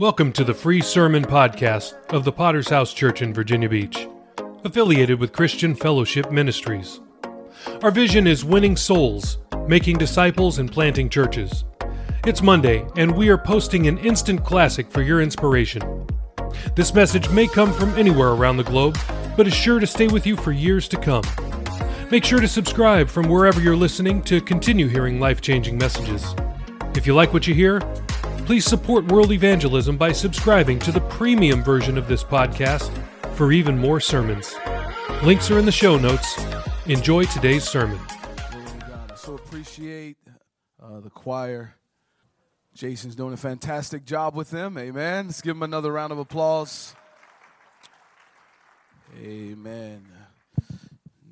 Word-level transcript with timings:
Welcome 0.00 0.32
to 0.32 0.42
the 0.42 0.52
free 0.52 0.80
sermon 0.80 1.24
podcast 1.24 1.94
of 2.12 2.24
the 2.24 2.32
Potter's 2.32 2.68
House 2.68 2.92
Church 2.92 3.22
in 3.22 3.32
Virginia 3.32 3.68
Beach, 3.68 4.08
affiliated 4.64 5.20
with 5.20 5.32
Christian 5.32 5.72
Fellowship 5.72 6.32
Ministries. 6.32 6.98
Our 7.80 7.92
vision 7.92 8.26
is 8.26 8.44
winning 8.44 8.76
souls, 8.76 9.38
making 9.68 9.98
disciples, 9.98 10.58
and 10.58 10.70
planting 10.70 11.08
churches. 11.08 11.64
It's 12.26 12.42
Monday, 12.42 12.84
and 12.96 13.16
we 13.16 13.28
are 13.28 13.38
posting 13.38 13.86
an 13.86 13.98
instant 13.98 14.44
classic 14.44 14.90
for 14.90 15.00
your 15.00 15.22
inspiration. 15.22 16.08
This 16.74 16.92
message 16.92 17.30
may 17.30 17.46
come 17.46 17.72
from 17.72 17.94
anywhere 17.94 18.30
around 18.30 18.56
the 18.56 18.64
globe, 18.64 18.98
but 19.36 19.46
is 19.46 19.54
sure 19.54 19.78
to 19.78 19.86
stay 19.86 20.08
with 20.08 20.26
you 20.26 20.36
for 20.36 20.50
years 20.50 20.88
to 20.88 20.96
come. 20.96 21.22
Make 22.10 22.24
sure 22.24 22.40
to 22.40 22.48
subscribe 22.48 23.08
from 23.08 23.28
wherever 23.28 23.60
you're 23.60 23.76
listening 23.76 24.22
to 24.22 24.40
continue 24.40 24.88
hearing 24.88 25.20
life 25.20 25.40
changing 25.40 25.78
messages. 25.78 26.34
If 26.96 27.06
you 27.06 27.14
like 27.14 27.32
what 27.32 27.46
you 27.46 27.54
hear, 27.54 27.80
please 28.44 28.66
support 28.66 29.06
world 29.06 29.32
evangelism 29.32 29.96
by 29.96 30.12
subscribing 30.12 30.78
to 30.78 30.92
the 30.92 31.00
premium 31.02 31.62
version 31.62 31.96
of 31.96 32.06
this 32.08 32.22
podcast 32.22 32.90
for 33.34 33.52
even 33.52 33.78
more 33.78 34.00
sermons. 34.00 34.54
Links 35.22 35.50
are 35.50 35.58
in 35.58 35.64
the 35.64 35.72
show 35.72 35.96
notes. 35.96 36.38
Enjoy 36.86 37.24
today's 37.24 37.64
sermon. 37.64 37.98
So 39.16 39.34
appreciate 39.34 40.18
uh, 40.82 41.00
the 41.00 41.08
choir. 41.08 41.76
Jason's 42.74 43.14
doing 43.14 43.32
a 43.32 43.38
fantastic 43.38 44.04
job 44.04 44.34
with 44.34 44.50
them. 44.50 44.76
Amen. 44.76 45.26
Let's 45.26 45.40
give 45.40 45.56
him 45.56 45.62
another 45.62 45.90
round 45.90 46.12
of 46.12 46.18
applause. 46.18 46.94
Amen. 49.18 50.04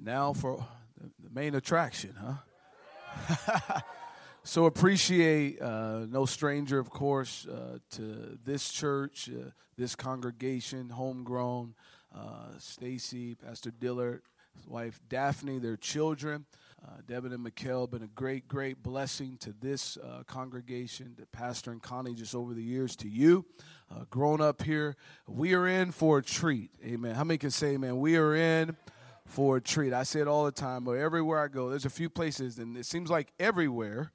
Now 0.02 0.32
for 0.32 0.64
the 0.98 1.30
main 1.30 1.54
attraction, 1.54 2.14
huh? 2.18 3.80
so 4.44 4.66
appreciate 4.66 5.60
uh, 5.60 6.06
no 6.08 6.26
stranger, 6.26 6.78
of 6.78 6.90
course, 6.90 7.46
uh, 7.46 7.78
to 7.92 8.38
this 8.44 8.70
church, 8.70 9.28
uh, 9.28 9.50
this 9.76 9.94
congregation, 9.94 10.90
homegrown. 10.90 11.74
Uh, 12.14 12.58
Stacy, 12.58 13.34
Pastor 13.34 13.70
Dillard, 13.70 14.20
his 14.54 14.66
wife 14.66 15.00
Daphne, 15.08 15.58
their 15.58 15.78
children. 15.78 16.44
Uh, 16.84 16.96
Devin 17.06 17.32
and 17.32 17.46
Mikkel 17.46 17.88
been 17.90 18.02
a 18.02 18.08
great, 18.08 18.48
great 18.48 18.82
blessing 18.82 19.38
to 19.38 19.54
this 19.60 19.96
uh, 19.96 20.22
congregation, 20.26 21.14
to 21.16 21.26
Pastor 21.26 21.70
and 21.70 21.80
Connie, 21.80 22.14
just 22.14 22.34
over 22.34 22.52
the 22.52 22.62
years, 22.62 22.96
to 22.96 23.08
you. 23.08 23.46
Uh, 23.90 24.04
grown 24.10 24.40
up 24.40 24.62
here, 24.62 24.96
we 25.26 25.54
are 25.54 25.66
in 25.66 25.90
for 25.90 26.18
a 26.18 26.22
treat. 26.22 26.70
Amen. 26.84 27.14
How 27.14 27.24
many 27.24 27.38
can 27.38 27.50
say, 27.50 27.76
man, 27.76 27.98
we 27.98 28.16
are 28.16 28.34
in 28.34 28.76
for 29.24 29.56
a 29.56 29.60
treat? 29.60 29.92
I 29.92 30.02
say 30.02 30.20
it 30.20 30.28
all 30.28 30.44
the 30.44 30.52
time, 30.52 30.84
but 30.84 30.92
everywhere 30.92 31.38
I 31.38 31.48
go, 31.48 31.70
there's 31.70 31.86
a 31.86 31.90
few 31.90 32.10
places, 32.10 32.58
and 32.58 32.76
it 32.76 32.84
seems 32.84 33.08
like 33.08 33.32
everywhere 33.38 34.12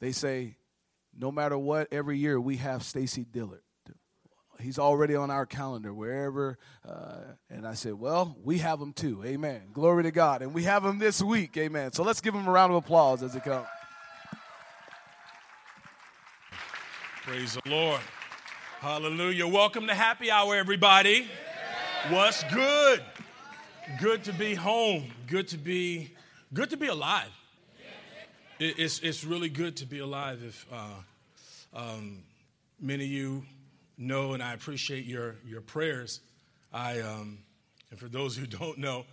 they 0.00 0.12
say, 0.12 0.56
no 1.16 1.32
matter 1.32 1.58
what, 1.58 1.88
every 1.92 2.18
year 2.18 2.40
we 2.40 2.56
have 2.56 2.82
Stacy 2.82 3.24
Dillard 3.24 3.62
he's 4.60 4.78
already 4.78 5.14
on 5.14 5.30
our 5.30 5.46
calendar 5.46 5.92
wherever. 5.94 6.58
Uh, 6.86 7.34
and 7.50 7.66
I 7.66 7.74
said, 7.74 7.94
well, 7.94 8.36
we 8.42 8.58
have 8.58 8.80
him 8.80 8.92
too. 8.92 9.22
Amen. 9.24 9.62
Glory 9.72 10.02
to 10.04 10.10
God. 10.10 10.42
And 10.42 10.52
we 10.52 10.64
have 10.64 10.84
him 10.84 10.98
this 10.98 11.22
week. 11.22 11.56
Amen. 11.56 11.92
So 11.92 12.02
let's 12.02 12.20
give 12.20 12.34
him 12.34 12.46
a 12.46 12.50
round 12.50 12.72
of 12.72 12.76
applause 12.76 13.22
as 13.22 13.34
he 13.34 13.40
comes. 13.40 13.66
Praise 17.22 17.58
the 17.62 17.70
Lord. 17.70 18.00
Hallelujah. 18.80 19.46
Welcome 19.46 19.86
to 19.86 19.94
happy 19.94 20.30
hour, 20.30 20.54
everybody. 20.54 21.28
What's 22.10 22.42
good? 22.44 23.02
Good 24.00 24.24
to 24.24 24.32
be 24.32 24.54
home. 24.54 25.10
Good 25.26 25.48
to 25.48 25.58
be 25.58 26.14
good 26.54 26.70
to 26.70 26.76
be 26.76 26.86
alive. 26.86 27.28
It's, 28.60 28.98
it's 29.00 29.22
really 29.22 29.48
good 29.48 29.76
to 29.76 29.86
be 29.86 30.00
alive. 30.00 30.42
If 30.44 30.66
uh, 30.72 31.78
um, 31.78 32.24
many 32.80 33.04
of 33.04 33.10
you 33.10 33.44
know 33.96 34.32
and 34.32 34.42
I 34.42 34.52
appreciate 34.52 35.04
your, 35.04 35.36
your 35.46 35.60
prayers. 35.60 36.20
I, 36.72 36.98
um, 37.00 37.38
and 37.90 38.00
for 38.00 38.08
those 38.08 38.36
who 38.36 38.46
don't 38.58 38.78
know, 38.78 39.04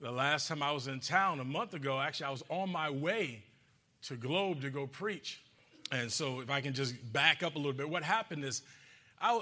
the 0.00 0.10
last 0.10 0.48
time 0.48 0.64
I 0.64 0.72
was 0.72 0.88
in 0.88 0.98
town 0.98 1.38
a 1.38 1.44
month 1.44 1.74
ago, 1.74 2.00
actually, 2.00 2.26
I 2.26 2.30
was 2.30 2.42
on 2.48 2.70
my 2.70 2.90
way 2.90 3.44
to 4.02 4.16
Globe 4.16 4.62
to 4.62 4.70
go 4.70 4.88
preach. 4.88 5.40
And 5.92 6.10
so, 6.10 6.40
if 6.40 6.50
I 6.50 6.60
can 6.60 6.74
just 6.74 6.94
back 7.12 7.42
up 7.42 7.54
a 7.54 7.58
little 7.58 7.72
bit, 7.72 7.88
what 7.88 8.02
happened 8.02 8.44
is 8.44 8.62
I, 9.20 9.40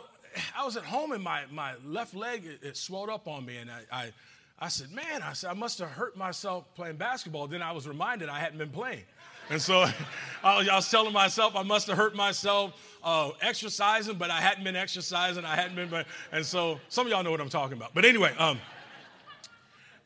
I 0.56 0.64
was 0.66 0.76
at 0.76 0.84
home 0.84 1.12
and 1.12 1.24
my, 1.24 1.44
my 1.50 1.74
left 1.84 2.14
leg, 2.14 2.44
it, 2.44 2.60
it 2.62 2.76
swelled 2.76 3.08
up 3.08 3.26
on 3.26 3.44
me. 3.44 3.56
And 3.56 3.70
I, 3.70 3.80
I, 3.90 4.12
I 4.58 4.68
said, 4.68 4.92
Man, 4.92 5.22
I 5.22 5.32
said, 5.32 5.50
I 5.50 5.54
must 5.54 5.78
have 5.78 5.90
hurt 5.90 6.16
myself 6.16 6.64
playing 6.74 6.96
basketball. 6.96 7.46
Then 7.46 7.62
I 7.62 7.72
was 7.72 7.88
reminded 7.88 8.28
I 8.28 8.38
hadn't 8.38 8.58
been 8.58 8.70
playing. 8.70 9.04
And 9.50 9.60
so 9.60 9.86
I 10.44 10.74
was 10.74 10.90
telling 10.90 11.12
myself 11.12 11.56
I 11.56 11.62
must 11.62 11.86
have 11.88 11.96
hurt 11.96 12.14
myself 12.14 12.74
uh, 13.02 13.30
exercising, 13.40 14.16
but 14.16 14.30
I 14.30 14.40
hadn't 14.40 14.64
been 14.64 14.76
exercising. 14.76 15.44
I 15.44 15.54
hadn't 15.54 15.76
been, 15.76 16.04
and 16.32 16.44
so 16.44 16.80
some 16.88 17.06
of 17.06 17.12
y'all 17.12 17.22
know 17.22 17.30
what 17.30 17.40
I'm 17.40 17.48
talking 17.48 17.76
about. 17.76 17.94
But 17.94 18.04
anyway, 18.04 18.34
um, 18.38 18.58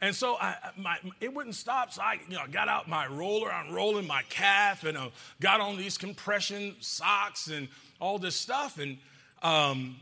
and 0.03 0.15
so 0.15 0.37
I, 0.41 0.57
my, 0.77 0.97
it 1.21 1.33
wouldn't 1.33 1.55
stop. 1.55 1.93
So 1.93 2.03
I, 2.03 2.19
you 2.29 2.37
know, 2.37 2.43
got 2.51 2.69
out 2.69 2.89
my 2.89 3.07
roller. 3.07 3.53
I'm 3.53 3.73
rolling 3.73 4.07
my 4.07 4.23
calf, 4.29 4.85
and 4.85 4.97
I 4.97 5.11
got 5.41 5.61
on 5.61 5.77
these 5.77 5.99
compression 5.99 6.77
socks 6.81 7.49
and 7.49 7.69
all 8.01 8.19
this 8.19 8.37
stuff. 8.37 8.79
And 8.79 8.99
um, 9.43 9.97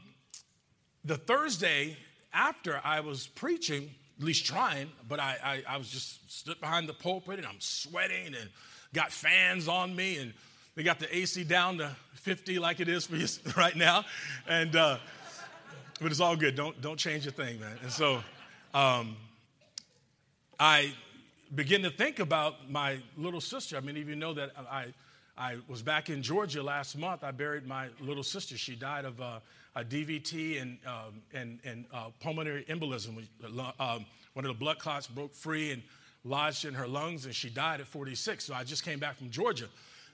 the 1.05 1.17
Thursday 1.17 1.97
after 2.33 2.81
I 2.85 3.01
was 3.01 3.27
preaching, 3.27 3.91
at 4.19 4.25
least 4.25 4.45
trying, 4.45 4.91
but 5.09 5.21
I, 5.21 5.37
I, 5.43 5.75
I 5.75 5.77
was 5.79 5.89
just 5.89 6.31
stood 6.31 6.61
behind 6.61 6.89
the 6.89 6.95
pulpit 6.95 7.39
and 7.39 7.47
I'm 7.47 7.61
sweating 7.61 8.27
and 8.27 8.49
got 8.93 9.13
fans 9.13 9.69
on 9.69 9.95
me 9.95 10.19
and 10.19 10.33
they 10.75 10.83
got 10.83 10.99
the 10.99 11.15
AC 11.15 11.45
down 11.45 11.79
to 11.79 11.95
50 12.15 12.59
like 12.59 12.81
it 12.81 12.89
is 12.89 13.07
for 13.07 13.17
you 13.17 13.27
right 13.57 13.77
now. 13.77 14.05
And, 14.47 14.77
uh, 14.77 14.99
but 16.01 16.11
it's 16.11 16.21
all 16.21 16.37
good. 16.37 16.55
Don't, 16.55 16.81
don't 16.81 16.99
change 16.99 17.27
a 17.27 17.31
thing, 17.31 17.59
man. 17.61 17.77
And 17.83 17.91
so 17.91 18.23
um, 18.75 19.17
I 20.61 20.93
begin 21.55 21.83
to 21.83 21.91
think 21.91 22.21
about 22.21 22.71
my 22.71 22.99
little 23.17 23.41
sister. 23.41 23.77
I 23.77 23.81
mean, 23.81 23.97
if 23.97 24.09
you 24.09 24.17
know 24.17 24.35
that 24.35 24.53
I, 24.71 24.87
I 25.37 25.57
was 25.69 25.83
back 25.83 26.11
in 26.11 26.23
Georgia 26.23 26.63
last 26.63 26.97
month. 26.97 27.23
I 27.23 27.31
buried 27.31 27.67
my 27.67 27.89
little 28.01 28.25
sister. 28.25 28.59
She 28.59 28.75
died 28.75 29.05
of 29.05 29.21
uh, 29.21 29.39
a 29.77 29.85
DVT 29.85 30.61
and, 30.61 30.79
um, 30.87 31.23
and, 31.33 31.61
and 31.65 31.85
uh, 31.93 32.07
pulmonary 32.21 32.65
embolism. 32.69 33.25
Um, 33.79 34.07
one 34.33 34.45
of 34.45 34.49
the 34.49 34.59
blood 34.59 34.79
clots 34.79 35.07
broke 35.07 35.35
free 35.35 35.71
and 35.71 35.83
lodged 36.29 36.65
in 36.65 36.75
her 36.75 36.87
lungs, 36.87 37.25
and 37.25 37.35
she 37.35 37.49
died 37.49 37.81
at 37.81 37.87
46. 37.87 38.45
So 38.45 38.55
I 38.55 38.65
just 38.65 38.85
came 38.85 38.99
back 38.99 39.17
from 39.17 39.31
Georgia. 39.31 39.67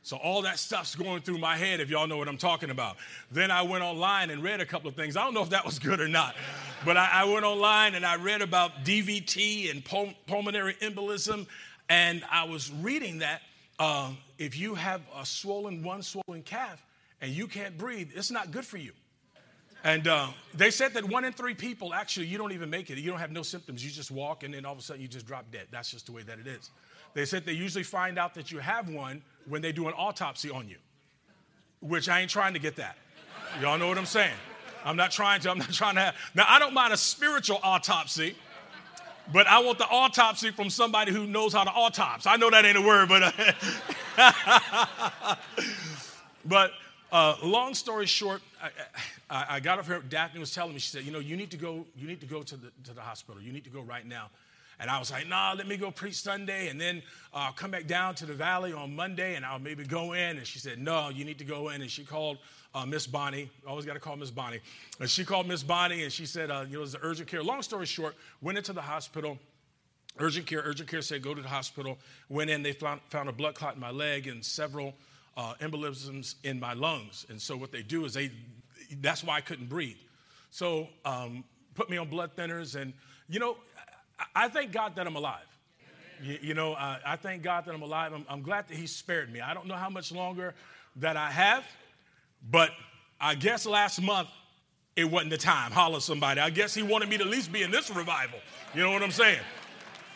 So 0.02 0.18
all 0.18 0.42
that 0.42 0.58
stuff's 0.58 0.94
going 0.94 1.22
through 1.22 1.38
my 1.38 1.56
head, 1.56 1.80
if 1.80 1.88
y'all 1.88 2.06
know 2.06 2.18
what 2.18 2.28
I'm 2.28 2.36
talking 2.36 2.68
about. 2.68 2.96
Then 3.32 3.50
I 3.50 3.62
went 3.62 3.82
online 3.82 4.28
and 4.28 4.42
read 4.42 4.60
a 4.60 4.66
couple 4.66 4.88
of 4.88 4.94
things. 4.94 5.16
I 5.16 5.24
don't 5.24 5.32
know 5.32 5.42
if 5.42 5.48
that 5.50 5.64
was 5.64 5.78
good 5.78 5.98
or 5.98 6.08
not, 6.08 6.36
but 6.84 6.98
I, 6.98 7.08
I 7.12 7.24
went 7.24 7.46
online 7.46 7.94
and 7.94 8.04
I 8.04 8.16
read 8.16 8.42
about 8.42 8.84
DVT 8.84 9.70
and 9.70 9.82
pul- 9.82 10.12
pulmonary 10.26 10.74
embolism, 10.82 11.46
and 11.88 12.22
I 12.30 12.44
was 12.44 12.70
reading 12.70 13.18
that 13.20 13.40
uh, 13.78 14.10
if 14.38 14.58
you 14.58 14.74
have 14.74 15.00
a 15.18 15.24
swollen, 15.24 15.82
one 15.82 16.02
swollen 16.02 16.42
calf, 16.42 16.84
and 17.22 17.32
you 17.32 17.46
can't 17.46 17.78
breathe, 17.78 18.10
it's 18.14 18.30
not 18.30 18.50
good 18.50 18.66
for 18.66 18.76
you. 18.76 18.92
And 19.84 20.08
uh, 20.08 20.28
they 20.54 20.70
said 20.70 20.94
that 20.94 21.04
one 21.04 21.26
in 21.26 21.32
three 21.34 21.54
people 21.54 21.92
actually, 21.92 22.26
you 22.26 22.38
don't 22.38 22.52
even 22.52 22.70
make 22.70 22.88
it. 22.88 22.96
You 22.96 23.10
don't 23.10 23.20
have 23.20 23.30
no 23.30 23.42
symptoms. 23.42 23.84
You 23.84 23.90
just 23.90 24.10
walk, 24.10 24.42
and 24.42 24.54
then 24.54 24.64
all 24.64 24.72
of 24.72 24.78
a 24.78 24.82
sudden 24.82 25.02
you 25.02 25.08
just 25.08 25.26
drop 25.26 25.44
dead. 25.52 25.66
That's 25.70 25.90
just 25.90 26.06
the 26.06 26.12
way 26.12 26.22
that 26.22 26.38
it 26.38 26.46
is. 26.46 26.70
They 27.12 27.26
said 27.26 27.44
they 27.44 27.52
usually 27.52 27.84
find 27.84 28.18
out 28.18 28.34
that 28.34 28.50
you 28.50 28.58
have 28.58 28.88
one 28.88 29.22
when 29.46 29.60
they 29.60 29.72
do 29.72 29.86
an 29.86 29.92
autopsy 29.94 30.50
on 30.50 30.68
you, 30.68 30.76
which 31.80 32.08
I 32.08 32.20
ain't 32.20 32.30
trying 32.30 32.54
to 32.54 32.58
get 32.58 32.76
that. 32.76 32.96
Y'all 33.60 33.78
know 33.78 33.86
what 33.86 33.98
I'm 33.98 34.06
saying? 34.06 34.34
I'm 34.86 34.96
not 34.96 35.10
trying 35.10 35.40
to, 35.42 35.50
I'm 35.50 35.58
not 35.58 35.72
trying 35.72 35.96
to 35.96 36.00
have. 36.00 36.16
Now, 36.34 36.46
I 36.48 36.58
don't 36.58 36.72
mind 36.72 36.94
a 36.94 36.96
spiritual 36.96 37.60
autopsy, 37.62 38.36
but 39.34 39.46
I 39.46 39.60
want 39.60 39.76
the 39.76 39.86
autopsy 39.86 40.50
from 40.50 40.70
somebody 40.70 41.12
who 41.12 41.26
knows 41.26 41.52
how 41.52 41.62
to 41.62 41.70
autopsy. 41.70 42.28
I 42.28 42.36
know 42.38 42.48
that 42.48 42.64
ain't 42.64 42.78
a 42.78 42.82
word, 42.82 43.10
but. 43.10 43.34
Uh, 44.16 45.36
but 46.46 46.72
uh, 47.14 47.36
long 47.42 47.74
story 47.74 48.06
short, 48.06 48.42
I, 48.60 48.70
I, 49.30 49.46
I 49.56 49.60
got 49.60 49.78
up 49.78 49.86
here. 49.86 50.00
Daphne 50.00 50.40
was 50.40 50.52
telling 50.52 50.74
me, 50.74 50.80
she 50.80 50.88
said, 50.88 51.04
"You 51.04 51.12
know, 51.12 51.20
you 51.20 51.36
need 51.36 51.52
to 51.52 51.56
go. 51.56 51.86
You 51.96 52.08
need 52.08 52.20
to 52.20 52.26
go 52.26 52.42
to 52.42 52.56
the 52.56 52.72
to 52.84 52.92
the 52.92 53.00
hospital. 53.00 53.40
You 53.40 53.52
need 53.52 53.64
to 53.64 53.70
go 53.70 53.80
right 53.82 54.04
now." 54.04 54.30
And 54.80 54.90
I 54.90 54.98
was 54.98 55.10
like, 55.10 55.28
nah, 55.28 55.54
let 55.56 55.68
me 55.68 55.76
go 55.76 55.90
preach 55.90 56.16
Sunday 56.16 56.68
and 56.68 56.80
then 56.80 57.02
uh, 57.32 57.52
come 57.52 57.70
back 57.70 57.86
down 57.86 58.14
to 58.16 58.26
the 58.26 58.32
valley 58.32 58.72
on 58.72 58.94
Monday 58.94 59.36
and 59.36 59.44
I'll 59.44 59.60
maybe 59.60 59.84
go 59.84 60.14
in. 60.14 60.36
And 60.36 60.44
she 60.44 60.58
said, 60.58 60.78
no, 60.78 61.10
you 61.10 61.24
need 61.24 61.38
to 61.38 61.44
go 61.44 61.68
in. 61.68 61.80
And 61.80 61.90
she 61.90 62.04
called 62.04 62.38
uh, 62.74 62.84
Miss 62.84 63.06
Bonnie. 63.06 63.48
Always 63.66 63.84
got 63.84 63.94
to 63.94 64.00
call 64.00 64.16
Miss 64.16 64.32
Bonnie. 64.32 64.60
And 64.98 65.08
she 65.08 65.24
called 65.24 65.46
Miss 65.46 65.62
Bonnie 65.62 66.02
and 66.02 66.12
she 66.12 66.26
said, 66.26 66.50
uh, 66.50 66.64
you 66.68 66.78
know, 66.78 66.82
it's 66.82 66.96
urgent 67.02 67.28
care. 67.28 67.42
Long 67.42 67.62
story 67.62 67.86
short, 67.86 68.16
went 68.42 68.58
into 68.58 68.72
the 68.72 68.82
hospital. 68.82 69.38
Urgent 70.18 70.46
care, 70.46 70.62
urgent 70.64 70.88
care 70.88 71.02
said, 71.02 71.22
go 71.22 71.34
to 71.34 71.42
the 71.42 71.48
hospital. 71.48 71.98
Went 72.28 72.50
in, 72.50 72.62
they 72.62 72.72
found, 72.72 73.00
found 73.08 73.28
a 73.28 73.32
blood 73.32 73.54
clot 73.54 73.74
in 73.74 73.80
my 73.80 73.90
leg 73.90 74.26
and 74.26 74.44
several 74.44 74.94
uh, 75.36 75.54
embolisms 75.60 76.36
in 76.44 76.60
my 76.60 76.74
lungs. 76.74 77.26
And 77.28 77.40
so 77.40 77.56
what 77.56 77.72
they 77.72 77.82
do 77.82 78.04
is 78.04 78.14
they, 78.14 78.30
that's 79.00 79.24
why 79.24 79.36
I 79.36 79.40
couldn't 79.40 79.68
breathe. 79.68 79.96
So 80.50 80.88
um, 81.04 81.44
put 81.74 81.90
me 81.90 81.96
on 81.96 82.08
blood 82.08 82.36
thinners. 82.36 82.80
And, 82.80 82.92
you 83.28 83.40
know, 83.40 83.56
I 84.34 84.48
thank 84.48 84.72
God 84.72 84.96
that 84.96 85.06
I'm 85.06 85.16
alive. 85.16 85.46
You, 86.22 86.38
you 86.40 86.54
know, 86.54 86.74
uh, 86.74 86.98
I 87.04 87.16
thank 87.16 87.42
God 87.42 87.64
that 87.66 87.74
I'm 87.74 87.82
alive. 87.82 88.12
I'm, 88.12 88.24
I'm 88.28 88.42
glad 88.42 88.68
that 88.68 88.76
He 88.76 88.86
spared 88.86 89.32
me. 89.32 89.40
I 89.40 89.54
don't 89.54 89.66
know 89.66 89.74
how 89.74 89.90
much 89.90 90.12
longer 90.12 90.54
that 90.96 91.16
I 91.16 91.30
have, 91.30 91.64
but 92.50 92.70
I 93.20 93.34
guess 93.34 93.66
last 93.66 94.00
month 94.00 94.28
it 94.96 95.10
wasn't 95.10 95.30
the 95.30 95.38
time. 95.38 95.72
Holler 95.72 96.00
somebody. 96.00 96.40
I 96.40 96.50
guess 96.50 96.72
he 96.74 96.82
wanted 96.82 97.08
me 97.08 97.18
to 97.18 97.24
at 97.24 97.30
least 97.30 97.52
be 97.52 97.62
in 97.62 97.70
this 97.70 97.90
revival. 97.90 98.38
You 98.74 98.82
know 98.82 98.92
what 98.92 99.02
I'm 99.02 99.10
saying? 99.10 99.40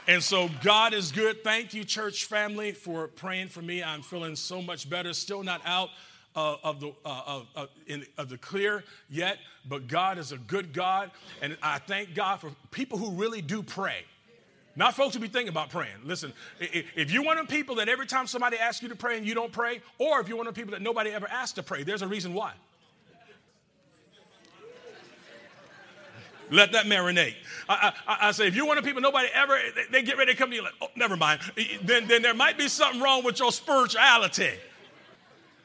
And 0.09 0.23
so 0.23 0.49
God 0.63 0.95
is 0.95 1.13
good. 1.13 1.45
Thank 1.45 1.75
you, 1.75 1.85
church 1.85 2.25
family, 2.25 2.73
for 2.73 3.09
praying 3.09 3.49
for 3.49 3.61
me. 3.61 3.83
I'm 3.83 4.01
feeling 4.01 4.37
so 4.37 4.63
much 4.63 4.89
better. 4.89 5.13
Still 5.13 5.43
not 5.43 5.61
out 5.67 5.91
uh, 6.35 6.57
of, 6.65 6.81
the, 6.81 6.95
uh, 7.05 7.43
of, 7.55 7.69
in, 7.87 8.07
of 8.17 8.31
the 8.31 8.39
clear 8.39 8.85
yet, 9.11 9.37
but 9.69 9.87
God 9.87 10.17
is 10.17 10.33
a 10.33 10.39
good 10.39 10.73
God. 10.73 11.11
And 11.43 11.59
I 11.63 11.79
thank 11.79 12.15
God 12.15 12.41
for 12.41 12.51
people 12.71 12.97
who 12.97 13.11
really 13.11 13.43
do 13.43 13.63
pray. 13.63 14.07
Not 14.77 14.95
folks 14.95 15.13
who 15.13 15.21
be 15.21 15.29
thinking 15.29 15.51
about 15.51 15.69
praying. 15.69 15.97
Listen, 16.05 16.33
if 16.59 17.11
you're 17.11 17.25
one 17.25 17.37
of 17.37 17.47
the 17.47 17.55
people 17.55 17.75
that 17.75 17.91
every 17.91 18.07
time 18.07 18.27
somebody 18.27 18.57
asks 18.57 18.83
you 18.83 18.89
to 18.89 18.97
pray 18.97 19.19
and 19.19 19.27
you 19.27 19.35
don't 19.35 19.53
pray, 19.53 19.83
or 19.99 20.21
if 20.21 20.29
you're 20.29 20.39
one 20.39 20.47
of 20.47 20.55
the 20.55 20.59
people 20.59 20.73
that 20.73 20.81
nobody 20.81 21.11
ever 21.11 21.29
asked 21.29 21.57
to 21.57 21.63
pray, 21.63 21.83
there's 21.83 22.03
a 22.03 22.09
reason 22.09 22.33
why. 22.33 22.55
Let 26.51 26.73
that 26.73 26.87
marinate. 26.87 27.35
I, 27.69 27.93
I, 28.07 28.29
I, 28.29 28.33
say, 28.33 28.47
if 28.47 28.57
you're 28.57 28.67
one 28.67 28.79
of 28.79 28.85
the 28.85 28.89
people 28.89 29.03
nobody 29.03 29.29
ever, 29.35 29.59
they, 29.91 30.03
get 30.03 30.17
ready 30.17 30.33
to 30.33 30.39
come 30.39 30.51
to 30.51 30.57
you 30.57 30.63
like, 30.63 30.73
oh, 30.81 30.89
never 30.97 31.17
mind. 31.17 31.41
Then, 31.83 32.09
then 32.09 32.23
there 32.23 32.35
might 32.35 32.57
be 32.57 32.69
something 32.69 33.01
wrong 33.01 33.23
with 33.23 33.39
your 33.39 33.53
spirituality. 33.53 34.53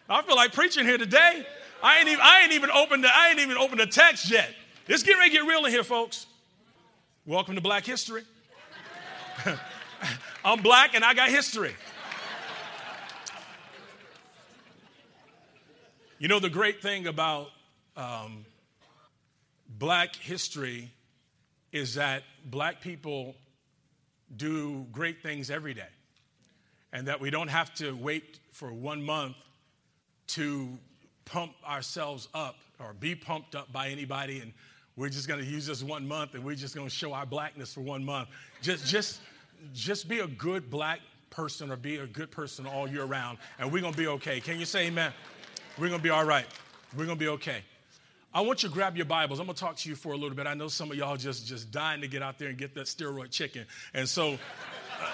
I 0.09 0.21
feel 0.23 0.35
like 0.35 0.53
preaching 0.53 0.85
here 0.85 0.97
today. 0.97 1.45
I 1.81 1.99
ain't 1.99 2.07
even, 2.07 2.19
I 2.21 2.41
ain't 2.43 2.51
even 2.53 2.69
opened 2.71 3.03
the, 3.03 3.09
I 3.13 3.29
ain't 3.29 3.39
even 3.39 3.57
opened 3.57 3.79
the 3.79 3.87
text 3.87 4.29
yet. 4.29 4.49
It's 4.87 5.03
getting 5.03 5.19
ready 5.19 5.31
to 5.31 5.37
get 5.37 5.47
real 5.47 5.65
in 5.65 5.71
here, 5.71 5.83
folks. 5.83 6.27
Welcome 7.25 7.55
to 7.55 7.61
Black 7.61 7.85
History. 7.85 8.23
I'm 10.45 10.61
black 10.61 10.93
and 10.95 11.05
I 11.05 11.13
got 11.13 11.29
history. 11.29 11.73
You 16.19 16.27
know, 16.27 16.39
the 16.39 16.49
great 16.49 16.81
thing 16.81 17.07
about 17.07 17.49
um, 17.97 18.45
black 19.77 20.15
history 20.15 20.91
is 21.71 21.95
that 21.95 22.23
black 22.45 22.81
people 22.81 23.35
do 24.35 24.85
great 24.91 25.21
things 25.21 25.49
every 25.49 25.73
day, 25.73 25.89
and 26.91 27.07
that 27.07 27.19
we 27.19 27.29
don't 27.29 27.47
have 27.49 27.73
to 27.75 27.91
wait 27.93 28.39
for 28.51 28.71
one 28.71 29.01
month 29.01 29.35
to 30.27 30.69
pump 31.25 31.53
ourselves 31.67 32.27
up 32.33 32.55
or 32.79 32.93
be 32.93 33.15
pumped 33.15 33.55
up 33.55 33.71
by 33.71 33.89
anybody. 33.89 34.39
And 34.39 34.53
we're 34.95 35.09
just 35.09 35.27
going 35.27 35.39
to 35.39 35.45
use 35.45 35.65
this 35.65 35.83
one 35.83 36.07
month 36.07 36.35
and 36.35 36.43
we're 36.43 36.55
just 36.55 36.75
going 36.75 36.87
to 36.87 36.93
show 36.93 37.13
our 37.13 37.25
blackness 37.25 37.73
for 37.73 37.81
one 37.81 38.03
month. 38.03 38.29
Just 38.61 38.85
just 38.85 39.21
just 39.73 40.07
be 40.07 40.19
a 40.19 40.27
good 40.27 40.69
black 40.69 40.99
person 41.29 41.71
or 41.71 41.75
be 41.75 41.97
a 41.97 42.07
good 42.07 42.29
person 42.29 42.65
all 42.67 42.87
year 42.87 43.05
round 43.05 43.37
and 43.57 43.71
we're 43.71 43.81
going 43.81 43.93
to 43.93 43.97
be 43.97 44.07
okay. 44.07 44.39
Can 44.39 44.59
you 44.59 44.65
say 44.65 44.87
amen? 44.87 45.11
We're 45.79 45.87
going 45.87 45.99
to 45.99 46.03
be 46.03 46.09
all 46.09 46.25
right. 46.25 46.45
We're 46.95 47.05
going 47.05 47.17
to 47.17 47.23
be 47.23 47.29
okay 47.29 47.63
i 48.33 48.41
want 48.41 48.63
you 48.63 48.69
to 48.69 48.73
grab 48.73 48.95
your 48.95 49.05
bibles 49.05 49.39
i'm 49.39 49.45
going 49.45 49.55
to 49.55 49.61
talk 49.61 49.75
to 49.75 49.89
you 49.89 49.95
for 49.95 50.13
a 50.13 50.17
little 50.17 50.35
bit 50.35 50.47
i 50.47 50.53
know 50.53 50.67
some 50.67 50.91
of 50.91 50.97
y'all 50.97 51.17
just 51.17 51.45
just 51.45 51.71
dying 51.71 52.01
to 52.01 52.07
get 52.07 52.21
out 52.21 52.37
there 52.37 52.49
and 52.49 52.57
get 52.57 52.73
that 52.73 52.85
steroid 52.85 53.31
chicken 53.31 53.65
and 53.93 54.07
so 54.07 54.37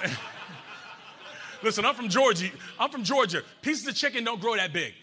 listen 1.64 1.86
i'm 1.86 1.96
from 1.96 2.10
georgia 2.10 2.50
i'm 2.80 2.90
from 2.90 3.04
georgia 3.04 3.44
pieces 3.62 3.88
of 3.88 3.96
chicken 3.96 4.24
don't 4.24 4.42
grow 4.42 4.56
that 4.56 4.74
big 4.74 4.94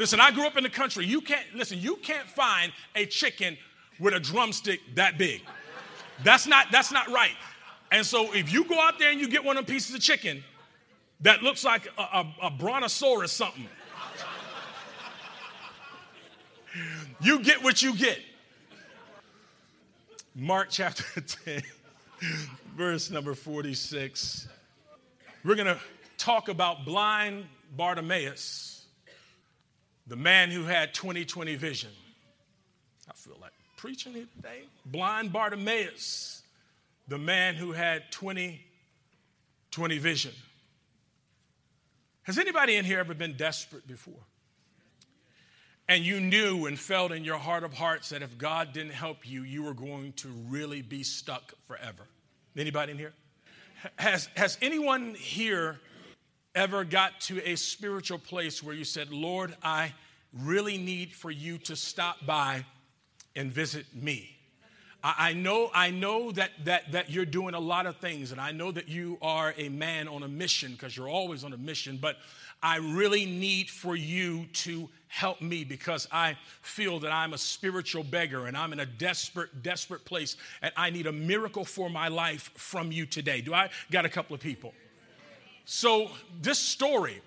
Listen, 0.00 0.18
I 0.18 0.30
grew 0.30 0.46
up 0.46 0.56
in 0.56 0.62
the 0.62 0.70
country. 0.70 1.04
You 1.04 1.20
can't, 1.20 1.44
listen, 1.54 1.78
you 1.78 1.96
can't 1.96 2.26
find 2.26 2.72
a 2.96 3.04
chicken 3.04 3.58
with 3.98 4.14
a 4.14 4.18
drumstick 4.18 4.80
that 4.94 5.18
big. 5.18 5.42
That's 6.24 6.46
not, 6.46 6.68
that's 6.72 6.90
not 6.90 7.08
right. 7.08 7.34
And 7.92 8.06
so 8.06 8.32
if 8.32 8.50
you 8.50 8.64
go 8.64 8.80
out 8.80 8.98
there 8.98 9.10
and 9.10 9.20
you 9.20 9.28
get 9.28 9.44
one 9.44 9.58
of 9.58 9.66
them 9.66 9.74
pieces 9.74 9.94
of 9.94 10.00
chicken 10.00 10.42
that 11.20 11.42
looks 11.42 11.64
like 11.64 11.86
a, 11.98 12.00
a, 12.00 12.34
a 12.44 12.50
brontosaurus 12.50 13.30
something, 13.30 13.68
you 17.22 17.42
get 17.42 17.62
what 17.62 17.82
you 17.82 17.96
get. 17.96 18.18
Mark 20.34 20.68
chapter 20.70 21.20
10, 21.44 21.62
verse 22.76 23.10
number 23.10 23.34
46. 23.34 24.48
We're 25.44 25.54
going 25.54 25.66
to 25.66 25.78
talk 26.18 26.48
about 26.48 26.84
blind 26.84 27.46
Bartimaeus 27.76 28.80
the 30.10 30.16
man 30.16 30.50
who 30.50 30.64
had 30.64 30.92
2020 30.92 31.54
vision. 31.54 31.90
I 33.08 33.12
feel 33.14 33.36
like 33.40 33.52
preaching 33.76 34.12
here 34.12 34.26
today. 34.36 34.62
Blind 34.84 35.32
Bartimaeus, 35.32 36.42
the 37.06 37.16
man 37.16 37.54
who 37.54 37.70
had 37.70 38.10
2020 38.10 39.98
vision. 39.98 40.32
Has 42.24 42.38
anybody 42.38 42.74
in 42.74 42.84
here 42.84 42.98
ever 42.98 43.14
been 43.14 43.36
desperate 43.36 43.86
before? 43.86 44.26
And 45.90 46.04
you 46.04 46.20
knew 46.20 46.66
and 46.66 46.78
felt 46.78 47.10
in 47.10 47.24
your 47.24 47.36
heart 47.36 47.64
of 47.64 47.74
hearts 47.74 48.10
that 48.10 48.22
if 48.22 48.38
God 48.38 48.72
didn't 48.72 48.92
help 48.92 49.28
you, 49.28 49.42
you 49.42 49.64
were 49.64 49.74
going 49.74 50.12
to 50.18 50.28
really 50.48 50.82
be 50.82 51.02
stuck 51.02 51.52
forever. 51.66 52.04
Anybody 52.56 52.92
in 52.92 52.98
here? 52.98 53.12
Has, 53.96 54.28
has 54.36 54.56
anyone 54.62 55.16
here 55.16 55.80
ever 56.54 56.84
got 56.84 57.20
to 57.22 57.42
a 57.44 57.56
spiritual 57.56 58.20
place 58.20 58.62
where 58.62 58.72
you 58.72 58.84
said, 58.84 59.10
Lord, 59.10 59.56
I 59.64 59.92
really 60.32 60.78
need 60.78 61.12
for 61.12 61.28
you 61.28 61.58
to 61.58 61.74
stop 61.74 62.24
by 62.24 62.64
and 63.34 63.52
visit 63.52 63.86
me? 63.92 64.36
I, 65.02 65.32
know, 65.32 65.70
I 65.72 65.90
know 65.90 66.30
that, 66.32 66.50
that, 66.64 66.92
that 66.92 67.10
you're 67.10 67.24
doing 67.24 67.54
a 67.54 67.60
lot 67.60 67.86
of 67.86 67.96
things, 67.96 68.32
and 68.32 68.40
I 68.40 68.52
know 68.52 68.70
that 68.70 68.88
you 68.88 69.16
are 69.22 69.54
a 69.56 69.70
man 69.70 70.08
on 70.08 70.22
a 70.22 70.28
mission 70.28 70.72
because 70.72 70.94
you're 70.94 71.08
always 71.08 71.42
on 71.42 71.54
a 71.54 71.56
mission, 71.56 71.98
but 72.00 72.16
I 72.62 72.76
really 72.76 73.24
need 73.24 73.70
for 73.70 73.96
you 73.96 74.46
to 74.52 74.90
help 75.08 75.40
me 75.40 75.64
because 75.64 76.06
I 76.12 76.36
feel 76.60 77.00
that 77.00 77.12
I'm 77.12 77.32
a 77.32 77.38
spiritual 77.38 78.04
beggar 78.04 78.46
and 78.46 78.56
I'm 78.56 78.74
in 78.74 78.80
a 78.80 78.86
desperate, 78.86 79.62
desperate 79.62 80.04
place, 80.04 80.36
and 80.60 80.72
I 80.76 80.90
need 80.90 81.06
a 81.06 81.12
miracle 81.12 81.64
for 81.64 81.88
my 81.88 82.08
life 82.08 82.50
from 82.54 82.92
you 82.92 83.06
today. 83.06 83.40
Do 83.40 83.54
I 83.54 83.70
got 83.90 84.04
a 84.04 84.10
couple 84.10 84.34
of 84.34 84.40
people? 84.40 84.74
So, 85.64 86.10
this 86.42 86.58
story 86.58 87.22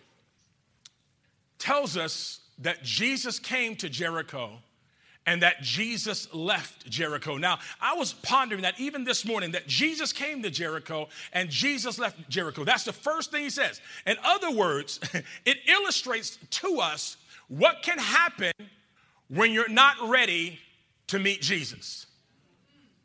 tells 1.58 1.98
us 1.98 2.42
that 2.60 2.84
Jesus 2.84 3.40
came 3.40 3.76
to 3.78 3.90
Jericho 3.90 4.60
and 5.26 5.42
that 5.42 5.62
Jesus 5.62 6.34
left 6.34 6.90
Jericho. 6.90 7.38
Now, 7.38 7.60
I 7.82 7.94
was 7.96 8.14
pondering 8.14 8.64
that 8.64 8.80
even 8.80 9.04
this 9.04 9.26
morning 9.26 9.52
that 9.52 9.68
Jesus 9.68 10.12
came 10.12 10.44
to 10.44 10.50
Jericho 10.50 11.08
and 11.32 11.50
Jesus 11.50 11.98
left 11.98 12.30
Jericho. 12.30 12.64
That's 12.64 12.84
the 12.84 12.94
first 12.94 13.32
thing 13.32 13.44
he 13.44 13.50
says. 13.50 13.80
In 14.06 14.18
other 14.24 14.52
words, 14.52 15.00
it 15.46 15.58
illustrates 15.68 16.38
to 16.50 16.80
us 16.80 17.18
what 17.48 17.82
can 17.84 17.98
happen 17.98 18.52
when 19.30 19.52
you're 19.52 19.70
not 19.70 19.96
ready 20.10 20.60
to 21.08 21.20
meet 21.20 21.42
Jesus. 21.42 22.06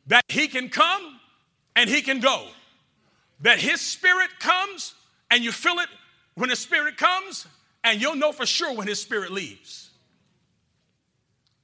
That 0.08 0.24
he 0.28 0.48
can 0.48 0.68
come 0.68 1.20
and 1.76 1.88
he 1.88 2.02
can 2.02 2.20
go. 2.20 2.48
That 3.40 3.58
his 3.58 3.80
spirit 3.80 4.30
comes 4.40 4.94
and 5.30 5.44
you 5.44 5.52
feel 5.52 5.78
it 5.78 5.88
when 6.38 6.50
His 6.50 6.60
Spirit 6.60 6.96
comes, 6.96 7.46
and 7.84 8.00
you'll 8.00 8.16
know 8.16 8.32
for 8.32 8.46
sure 8.46 8.72
when 8.74 8.86
His 8.86 9.02
Spirit 9.02 9.32
leaves. 9.32 9.87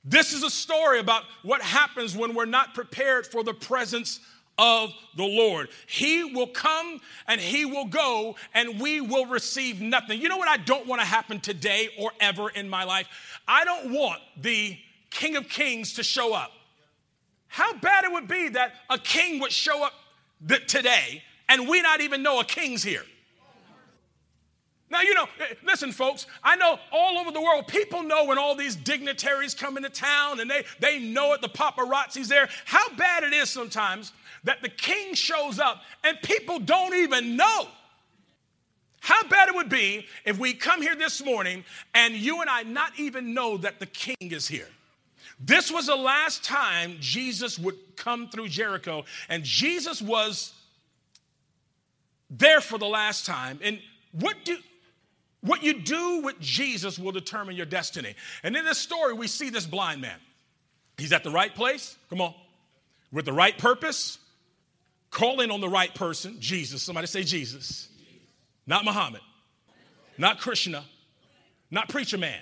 This 0.05 0.33
is 0.33 0.43
a 0.43 0.51
story 0.51 1.01
about 1.01 1.23
what 1.43 1.63
happens 1.63 2.17
when 2.17 2.35
we're 2.35 2.45
not 2.45 2.75
prepared 2.75 3.27
for 3.27 3.43
the 3.43 3.55
presence 3.55 4.21
of 4.59 4.93
the 5.17 5.25
Lord. 5.25 5.69
He 5.87 6.25
will 6.25 6.47
come 6.47 7.01
and 7.27 7.41
He 7.41 7.65
will 7.65 7.87
go, 7.87 8.37
and 8.53 8.81
we 8.81 9.01
will 9.01 9.27
receive 9.27 9.81
nothing. 9.81 10.21
You 10.21 10.29
know 10.29 10.37
what 10.37 10.49
I 10.49 10.59
don't 10.59 10.87
want 10.87 11.01
to 11.01 11.07
happen 11.07 11.41
today 11.41 11.89
or 11.99 12.13
ever 12.21 12.51
in 12.51 12.69
my 12.69 12.85
life? 12.85 13.09
I 13.49 13.65
don't 13.65 13.93
want 13.93 14.21
the 14.41 14.77
King 15.11 15.37
of 15.37 15.49
Kings 15.49 15.95
to 15.95 16.03
show 16.03 16.35
up. 16.35 16.53
How 17.49 17.73
bad 17.79 18.05
it 18.05 18.13
would 18.13 18.29
be 18.29 18.49
that 18.51 18.73
a 18.91 18.99
king 18.99 19.41
would 19.41 19.53
show 19.53 19.85
up 19.85 19.93
today 20.67 21.23
and 21.49 21.69
we 21.69 21.81
not 21.83 22.01
even 22.01 22.23
know 22.23 22.41
a 22.41 22.45
king's 22.45 22.83
here. 22.83 23.05
Now, 24.95 25.01
you 25.01 25.13
know, 25.13 25.27
eh, 25.41 25.55
listen, 25.65 25.91
folks, 25.91 26.29
I 26.45 26.55
know 26.55 26.79
all 26.93 27.19
over 27.19 27.33
the 27.33 27.41
world, 27.41 27.67
people 27.67 28.05
know 28.05 28.27
when 28.27 28.39
all 28.39 28.55
these 28.55 28.77
dignitaries 28.77 29.53
come 29.53 29.77
into 29.77 29.91
town 29.91 30.39
and 30.39 30.49
they, 30.49 30.65
they 30.79 31.01
know 31.01 31.33
it, 31.33 31.41
the 31.41 31.49
paparazzi's 31.49 32.29
there, 32.29 32.49
how 32.65 32.89
bad 32.91 33.25
it 33.25 33.33
is 33.33 33.51
sometimes 33.51 34.13
that 34.45 34.63
the 34.63 34.69
king 34.69 35.15
shows 35.15 35.59
up 35.59 35.83
and 36.05 36.17
people 36.23 36.61
don't 36.61 36.95
even 36.95 37.35
know. 37.35 37.67
How 39.01 39.21
bad 39.25 39.49
it 39.49 39.57
would 39.57 39.69
be 39.69 40.07
if 40.25 40.39
we 40.39 40.55
come 40.55 40.81
here 40.81 40.95
this 40.95 41.25
morning 41.25 41.65
and 41.93 42.15
you 42.15 42.41
and 42.41 42.49
I 42.49 42.63
not 42.63 42.93
even 42.97 43.35
know 43.35 43.57
that 43.57 43.81
the 43.81 43.87
king 43.87 44.17
is 44.21 44.47
here. 44.47 44.69
This 45.41 45.73
was 45.73 45.89
the 45.89 45.97
last 45.97 46.45
time 46.45 46.99
Jesus 47.01 47.59
would 47.59 47.97
come 47.97 48.29
through 48.29 48.47
Jericho, 48.47 49.07
and 49.29 49.43
Jesus 49.43 50.01
was 50.01 50.53
there 52.31 52.61
for 52.61 52.79
the 52.79 52.87
last 52.87 53.27
time. 53.27 53.59
And 53.61 53.81
what 54.13 54.37
do 54.45 54.57
what 55.45 55.63
you 55.63 55.81
do 55.81 56.23
with 56.23 56.41
Jesus 56.41 56.99
will 56.99 57.13
determine 57.13 57.57
your 57.57 57.67
destiny. 57.67 58.15
And 58.43 58.57
in 58.57 58.65
this 58.65 58.79
story, 58.79 59.15
we 59.15 59.27
see 59.27 59.51
this 59.51 59.67
blind 59.67 60.01
man. 60.01 60.19
He's 60.99 61.13
at 61.13 61.25
the 61.25 61.31
right 61.31 61.55
place, 61.55 61.97
come 62.11 62.21
on, 62.21 62.35
with 63.13 63.25
the 63.25 63.33
right 63.33 63.57
purpose, 63.57 64.19
calling 65.11 65.51
on 65.51 65.61
the 65.61 65.69
right 65.69 65.95
person, 65.95 66.37
Jesus. 66.41 66.83
Somebody 66.83 67.07
say 67.07 67.23
Jesus. 67.23 67.89
Not 68.67 68.85
Muhammad, 68.85 69.21
not 70.17 70.41
Krishna, 70.41 70.85
not 71.71 71.89
preacher 71.89 72.17
man, 72.17 72.41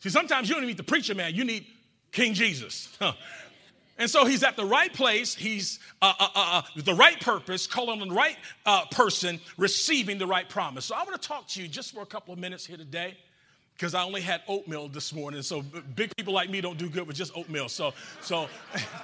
See, 0.00 0.10
sometimes 0.10 0.48
you 0.48 0.54
don't 0.54 0.66
need 0.66 0.76
the 0.76 0.84
preacher 0.84 1.14
man, 1.14 1.34
you 1.34 1.44
need 1.44 1.66
King 2.12 2.34
Jesus. 2.34 2.96
And 3.98 4.08
so 4.08 4.24
he's 4.24 4.44
at 4.44 4.56
the 4.56 4.64
right 4.64 4.92
place, 4.92 5.34
he's 5.34 5.80
uh, 6.00 6.12
uh, 6.18 6.28
uh, 6.34 6.62
uh 6.76 6.82
the 6.82 6.94
right 6.94 7.20
purpose, 7.20 7.66
calling 7.66 8.00
on 8.00 8.08
the 8.08 8.14
right 8.14 8.36
uh, 8.64 8.86
person, 8.86 9.40
receiving 9.56 10.18
the 10.18 10.26
right 10.26 10.48
promise. 10.48 10.84
So 10.84 10.94
I 10.94 11.02
want 11.02 11.20
to 11.20 11.28
talk 11.28 11.48
to 11.48 11.62
you 11.62 11.68
just 11.68 11.92
for 11.92 12.02
a 12.02 12.06
couple 12.06 12.32
of 12.32 12.38
minutes 12.38 12.64
here 12.64 12.76
today 12.76 13.16
because 13.74 13.94
I 13.94 14.04
only 14.04 14.20
had 14.20 14.42
oatmeal 14.48 14.88
this 14.88 15.12
morning. 15.12 15.42
So 15.42 15.62
big 15.62 16.14
people 16.16 16.32
like 16.32 16.48
me 16.48 16.60
don't 16.60 16.78
do 16.78 16.88
good 16.88 17.06
with 17.06 17.16
just 17.16 17.36
oatmeal. 17.36 17.68
So, 17.68 17.92
so 18.20 18.48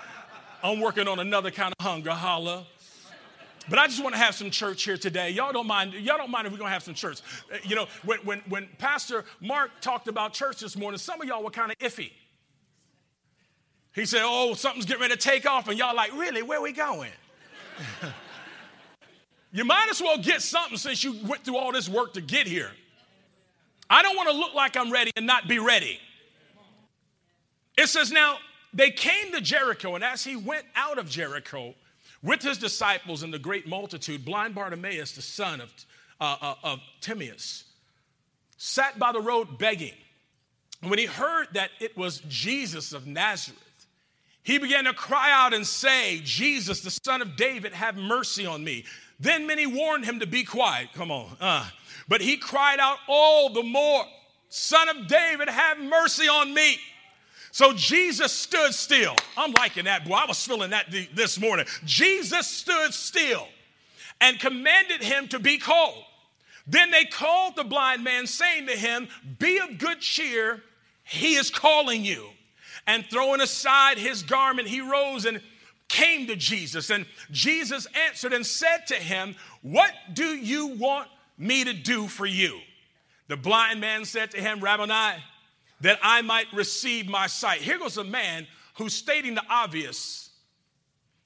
I'm 0.62 0.80
working 0.80 1.08
on 1.08 1.18
another 1.18 1.50
kind 1.50 1.74
of 1.78 1.84
hunger, 1.84 2.10
holla. 2.10 2.66
But 3.68 3.78
I 3.78 3.86
just 3.86 4.02
want 4.02 4.14
to 4.14 4.20
have 4.20 4.34
some 4.34 4.50
church 4.50 4.82
here 4.82 4.98
today. 4.98 5.30
Y'all 5.30 5.52
don't 5.52 5.66
mind, 5.66 5.94
y'all 5.94 6.18
don't 6.18 6.30
mind 6.30 6.46
if 6.46 6.52
we're 6.52 6.58
gonna 6.58 6.70
have 6.70 6.82
some 6.82 6.94
church. 6.94 7.20
Uh, 7.52 7.56
you 7.64 7.74
know, 7.74 7.86
when, 8.04 8.18
when, 8.18 8.42
when 8.48 8.68
Pastor 8.78 9.24
Mark 9.40 9.70
talked 9.80 10.06
about 10.06 10.34
church 10.34 10.60
this 10.60 10.76
morning, 10.76 10.98
some 10.98 11.20
of 11.20 11.26
y'all 11.26 11.42
were 11.42 11.50
kind 11.50 11.72
of 11.72 11.78
iffy. 11.78 12.10
He 13.94 14.06
said, 14.06 14.22
Oh, 14.24 14.54
something's 14.54 14.86
getting 14.86 15.02
ready 15.02 15.14
to 15.14 15.20
take 15.20 15.46
off, 15.46 15.68
and 15.68 15.78
y'all 15.78 15.94
like, 15.94 16.12
really, 16.12 16.42
where 16.42 16.60
we 16.60 16.72
going? 16.72 17.12
you 19.52 19.64
might 19.64 19.88
as 19.90 20.00
well 20.00 20.18
get 20.18 20.42
something 20.42 20.76
since 20.76 21.02
you 21.04 21.16
went 21.26 21.44
through 21.44 21.56
all 21.56 21.72
this 21.72 21.88
work 21.88 22.14
to 22.14 22.20
get 22.20 22.46
here. 22.46 22.70
I 23.88 24.02
don't 24.02 24.16
want 24.16 24.28
to 24.30 24.36
look 24.36 24.54
like 24.54 24.76
I'm 24.76 24.90
ready 24.90 25.12
and 25.16 25.26
not 25.26 25.46
be 25.46 25.58
ready. 25.58 25.98
It 27.78 27.88
says, 27.88 28.10
Now 28.10 28.38
they 28.72 28.90
came 28.90 29.32
to 29.32 29.40
Jericho, 29.40 29.94
and 29.94 30.02
as 30.02 30.24
he 30.24 30.34
went 30.34 30.64
out 30.74 30.98
of 30.98 31.08
Jericho, 31.08 31.74
with 32.22 32.42
his 32.42 32.58
disciples 32.58 33.22
and 33.22 33.32
the 33.32 33.38
great 33.38 33.68
multitude, 33.68 34.24
blind 34.24 34.54
Bartimaeus, 34.54 35.12
the 35.12 35.22
son 35.22 35.60
of, 35.60 35.70
uh, 36.20 36.36
uh, 36.40 36.54
of 36.64 36.80
Timaeus, 37.00 37.64
sat 38.56 38.98
by 38.98 39.12
the 39.12 39.20
road 39.20 39.58
begging. 39.58 39.92
And 40.80 40.90
when 40.90 40.98
he 40.98 41.04
heard 41.04 41.48
that 41.52 41.70
it 41.80 41.96
was 41.96 42.22
Jesus 42.28 42.92
of 42.92 43.06
Nazareth, 43.06 43.60
he 44.44 44.58
began 44.58 44.84
to 44.84 44.92
cry 44.92 45.32
out 45.32 45.54
and 45.54 45.66
say, 45.66 46.20
Jesus, 46.22 46.80
the 46.80 46.90
son 46.90 47.22
of 47.22 47.34
David, 47.34 47.72
have 47.72 47.96
mercy 47.96 48.44
on 48.46 48.62
me. 48.62 48.84
Then 49.18 49.46
many 49.46 49.66
warned 49.66 50.04
him 50.04 50.20
to 50.20 50.26
be 50.26 50.44
quiet. 50.44 50.90
Come 50.94 51.10
on. 51.10 51.36
Uh. 51.40 51.66
But 52.08 52.20
he 52.20 52.36
cried 52.36 52.78
out 52.78 52.98
all 53.08 53.52
the 53.52 53.62
more, 53.62 54.04
Son 54.50 54.88
of 54.90 55.08
David, 55.08 55.48
have 55.48 55.78
mercy 55.80 56.28
on 56.28 56.52
me. 56.52 56.76
So 57.52 57.72
Jesus 57.72 58.32
stood 58.32 58.74
still. 58.74 59.16
I'm 59.36 59.52
liking 59.52 59.86
that, 59.86 60.04
boy. 60.04 60.14
I 60.14 60.26
was 60.26 60.44
feeling 60.44 60.70
that 60.70 60.94
this 61.14 61.40
morning. 61.40 61.64
Jesus 61.84 62.46
stood 62.46 62.92
still 62.92 63.48
and 64.20 64.38
commanded 64.38 65.02
him 65.02 65.26
to 65.28 65.38
be 65.38 65.56
called. 65.56 66.04
Then 66.66 66.90
they 66.90 67.04
called 67.04 67.56
the 67.56 67.64
blind 67.64 68.04
man, 68.04 68.26
saying 68.26 68.66
to 68.66 68.72
him, 68.72 69.08
Be 69.38 69.58
of 69.58 69.78
good 69.78 70.00
cheer, 70.00 70.62
he 71.02 71.34
is 71.34 71.50
calling 71.50 72.04
you. 72.04 72.26
And 72.86 73.04
throwing 73.06 73.40
aside 73.40 73.98
his 73.98 74.22
garment, 74.22 74.68
he 74.68 74.80
rose 74.80 75.24
and 75.24 75.40
came 75.88 76.26
to 76.26 76.36
Jesus. 76.36 76.90
And 76.90 77.06
Jesus 77.30 77.86
answered 78.08 78.32
and 78.32 78.44
said 78.44 78.86
to 78.88 78.94
him, 78.94 79.36
What 79.62 79.92
do 80.12 80.36
you 80.36 80.68
want 80.68 81.08
me 81.38 81.64
to 81.64 81.72
do 81.72 82.08
for 82.08 82.26
you? 82.26 82.60
The 83.28 83.36
blind 83.36 83.80
man 83.80 84.04
said 84.04 84.30
to 84.32 84.40
him, 84.40 84.60
Rabboni, 84.60 85.22
that 85.80 85.98
I 86.02 86.22
might 86.22 86.46
receive 86.52 87.08
my 87.08 87.26
sight. 87.26 87.60
Here 87.60 87.78
goes 87.78 87.96
a 87.96 88.04
man 88.04 88.46
who's 88.74 88.94
stating 88.94 89.34
the 89.34 89.44
obvious. 89.48 90.30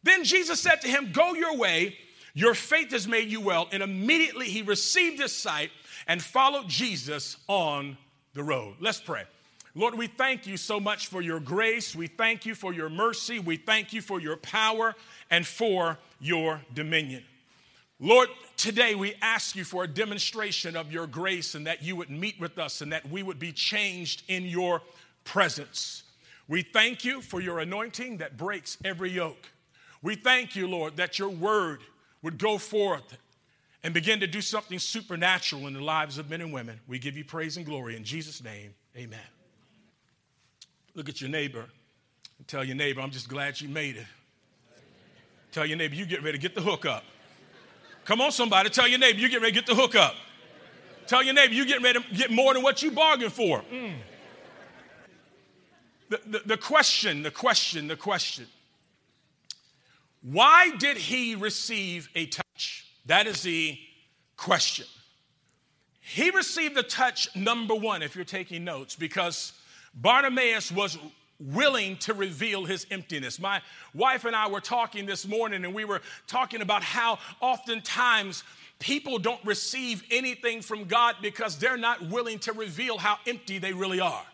Then 0.03 0.25
Jesus 0.25 0.61
said 0.61 0.81
to 0.83 0.89
him, 0.89 1.11
Go 1.13 1.35
your 1.35 1.57
way, 1.57 1.97
your 2.35 2.55
faith 2.55 2.93
has 2.93 3.09
made 3.09 3.31
you 3.31 3.41
well. 3.41 3.69
And 3.73 3.83
immediately 3.83 4.47
he 4.47 4.63
received 4.63 5.21
his 5.21 5.35
sight 5.35 5.71
and 6.07 6.23
followed 6.23 6.69
Jesus 6.69 7.37
on 7.49 7.97
the 8.35 8.43
road. 8.43 8.77
Let's 8.81 9.01
pray. 9.01 9.25
Lord, 9.75 9.95
we 9.97 10.07
thank 10.07 10.47
you 10.47 10.57
so 10.57 10.81
much 10.81 11.09
for 11.09 11.21
your 11.21 11.41
grace. 11.41 11.95
We 11.95 12.07
thank 12.07 12.47
you 12.47 12.55
for 12.55 12.73
your 12.73 12.89
mercy. 12.89 13.39
We 13.39 13.57
thank 13.57 13.93
you 13.93 14.01
for 14.01 14.21
your 14.21 14.37
power 14.37 14.95
and 15.31 15.47
for 15.47 15.99
your 16.21 16.61
dominion. 16.75 17.23
Lord, 18.01 18.29
today 18.57 18.95
we 18.95 19.15
ask 19.21 19.57
you 19.57 19.65
for 19.65 19.85
a 19.85 19.89
demonstration 19.89 20.77
of 20.77 20.93
your 20.93 21.07
grace 21.07 21.55
and 21.55 21.67
that 21.67 21.83
you 21.83 21.97
would 21.97 22.11
meet 22.11 22.39
with 22.41 22.59
us 22.59 22.81
and 22.81 22.93
that 22.93 23.09
we 23.11 23.23
would 23.23 23.39
be 23.39 23.53
changed 23.53 24.23
in 24.29 24.45
your 24.45 24.83
presence. 25.25 26.05
We 26.47 26.63
thank 26.63 27.05
you 27.05 27.21
for 27.21 27.41
your 27.41 27.59
anointing 27.59 28.19
that 28.19 28.37
breaks 28.37 28.79
every 28.85 29.11
yoke. 29.11 29.51
We 30.01 30.15
thank 30.15 30.57
you, 30.57 30.69
Lord, 30.69 30.97
that 30.97 31.19
your 31.19 31.29
word 31.29 31.81
would 32.23 32.39
go 32.39 32.57
forth 32.57 33.17
and 33.83 33.93
begin 33.93 34.21
to 34.21 34.27
do 34.27 34.41
something 34.41 34.79
supernatural 34.79 35.67
in 35.67 35.75
the 35.75 35.83
lives 35.83 36.19
of 36.19 36.31
men 36.31 36.41
and 36.41 36.53
women. 36.53 36.81
We 36.87 36.99
give 36.99 37.17
you 37.17 37.25
praise 37.25 37.57
and 37.57 37.67
glory 37.67 37.97
in 37.97 38.05
Jesus' 38.05 38.43
name. 38.43 38.75
Amen. 38.97 39.19
Look 40.99 41.09
at 41.09 41.21
your 41.21 41.31
neighbor 41.31 41.65
and 42.39 42.49
tell 42.49 42.65
your 42.65 42.75
neighbor, 42.75 43.01
I'm 43.01 43.13
just 43.13 43.29
glad 43.29 43.61
you 43.61 43.69
made 43.69 43.95
it. 43.95 44.07
Tell 45.53 45.65
your 45.65 45.79
neighbor, 45.79 45.95
you 45.95 46.05
get 46.05 46.25
ready 46.25 46.39
to 46.39 46.43
get 46.43 46.57
the 46.57 46.61
hook 46.61 46.87
up. 46.87 47.05
Come 48.05 48.21
on, 48.21 48.33
somebody. 48.33 48.69
Tell 48.69 48.89
your 48.89 48.99
neighbor 48.99 49.21
you 49.21 49.29
get 49.29 49.41
ready 49.41 49.53
to 49.53 49.61
get 49.61 49.67
the 49.67 49.77
hook 49.77 49.95
up. 49.95 50.17
Tell 51.07 51.23
your 51.23 51.35
neighbor 51.35 51.55
you 51.55 51.67
getting 51.67 51.85
ready 51.85 52.01
to 52.01 52.15
get 52.17 52.33
more 52.33 52.53
than 52.53 52.65
what 52.65 52.83
you 52.83 52.91
bargained 52.91 53.33
for. 53.33 53.63
Mm. 53.73 53.95
The, 56.09 56.21
the, 56.27 56.39
the 56.47 56.57
question, 56.57 57.23
the 57.23 57.31
question, 57.31 57.87
the 57.87 57.95
question. 57.95 58.47
Why 60.21 60.75
did 60.81 60.97
he 60.97 61.37
receive 61.37 62.09
a 62.17 62.27
touch? 62.27 62.89
That 63.07 63.29
is 63.29 63.43
the 63.43 63.79
question. 64.37 64.87
He 66.01 66.31
received 66.31 66.77
a 66.77 66.83
touch, 66.83 67.29
number 67.37 67.77
one, 67.77 68.03
if 68.03 68.17
you're 68.17 68.25
taking 68.25 68.65
notes, 68.65 68.97
because 68.97 69.53
Bartimaeus 69.95 70.71
was 70.71 70.99
willing 71.41 71.97
to 71.99 72.15
reveal 72.15 72.65
his 72.65 72.87
emptiness. 72.91 73.39
My 73.39 73.63
wife 73.95 74.25
and 74.25 74.35
I 74.35 74.49
were 74.49 74.61
talking 74.61 75.07
this 75.07 75.27
morning, 75.27 75.65
and 75.65 75.73
we 75.73 75.85
were 75.85 76.03
talking 76.27 76.63
about 76.63 76.83
how 76.83 77.19
oftentimes 77.41 78.43
people 78.79 79.19
don't 79.19 79.45
receive 79.45 80.03
anything 80.11 80.63
from 80.63 80.85
God 80.85 81.17
because 81.23 81.59
they're 81.59 81.77
not 81.77 82.03
willing 82.11 82.39
to 82.41 82.53
reveal 82.53 82.99
how 82.99 83.19
empty 83.27 83.59
they 83.59 83.73
really 83.73 84.01
are. 84.01 84.25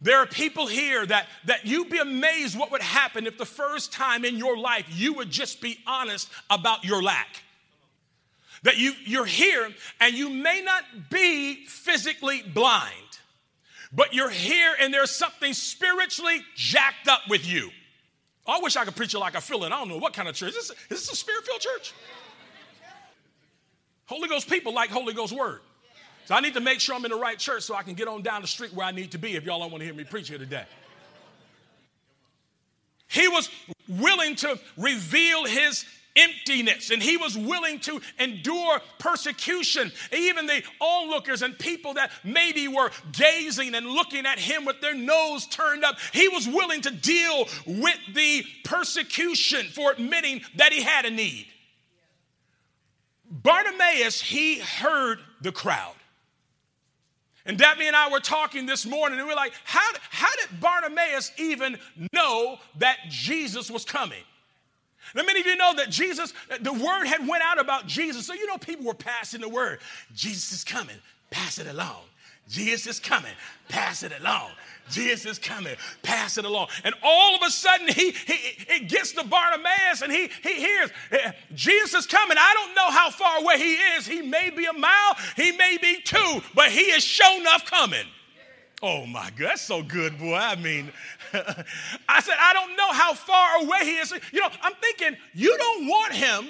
There 0.00 0.18
are 0.18 0.26
people 0.26 0.68
here 0.68 1.04
that, 1.06 1.26
that 1.46 1.66
you'd 1.66 1.90
be 1.90 1.98
amazed 1.98 2.56
what 2.56 2.70
would 2.70 2.82
happen 2.82 3.26
if 3.26 3.36
the 3.36 3.46
first 3.46 3.92
time 3.92 4.24
in 4.24 4.36
your 4.36 4.56
life 4.56 4.86
you 4.88 5.14
would 5.14 5.30
just 5.30 5.60
be 5.60 5.78
honest 5.86 6.28
about 6.50 6.84
your 6.84 7.02
lack. 7.02 7.42
That 8.62 8.76
you, 8.76 8.92
you're 9.04 9.24
here 9.24 9.68
and 10.00 10.14
you 10.14 10.30
may 10.30 10.62
not 10.64 11.10
be 11.10 11.66
physically 11.66 12.42
blind 12.42 13.07
but 13.92 14.14
you're 14.14 14.30
here 14.30 14.74
and 14.80 14.92
there's 14.92 15.10
something 15.10 15.52
spiritually 15.52 16.42
jacked 16.54 17.08
up 17.08 17.22
with 17.28 17.46
you. 17.46 17.70
I 18.46 18.60
wish 18.60 18.76
I 18.76 18.84
could 18.84 18.96
preach 18.96 19.14
it 19.14 19.18
like 19.18 19.36
I 19.36 19.40
feel 19.40 19.62
it. 19.64 19.66
I 19.66 19.78
don't 19.78 19.88
know 19.88 19.98
what 19.98 20.14
kind 20.14 20.28
of 20.28 20.34
church. 20.34 20.50
Is 20.50 20.68
this, 20.68 20.70
is 20.70 21.06
this 21.06 21.12
a 21.12 21.16
spirit 21.16 21.44
filled 21.44 21.60
church? 21.60 21.94
Holy 24.06 24.28
Ghost 24.28 24.48
people 24.48 24.72
like 24.72 24.90
Holy 24.90 25.12
Ghost 25.12 25.34
word. 25.34 25.60
So 26.24 26.34
I 26.34 26.40
need 26.40 26.54
to 26.54 26.60
make 26.60 26.80
sure 26.80 26.94
I'm 26.94 27.04
in 27.04 27.10
the 27.10 27.18
right 27.18 27.38
church 27.38 27.62
so 27.62 27.74
I 27.74 27.82
can 27.82 27.94
get 27.94 28.08
on 28.08 28.22
down 28.22 28.42
the 28.42 28.48
street 28.48 28.72
where 28.74 28.86
I 28.86 28.90
need 28.90 29.12
to 29.12 29.18
be 29.18 29.36
if 29.36 29.44
y'all 29.44 29.60
don't 29.60 29.70
want 29.70 29.80
to 29.80 29.86
hear 29.86 29.94
me 29.94 30.04
preach 30.04 30.28
here 30.28 30.38
today. 30.38 30.64
He 33.06 33.28
was 33.28 33.50
willing 33.88 34.36
to 34.36 34.58
reveal 34.76 35.46
his 35.46 35.86
emptiness 36.18 36.90
and 36.90 37.02
he 37.02 37.16
was 37.16 37.36
willing 37.36 37.78
to 37.80 38.00
endure 38.18 38.80
persecution. 38.98 39.92
Even 40.12 40.46
the 40.46 40.62
onlookers 40.80 41.42
and 41.42 41.58
people 41.58 41.94
that 41.94 42.10
maybe 42.24 42.68
were 42.68 42.90
gazing 43.12 43.74
and 43.74 43.86
looking 43.86 44.26
at 44.26 44.38
him 44.38 44.64
with 44.64 44.80
their 44.80 44.94
nose 44.94 45.46
turned 45.46 45.84
up, 45.84 45.96
he 46.12 46.28
was 46.28 46.46
willing 46.46 46.80
to 46.82 46.90
deal 46.90 47.46
with 47.66 47.98
the 48.14 48.44
persecution 48.64 49.66
for 49.74 49.92
admitting 49.92 50.40
that 50.56 50.72
he 50.72 50.82
had 50.82 51.04
a 51.04 51.10
need. 51.10 51.46
Bartimaeus, 53.30 54.20
he 54.20 54.58
heard 54.58 55.18
the 55.40 55.52
crowd. 55.52 55.94
And 57.44 57.56
Debbie 57.56 57.86
and 57.86 57.96
I 57.96 58.10
were 58.10 58.20
talking 58.20 58.66
this 58.66 58.84
morning, 58.84 59.18
and 59.18 59.26
we 59.26 59.32
are 59.32 59.36
like, 59.36 59.54
how, 59.64 59.90
how 60.10 60.28
did 60.36 60.60
Bartimaeus 60.60 61.32
even 61.38 61.78
know 62.12 62.58
that 62.76 62.98
Jesus 63.08 63.70
was 63.70 63.84
coming? 63.84 64.22
Now, 65.14 65.22
many 65.22 65.40
of 65.40 65.46
you 65.46 65.56
know 65.56 65.74
that 65.74 65.90
Jesus, 65.90 66.32
the 66.60 66.72
word 66.72 67.06
had 67.06 67.26
went 67.26 67.42
out 67.42 67.60
about 67.60 67.86
Jesus. 67.86 68.26
So, 68.26 68.34
you 68.34 68.46
know, 68.46 68.58
people 68.58 68.86
were 68.86 68.94
passing 68.94 69.40
the 69.40 69.48
word. 69.48 69.80
Jesus 70.14 70.52
is 70.52 70.64
coming. 70.64 70.96
Pass 71.30 71.58
it 71.58 71.66
along. 71.66 72.02
Jesus 72.48 72.86
is 72.86 73.00
coming. 73.00 73.32
Pass 73.68 74.02
it 74.02 74.12
along. 74.18 74.50
Jesus 74.90 75.32
is 75.32 75.38
coming. 75.38 75.76
Pass 76.02 76.38
it 76.38 76.46
along. 76.46 76.68
And 76.82 76.94
all 77.02 77.36
of 77.36 77.42
a 77.42 77.50
sudden, 77.50 77.88
he, 77.88 78.12
he 78.12 78.34
it 78.68 78.88
gets 78.88 79.12
to 79.12 79.24
Bartimaeus 79.24 80.00
and 80.02 80.10
he, 80.10 80.30
he 80.42 80.54
hears 80.54 80.90
eh, 81.12 81.32
Jesus 81.54 81.94
is 81.94 82.06
coming. 82.06 82.38
I 82.38 82.54
don't 82.54 82.74
know 82.74 82.90
how 82.90 83.10
far 83.10 83.40
away 83.40 83.58
he 83.58 83.74
is. 83.74 84.06
He 84.06 84.22
may 84.22 84.48
be 84.48 84.64
a 84.64 84.72
mile, 84.72 85.16
he 85.36 85.52
may 85.52 85.76
be 85.80 86.00
two, 86.00 86.40
but 86.54 86.70
he 86.70 86.80
is 86.80 87.04
sure 87.04 87.38
enough 87.38 87.66
coming. 87.66 88.06
Oh 88.80 89.06
my 89.06 89.30
God, 89.36 89.50
that's 89.50 89.62
so 89.62 89.82
good, 89.82 90.18
boy. 90.18 90.34
I 90.34 90.54
mean, 90.54 90.92
I 91.32 92.20
said, 92.20 92.36
I 92.38 92.52
don't 92.52 92.76
know 92.76 92.92
how 92.92 93.12
far 93.12 93.62
away 93.62 93.80
he 93.84 93.96
is. 93.96 94.12
You 94.32 94.40
know, 94.40 94.48
I'm 94.62 94.74
thinking, 94.74 95.16
you 95.34 95.56
don't 95.58 95.86
want 95.88 96.12
him 96.12 96.48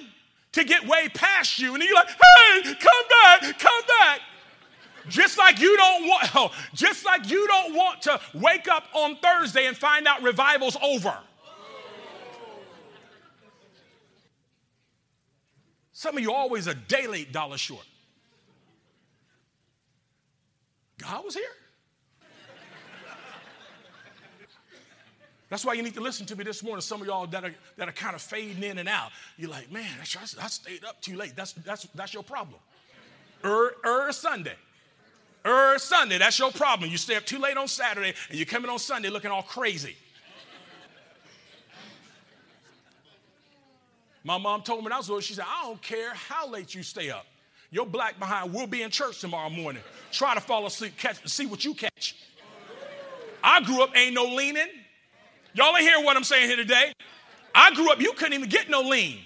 to 0.52 0.64
get 0.64 0.86
way 0.86 1.08
past 1.08 1.58
you. 1.58 1.74
And 1.74 1.82
you're 1.82 1.94
like, 1.94 2.08
hey, 2.08 2.74
come 2.74 3.02
back, 3.22 3.58
come 3.58 3.82
back. 4.00 4.20
Just 5.08 5.38
like 5.38 5.58
you 5.58 5.74
don't 5.76 6.06
want, 6.06 6.30
oh, 6.36 6.50
just 6.74 7.06
like 7.06 7.30
you 7.30 7.46
don't 7.46 7.74
want 7.74 8.02
to 8.02 8.20
wake 8.34 8.68
up 8.68 8.84
on 8.94 9.16
Thursday 9.16 9.66
and 9.66 9.76
find 9.76 10.06
out 10.06 10.22
revival's 10.22 10.76
over. 10.82 11.16
Some 15.92 16.16
of 16.16 16.22
you 16.22 16.32
always 16.32 16.66
a 16.66 16.74
day 16.74 17.06
late 17.06 17.32
dollar 17.32 17.56
short. 17.56 17.86
God 20.98 21.24
was 21.24 21.34
here. 21.34 21.44
That's 25.48 25.64
why 25.64 25.72
you 25.72 25.82
need 25.82 25.94
to 25.94 26.00
listen 26.00 26.26
to 26.26 26.36
me 26.36 26.44
this 26.44 26.62
morning. 26.62 26.82
Some 26.82 27.00
of 27.00 27.06
y'all 27.06 27.26
that 27.28 27.44
are, 27.44 27.54
that 27.76 27.88
are 27.88 27.92
kind 27.92 28.14
of 28.14 28.20
fading 28.20 28.62
in 28.62 28.78
and 28.78 28.88
out. 28.88 29.10
You're 29.38 29.50
like, 29.50 29.72
man, 29.72 29.90
I, 30.00 30.04
stayed 30.04 30.84
up 30.84 31.00
too 31.00 31.16
late. 31.16 31.34
That's, 31.34 31.52
that's, 31.52 31.84
that's 31.94 32.12
your 32.12 32.22
problem. 32.22 32.60
Er, 33.44 33.74
er 33.84 34.12
Sunday. 34.12 34.54
Er 35.46 35.78
Sunday, 35.78 36.18
that's 36.18 36.38
your 36.38 36.50
problem. 36.50 36.90
You 36.90 36.98
stay 36.98 37.16
up 37.16 37.24
too 37.24 37.38
late 37.38 37.56
on 37.56 37.68
Saturday 37.68 38.12
and 38.28 38.38
you 38.38 38.44
come 38.44 38.64
in 38.64 38.70
on 38.70 38.78
Sunday 38.78 39.08
looking 39.08 39.30
all 39.30 39.42
crazy. 39.42 39.96
My 44.24 44.36
mom 44.36 44.60
told 44.60 44.80
me 44.80 44.84
when 44.84 44.92
I 44.92 44.98
was 44.98 45.08
little, 45.08 45.22
she 45.22 45.32
said, 45.32 45.46
I 45.48 45.62
don't 45.62 45.80
care 45.80 46.12
how 46.12 46.46
late 46.48 46.74
you 46.74 46.82
stay 46.82 47.08
up. 47.08 47.24
Your 47.70 47.86
black 47.86 48.18
behind 48.18 48.52
will 48.52 48.66
be 48.66 48.82
in 48.82 48.90
church 48.90 49.20
tomorrow 49.20 49.48
morning. 49.48 49.82
Try 50.10 50.34
to 50.34 50.40
fall 50.40 50.66
asleep, 50.66 50.98
catch, 50.98 51.26
see 51.26 51.46
what 51.46 51.64
you 51.64 51.72
catch. 51.72 52.16
I 53.42 53.62
grew 53.62 53.82
up, 53.82 53.96
ain't 53.96 54.14
no 54.14 54.24
leaning. 54.24 54.66
Y'all 55.54 55.76
ain't 55.76 55.80
hear 55.80 56.00
what 56.00 56.16
I'm 56.16 56.24
saying 56.24 56.48
here 56.48 56.56
today. 56.56 56.92
I 57.54 57.74
grew 57.74 57.90
up, 57.90 58.00
you 58.00 58.12
couldn't 58.12 58.34
even 58.34 58.48
get 58.48 58.68
no 58.68 58.82
lean. 58.82 59.18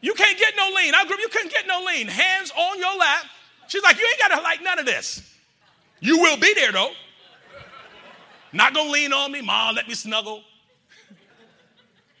You 0.00 0.14
can't 0.14 0.38
get 0.38 0.54
no 0.56 0.70
lean. 0.74 0.94
I 0.94 1.04
grew 1.04 1.14
up, 1.14 1.20
you 1.20 1.28
couldn't 1.28 1.52
get 1.52 1.66
no 1.66 1.84
lean. 1.86 2.08
Hands 2.08 2.50
on 2.56 2.78
your 2.78 2.96
lap. 2.96 3.24
She's 3.68 3.82
like, 3.82 3.98
you 3.98 4.06
ain't 4.06 4.18
got 4.18 4.36
to 4.36 4.42
like 4.42 4.62
none 4.62 4.78
of 4.78 4.86
this. 4.86 5.22
You 6.00 6.18
will 6.18 6.36
be 6.38 6.54
there 6.54 6.72
though. 6.72 6.92
Not 8.52 8.74
gonna 8.74 8.90
lean 8.90 9.12
on 9.12 9.30
me, 9.30 9.42
mom, 9.42 9.76
let 9.76 9.86
me 9.86 9.94
snuggle. 9.94 10.42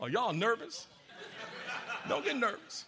Are 0.00 0.08
y'all 0.08 0.32
nervous? 0.32 0.86
Don't 2.08 2.24
get 2.24 2.36
nervous. 2.36 2.84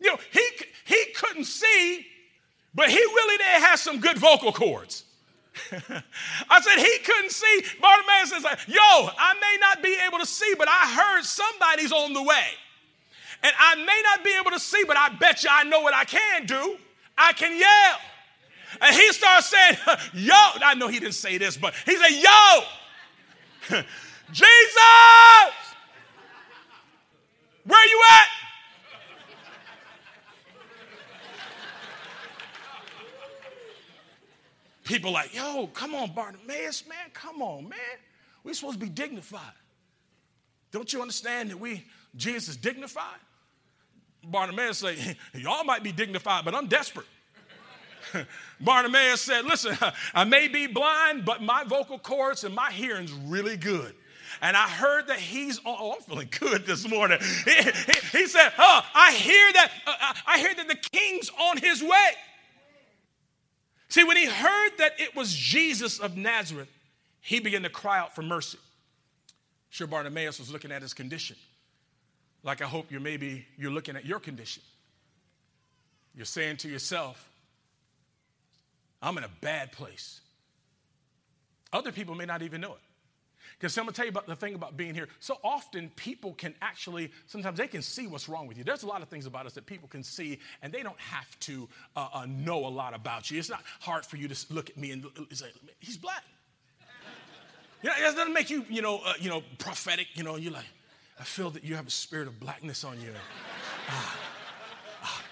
You 0.00 0.12
know, 0.12 0.18
he, 0.30 0.42
he 0.84 1.04
couldn't 1.16 1.44
see, 1.44 2.06
but 2.74 2.88
he 2.88 2.96
really 2.96 3.36
did 3.38 3.62
have 3.62 3.78
some 3.78 3.98
good 3.98 4.18
vocal 4.18 4.52
cords. 4.52 5.04
I 6.50 6.60
said 6.60 6.78
he 6.78 6.98
couldn't 7.04 7.30
see. 7.30 7.62
Bartimaeus 7.80 8.30
says, 8.30 8.44
Yo, 8.66 8.80
I 8.80 9.34
may 9.40 9.56
not 9.60 9.82
be 9.82 9.96
able 10.06 10.18
to 10.18 10.26
see, 10.26 10.54
but 10.58 10.68
I 10.68 10.94
heard 10.94 11.24
somebody's 11.24 11.92
on 11.92 12.12
the 12.12 12.22
way. 12.22 12.44
And 13.42 13.52
I 13.58 13.76
may 13.76 14.02
not 14.04 14.24
be 14.24 14.36
able 14.40 14.50
to 14.50 14.58
see, 14.60 14.82
but 14.86 14.96
I 14.96 15.10
bet 15.10 15.44
you 15.44 15.50
I 15.52 15.64
know 15.64 15.80
what 15.80 15.94
I 15.94 16.04
can 16.04 16.46
do. 16.46 16.76
I 17.16 17.32
can 17.32 17.58
yell. 17.58 17.98
And 18.80 18.94
he 18.94 19.12
starts 19.12 19.48
saying, 19.48 19.76
Yo, 20.14 20.34
I 20.34 20.74
know 20.76 20.88
he 20.88 20.98
didn't 20.98 21.14
say 21.14 21.38
this, 21.38 21.56
but 21.56 21.74
he 21.86 21.96
said, 21.96 22.10
Yo, 22.10 23.80
Jesus, 24.32 24.78
where 27.64 27.88
you 27.88 28.02
at? 28.10 28.37
People 34.88 35.12
like, 35.12 35.34
yo, 35.34 35.66
come 35.66 35.94
on, 35.94 36.12
Bartimaeus, 36.14 36.88
man, 36.88 37.10
come 37.12 37.42
on, 37.42 37.68
man. 37.68 37.78
We're 38.42 38.54
supposed 38.54 38.80
to 38.80 38.86
be 38.86 38.90
dignified. 38.90 39.42
Don't 40.72 40.90
you 40.90 41.02
understand 41.02 41.50
that 41.50 41.60
we, 41.60 41.84
Jesus 42.16 42.48
is 42.48 42.56
dignified? 42.56 43.18
Bartimaeus 44.24 44.78
said, 44.78 44.96
y'all 45.34 45.62
might 45.62 45.82
be 45.82 45.92
dignified, 45.92 46.46
but 46.46 46.54
I'm 46.54 46.68
desperate. 46.68 47.04
Bartimaeus 48.60 49.20
said, 49.20 49.44
listen, 49.44 49.76
I 50.14 50.24
may 50.24 50.48
be 50.48 50.66
blind, 50.66 51.26
but 51.26 51.42
my 51.42 51.64
vocal 51.64 51.98
cords 51.98 52.44
and 52.44 52.54
my 52.54 52.70
hearing's 52.70 53.12
really 53.12 53.58
good. 53.58 53.94
And 54.40 54.56
I 54.56 54.68
heard 54.68 55.08
that 55.08 55.18
he's 55.18 55.60
oh, 55.66 55.96
I'm 55.96 56.00
feeling 56.00 56.30
good 56.40 56.64
this 56.64 56.88
morning. 56.88 57.18
He, 57.44 57.52
he, 57.52 58.20
he 58.20 58.26
said, 58.26 58.52
oh, 58.56 58.80
I 58.94 59.12
hear 59.12 59.52
that, 59.52 59.70
uh, 59.86 60.14
I 60.26 60.38
hear 60.38 60.54
that 60.54 60.66
the 60.66 60.76
king's 60.76 61.30
on 61.38 61.58
his 61.58 61.82
way. 61.82 62.10
See, 63.88 64.04
when 64.04 64.16
he 64.16 64.26
heard 64.26 64.70
that 64.78 64.92
it 64.98 65.16
was 65.16 65.34
Jesus 65.34 65.98
of 65.98 66.16
Nazareth, 66.16 66.68
he 67.20 67.40
began 67.40 67.62
to 67.62 67.70
cry 67.70 67.98
out 67.98 68.14
for 68.14 68.22
mercy. 68.22 68.58
Sure, 69.70 69.86
Bartimaeus 69.86 70.38
was 70.38 70.50
looking 70.50 70.72
at 70.72 70.82
his 70.82 70.94
condition. 70.94 71.36
Like 72.42 72.62
I 72.62 72.66
hope 72.66 72.90
you're 72.90 73.00
maybe 73.00 73.46
you're 73.56 73.70
looking 73.70 73.96
at 73.96 74.04
your 74.04 74.20
condition. 74.20 74.62
You're 76.14 76.24
saying 76.24 76.58
to 76.58 76.68
yourself, 76.68 77.28
I'm 79.00 79.16
in 79.18 79.24
a 79.24 79.30
bad 79.40 79.72
place. 79.72 80.20
Other 81.72 81.92
people 81.92 82.14
may 82.14 82.24
not 82.24 82.42
even 82.42 82.60
know 82.60 82.72
it. 82.72 82.80
Because 83.58 83.76
I'm 83.76 83.84
gonna 83.84 83.92
tell 83.92 84.04
you 84.04 84.10
about 84.10 84.26
the 84.26 84.36
thing 84.36 84.54
about 84.54 84.76
being 84.76 84.94
here. 84.94 85.08
So 85.18 85.38
often 85.42 85.90
people 85.96 86.32
can 86.34 86.54
actually, 86.62 87.10
sometimes 87.26 87.58
they 87.58 87.66
can 87.66 87.82
see 87.82 88.06
what's 88.06 88.28
wrong 88.28 88.46
with 88.46 88.56
you. 88.56 88.62
There's 88.62 88.84
a 88.84 88.86
lot 88.86 89.02
of 89.02 89.08
things 89.08 89.26
about 89.26 89.46
us 89.46 89.52
that 89.54 89.66
people 89.66 89.88
can 89.88 90.04
see, 90.04 90.38
and 90.62 90.72
they 90.72 90.84
don't 90.84 91.00
have 91.00 91.38
to 91.40 91.68
uh, 91.96 92.08
uh, 92.12 92.26
know 92.28 92.66
a 92.66 92.68
lot 92.68 92.94
about 92.94 93.30
you. 93.30 93.38
It's 93.38 93.50
not 93.50 93.62
hard 93.80 94.06
for 94.06 94.16
you 94.16 94.28
to 94.28 94.54
look 94.54 94.70
at 94.70 94.76
me 94.76 94.92
and 94.92 95.04
say, 95.32 95.46
he's 95.80 95.96
black. 95.96 96.22
You 97.80 97.90
know, 97.90 97.94
it 97.96 98.16
doesn't 98.16 98.32
make 98.32 98.50
you, 98.50 98.64
you 98.68 98.82
know, 98.82 99.00
uh, 99.06 99.12
you 99.20 99.30
know, 99.30 99.40
prophetic. 99.58 100.08
You 100.14 100.24
know, 100.24 100.34
you're 100.34 100.52
like, 100.52 100.66
I 101.20 101.22
feel 101.22 101.50
that 101.50 101.62
you 101.62 101.76
have 101.76 101.86
a 101.86 101.90
spirit 101.92 102.26
of 102.26 102.40
blackness 102.40 102.84
on 102.84 103.00
you. 103.00 103.12
Ah, 103.90 104.18
ah. 105.02 105.22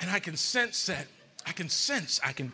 And 0.00 0.10
I 0.10 0.20
can 0.20 0.36
sense 0.36 0.86
that. 0.86 1.06
I 1.46 1.52
can 1.52 1.68
sense. 1.68 2.20
I 2.24 2.32
can 2.32 2.52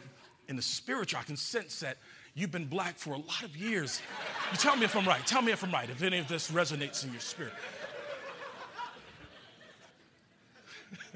in 0.50 0.56
the 0.56 0.62
spiritual, 0.62 1.20
I 1.20 1.22
can 1.22 1.36
sense 1.36 1.80
that 1.80 1.96
you've 2.34 2.50
been 2.50 2.66
black 2.66 2.98
for 2.98 3.14
a 3.14 3.18
lot 3.18 3.44
of 3.44 3.56
years. 3.56 4.02
You 4.50 4.58
tell 4.58 4.76
me 4.76 4.84
if 4.84 4.96
I'm 4.96 5.06
right. 5.06 5.24
Tell 5.26 5.40
me 5.42 5.52
if 5.52 5.62
I'm 5.62 5.70
right, 5.70 5.88
if 5.88 6.02
any 6.02 6.18
of 6.18 6.26
this 6.28 6.50
resonates 6.50 7.04
in 7.04 7.12
your 7.12 7.20
spirit. 7.20 7.52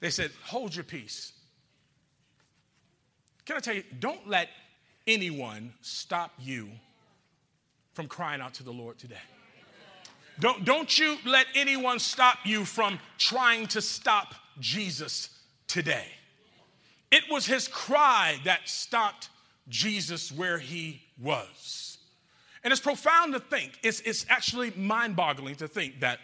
they 0.00 0.10
said, 0.10 0.30
Hold 0.44 0.74
your 0.74 0.84
peace. 0.84 1.32
Can 3.44 3.56
I 3.56 3.60
tell 3.60 3.74
you, 3.74 3.82
don't 3.98 4.28
let 4.28 4.48
anyone 5.06 5.74
stop 5.82 6.32
you 6.38 6.70
from 7.92 8.06
crying 8.06 8.40
out 8.40 8.54
to 8.54 8.62
the 8.62 8.72
Lord 8.72 8.98
today. 8.98 9.16
Don't, 10.40 10.64
don't 10.64 10.98
you 10.98 11.16
let 11.24 11.46
anyone 11.54 11.98
stop 11.98 12.38
you 12.44 12.64
from 12.64 12.98
trying 13.18 13.66
to 13.68 13.80
stop 13.80 14.34
Jesus 14.60 15.30
today. 15.66 16.06
It 17.10 17.24
was 17.30 17.46
his 17.46 17.68
cry 17.68 18.38
that 18.44 18.68
stopped 18.68 19.28
Jesus 19.68 20.32
where 20.32 20.58
he 20.58 21.02
was. 21.20 21.98
And 22.64 22.72
it's 22.72 22.80
profound 22.80 23.34
to 23.34 23.40
think, 23.40 23.78
it's, 23.82 24.00
it's 24.00 24.26
actually 24.28 24.72
mind 24.72 25.14
boggling 25.14 25.54
to 25.56 25.68
think 25.68 26.00
that 26.00 26.18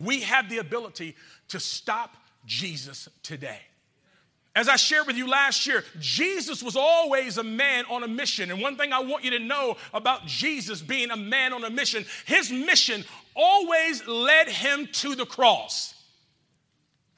we 0.00 0.20
have 0.20 0.48
the 0.48 0.58
ability 0.58 1.16
to 1.48 1.60
stop 1.60 2.16
Jesus 2.46 3.08
today. 3.22 3.60
As 4.54 4.70
I 4.70 4.76
shared 4.76 5.06
with 5.06 5.16
you 5.16 5.28
last 5.28 5.66
year, 5.66 5.84
Jesus 5.98 6.62
was 6.62 6.76
always 6.76 7.36
a 7.36 7.42
man 7.42 7.84
on 7.90 8.02
a 8.04 8.08
mission. 8.08 8.50
And 8.50 8.62
one 8.62 8.76
thing 8.76 8.90
I 8.90 9.00
want 9.00 9.22
you 9.22 9.32
to 9.32 9.38
know 9.38 9.76
about 9.92 10.24
Jesus 10.26 10.80
being 10.80 11.10
a 11.10 11.16
man 11.16 11.52
on 11.52 11.62
a 11.62 11.68
mission, 11.68 12.06
his 12.24 12.50
mission 12.50 13.04
always 13.36 14.06
led 14.06 14.48
him 14.48 14.88
to 14.92 15.14
the 15.14 15.26
cross. 15.26 15.94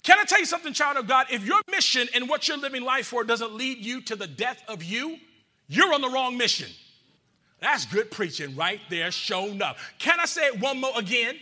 Can 0.02 0.18
I 0.18 0.24
tell 0.24 0.38
you 0.38 0.46
something, 0.46 0.72
child 0.72 0.96
of 0.96 1.06
God? 1.06 1.26
If 1.30 1.44
your 1.44 1.60
mission 1.70 2.08
and 2.14 2.28
what 2.28 2.48
you're 2.48 2.56
living 2.56 2.82
life 2.82 3.06
for 3.06 3.24
doesn't 3.24 3.54
lead 3.54 3.78
you 3.78 4.00
to 4.02 4.16
the 4.16 4.26
death 4.26 4.62
of 4.68 4.82
you, 4.82 5.18
you're 5.68 5.92
on 5.92 6.00
the 6.00 6.08
wrong 6.08 6.36
mission. 6.36 6.68
That's 7.60 7.84
good 7.86 8.10
preaching 8.10 8.56
right 8.56 8.80
there, 8.88 9.10
shown 9.10 9.60
up. 9.60 9.78
Can 9.98 10.18
I 10.20 10.26
say 10.26 10.46
it 10.46 10.60
one 10.60 10.80
more 10.80 10.92
again? 10.96 11.36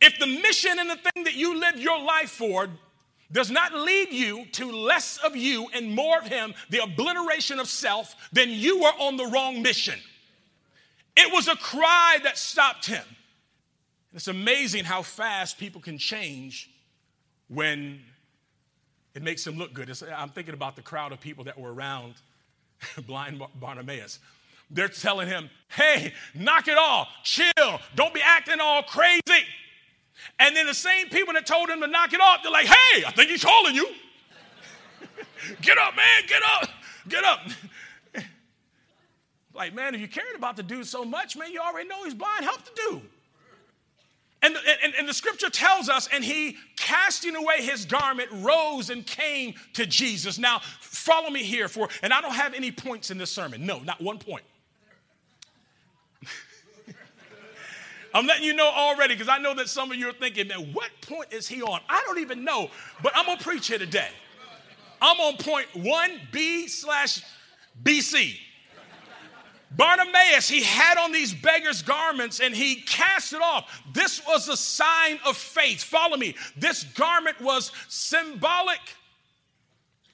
If 0.00 0.18
the 0.18 0.26
mission 0.26 0.78
and 0.78 0.90
the 0.90 0.96
thing 0.96 1.24
that 1.24 1.34
you 1.34 1.58
live 1.58 1.78
your 1.78 2.02
life 2.02 2.30
for 2.30 2.68
does 3.30 3.50
not 3.50 3.72
lead 3.72 4.10
you 4.10 4.46
to 4.52 4.70
less 4.70 5.18
of 5.18 5.36
you 5.36 5.68
and 5.72 5.94
more 5.94 6.18
of 6.18 6.26
Him, 6.26 6.54
the 6.70 6.82
obliteration 6.82 7.58
of 7.58 7.68
self, 7.68 8.14
then 8.32 8.50
you 8.50 8.84
are 8.84 8.94
on 8.98 9.16
the 9.16 9.26
wrong 9.26 9.62
mission. 9.62 9.98
It 11.16 11.32
was 11.32 11.48
a 11.48 11.56
cry 11.56 12.18
that 12.24 12.38
stopped 12.38 12.86
him. 12.86 13.04
It's 14.12 14.28
amazing 14.28 14.84
how 14.84 15.02
fast 15.02 15.58
people 15.58 15.80
can 15.80 15.98
change 15.98 16.70
when 17.48 18.00
it 19.14 19.22
makes 19.22 19.44
them 19.44 19.56
look 19.56 19.72
good. 19.72 19.88
It's, 19.88 20.02
I'm 20.02 20.28
thinking 20.28 20.54
about 20.54 20.76
the 20.76 20.82
crowd 20.82 21.12
of 21.12 21.20
people 21.20 21.44
that 21.44 21.58
were 21.58 21.72
around 21.72 22.14
blind 23.06 23.42
Bartimaeus. 23.56 24.18
They're 24.70 24.88
telling 24.88 25.28
him, 25.28 25.50
hey, 25.68 26.12
knock 26.34 26.68
it 26.68 26.78
off, 26.78 27.08
chill, 27.22 27.80
don't 27.94 28.14
be 28.14 28.20
acting 28.22 28.60
all 28.60 28.82
crazy. 28.82 29.44
And 30.38 30.56
then 30.56 30.66
the 30.66 30.74
same 30.74 31.08
people 31.08 31.34
that 31.34 31.46
told 31.46 31.68
him 31.68 31.80
to 31.80 31.86
knock 31.86 32.12
it 32.12 32.20
off, 32.20 32.42
they're 32.42 32.52
like, 32.52 32.66
hey, 32.66 33.04
I 33.04 33.10
think 33.10 33.30
he's 33.30 33.44
calling 33.44 33.74
you. 33.74 33.88
get 35.60 35.76
up, 35.76 35.94
man, 35.96 36.06
get 36.26 36.42
up, 36.42 36.68
get 37.08 37.24
up. 37.24 37.40
Like, 39.54 39.72
man, 39.72 39.94
if 39.94 40.00
you 40.00 40.08
cared 40.08 40.34
about 40.36 40.56
the 40.56 40.62
dude 40.62 40.86
so 40.86 41.04
much, 41.04 41.36
man, 41.36 41.52
you 41.52 41.60
already 41.60 41.88
know 41.88 42.02
he's 42.04 42.14
blind. 42.14 42.44
Help 42.44 42.64
the 42.64 42.70
dude. 42.74 43.02
And, 44.42 44.56
and, 44.82 44.94
and, 44.98 45.08
the 45.08 45.14
scripture 45.14 45.48
tells 45.48 45.88
us, 45.88 46.06
and 46.12 46.22
he, 46.22 46.58
casting 46.76 47.34
away 47.34 47.62
his 47.62 47.86
garment, 47.86 48.28
rose 48.30 48.90
and 48.90 49.06
came 49.06 49.54
to 49.72 49.86
Jesus. 49.86 50.36
Now, 50.38 50.60
follow 50.80 51.30
me 51.30 51.42
here 51.42 51.66
for, 51.66 51.88
and 52.02 52.12
I 52.12 52.20
don't 52.20 52.34
have 52.34 52.52
any 52.52 52.70
points 52.70 53.10
in 53.10 53.16
this 53.16 53.30
sermon. 53.30 53.64
No, 53.64 53.78
not 53.78 54.02
one 54.02 54.18
point. 54.18 54.44
I'm 58.14 58.26
letting 58.26 58.44
you 58.44 58.52
know 58.52 58.70
already 58.70 59.14
because 59.14 59.30
I 59.30 59.38
know 59.38 59.54
that 59.54 59.70
some 59.70 59.90
of 59.90 59.96
you 59.96 60.10
are 60.10 60.12
thinking, 60.12 60.48
man, 60.48 60.74
what 60.74 60.90
point 61.00 61.32
is 61.32 61.48
he 61.48 61.62
on? 61.62 61.80
I 61.88 62.02
don't 62.04 62.18
even 62.18 62.44
know, 62.44 62.70
but 63.02 63.12
I'm 63.16 63.24
gonna 63.24 63.40
preach 63.40 63.68
here 63.68 63.78
today. 63.78 64.10
I'm 65.00 65.18
on 65.20 65.38
point 65.38 65.68
1B 65.74 66.68
slash 66.68 67.22
BC. 67.82 68.36
Bartimaeus, 69.76 70.48
he 70.48 70.62
had 70.62 70.98
on 70.98 71.12
these 71.12 71.34
beggar's 71.34 71.82
garments 71.82 72.40
and 72.40 72.54
he 72.54 72.76
cast 72.76 73.32
it 73.32 73.42
off. 73.42 73.82
This 73.92 74.24
was 74.26 74.48
a 74.48 74.56
sign 74.56 75.18
of 75.26 75.36
faith. 75.36 75.82
Follow 75.82 76.16
me. 76.16 76.36
This 76.56 76.84
garment 76.84 77.40
was 77.40 77.72
symbolic 77.88 78.80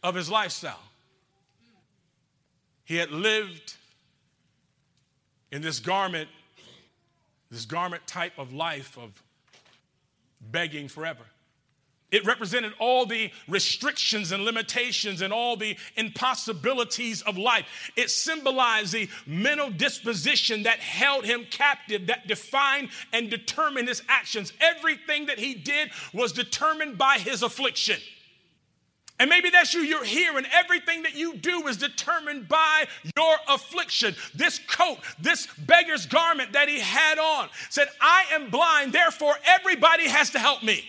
of 0.02 0.14
his 0.14 0.30
lifestyle. 0.30 0.80
He 2.84 2.96
had 2.96 3.10
lived 3.10 3.74
in 5.52 5.62
this 5.62 5.78
garment, 5.78 6.28
this 7.50 7.64
garment 7.66 8.06
type 8.06 8.38
of 8.38 8.52
life 8.52 8.96
of 8.98 9.22
begging 10.40 10.88
forever. 10.88 11.24
It 12.10 12.24
represented 12.26 12.72
all 12.78 13.06
the 13.06 13.30
restrictions 13.46 14.32
and 14.32 14.44
limitations 14.44 15.22
and 15.22 15.32
all 15.32 15.56
the 15.56 15.76
impossibilities 15.96 17.22
of 17.22 17.38
life. 17.38 17.90
It 17.96 18.10
symbolized 18.10 18.92
the 18.92 19.08
mental 19.26 19.70
disposition 19.70 20.64
that 20.64 20.80
held 20.80 21.24
him 21.24 21.46
captive, 21.50 22.08
that 22.08 22.26
defined 22.26 22.88
and 23.12 23.30
determined 23.30 23.88
his 23.88 24.02
actions. 24.08 24.52
Everything 24.60 25.26
that 25.26 25.38
he 25.38 25.54
did 25.54 25.90
was 26.12 26.32
determined 26.32 26.98
by 26.98 27.18
his 27.18 27.42
affliction. 27.42 28.00
And 29.20 29.28
maybe 29.28 29.50
that's 29.50 29.74
you, 29.74 29.82
you're 29.82 30.02
here, 30.02 30.38
and 30.38 30.46
everything 30.50 31.02
that 31.02 31.14
you 31.14 31.36
do 31.36 31.68
is 31.68 31.76
determined 31.76 32.48
by 32.48 32.86
your 33.16 33.36
affliction. 33.48 34.16
This 34.34 34.58
coat, 34.58 34.96
this 35.20 35.46
beggar's 35.58 36.06
garment 36.06 36.54
that 36.54 36.70
he 36.70 36.80
had 36.80 37.18
on 37.18 37.50
said, 37.68 37.88
I 38.00 38.24
am 38.32 38.48
blind, 38.48 38.94
therefore 38.94 39.34
everybody 39.44 40.08
has 40.08 40.30
to 40.30 40.38
help 40.38 40.62
me. 40.62 40.84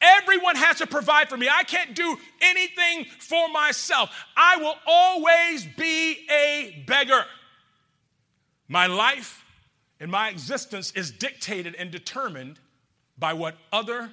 Everyone 0.00 0.56
has 0.56 0.78
to 0.78 0.86
provide 0.86 1.28
for 1.28 1.36
me. 1.36 1.48
I 1.50 1.64
can't 1.64 1.94
do 1.94 2.16
anything 2.40 3.06
for 3.18 3.48
myself. 3.50 4.10
I 4.36 4.56
will 4.56 4.76
always 4.86 5.66
be 5.76 6.26
a 6.30 6.84
beggar. 6.86 7.24
My 8.68 8.86
life 8.86 9.44
and 9.98 10.10
my 10.10 10.28
existence 10.30 10.92
is 10.92 11.10
dictated 11.10 11.74
and 11.74 11.90
determined 11.90 12.58
by 13.18 13.34
what 13.34 13.56
other 13.72 14.10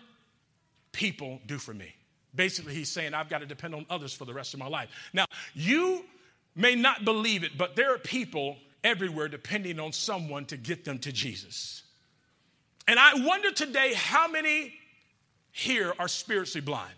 people 0.91 1.39
do 1.45 1.57
for 1.57 1.73
me. 1.73 1.93
Basically, 2.35 2.73
he's 2.73 2.89
saying 2.89 3.13
I've 3.13 3.29
got 3.29 3.39
to 3.39 3.45
depend 3.45 3.73
on 3.73 3.85
others 3.89 4.13
for 4.13 4.25
the 4.25 4.33
rest 4.33 4.53
of 4.53 4.59
my 4.59 4.67
life. 4.67 4.89
Now, 5.13 5.25
you 5.53 6.03
may 6.55 6.75
not 6.75 7.05
believe 7.05 7.43
it, 7.43 7.57
but 7.57 7.75
there 7.75 7.93
are 7.93 7.97
people 7.97 8.57
everywhere 8.83 9.27
depending 9.27 9.79
on 9.79 9.93
someone 9.93 10.45
to 10.45 10.57
get 10.57 10.83
them 10.83 10.99
to 10.99 11.11
Jesus. 11.11 11.83
And 12.87 12.99
I 12.99 13.25
wonder 13.25 13.51
today 13.51 13.93
how 13.93 14.27
many 14.27 14.73
here 15.57 15.91
are 15.97 16.07
spiritually 16.07 16.63
blind. 16.63 16.93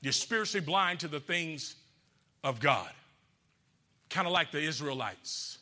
You're 0.00 0.12
spiritually 0.12 0.66
blind 0.66 0.98
to 1.00 1.08
the 1.08 1.20
things 1.20 1.76
of 2.42 2.58
God, 2.58 2.90
kind 4.10 4.26
of 4.26 4.32
like 4.32 4.50
the 4.50 4.60
Israelites. 4.60 5.58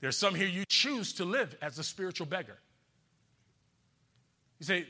There's 0.00 0.16
some 0.16 0.34
here 0.34 0.48
you 0.48 0.64
choose 0.66 1.12
to 1.14 1.26
live 1.26 1.54
as 1.60 1.78
a 1.78 1.84
spiritual 1.84 2.26
beggar. 2.26 2.56
You 4.60 4.64
say, 4.64 4.86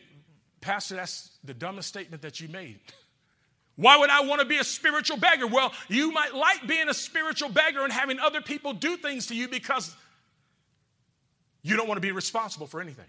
Pastor, 0.61 0.95
that's 0.95 1.31
the 1.43 1.53
dumbest 1.53 1.89
statement 1.89 2.23
that 2.23 2.41
you 2.41 2.47
made. 2.47 2.79
Why 3.75 3.99
would 3.99 4.11
I 4.11 4.21
want 4.21 4.41
to 4.41 4.47
be 4.47 4.59
a 4.59 4.65
spiritual 4.65 5.17
beggar? 5.17 5.49
Well, 5.49 5.73
you 5.89 6.13
might 6.13 6.33
like 6.33 6.65
being 6.69 6.89
a 6.89 6.95
spiritual 6.95 7.49
beggar 7.49 7.83
and 7.83 7.93
having 7.93 8.21
other 8.21 8.41
people 8.41 8.73
do 8.73 8.97
things 8.97 9.27
to 9.29 9.35
you 9.35 9.49
because 9.49 9.97
you 11.63 11.77
don't 11.77 11.89
want 11.89 11.97
to 11.97 12.07
be 12.07 12.13
responsible 12.13 12.69
for 12.69 12.81
anything. 12.81 13.09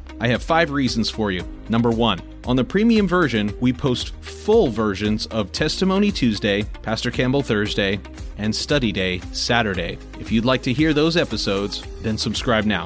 I 0.21 0.27
have 0.27 0.43
five 0.43 0.69
reasons 0.69 1.09
for 1.09 1.31
you. 1.31 1.43
Number 1.67 1.89
one, 1.89 2.21
on 2.45 2.55
the 2.55 2.63
premium 2.63 3.07
version, 3.07 3.51
we 3.59 3.73
post 3.73 4.13
full 4.21 4.67
versions 4.67 5.25
of 5.25 5.51
Testimony 5.51 6.11
Tuesday, 6.11 6.61
Pastor 6.83 7.09
Campbell 7.09 7.41
Thursday, 7.41 7.99
and 8.37 8.55
Study 8.55 8.91
Day 8.91 9.19
Saturday. 9.31 9.97
If 10.19 10.31
you'd 10.31 10.45
like 10.45 10.61
to 10.61 10.73
hear 10.73 10.93
those 10.93 11.17
episodes, 11.17 11.83
then 12.03 12.19
subscribe 12.19 12.65
now. 12.65 12.85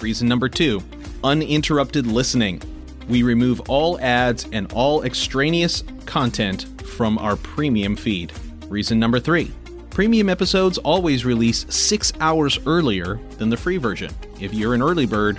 Reason 0.00 0.26
number 0.26 0.48
two, 0.48 0.82
uninterrupted 1.22 2.08
listening. 2.08 2.60
We 3.08 3.22
remove 3.22 3.60
all 3.68 4.00
ads 4.00 4.48
and 4.50 4.72
all 4.72 5.04
extraneous 5.04 5.84
content 6.04 6.66
from 6.82 7.16
our 7.18 7.36
premium 7.36 7.94
feed. 7.94 8.32
Reason 8.68 8.98
number 8.98 9.20
three, 9.20 9.52
premium 9.90 10.28
episodes 10.28 10.78
always 10.78 11.24
release 11.24 11.64
six 11.68 12.12
hours 12.18 12.58
earlier 12.66 13.20
than 13.38 13.50
the 13.50 13.56
free 13.56 13.76
version. 13.76 14.12
If 14.40 14.52
you're 14.52 14.74
an 14.74 14.82
early 14.82 15.06
bird, 15.06 15.38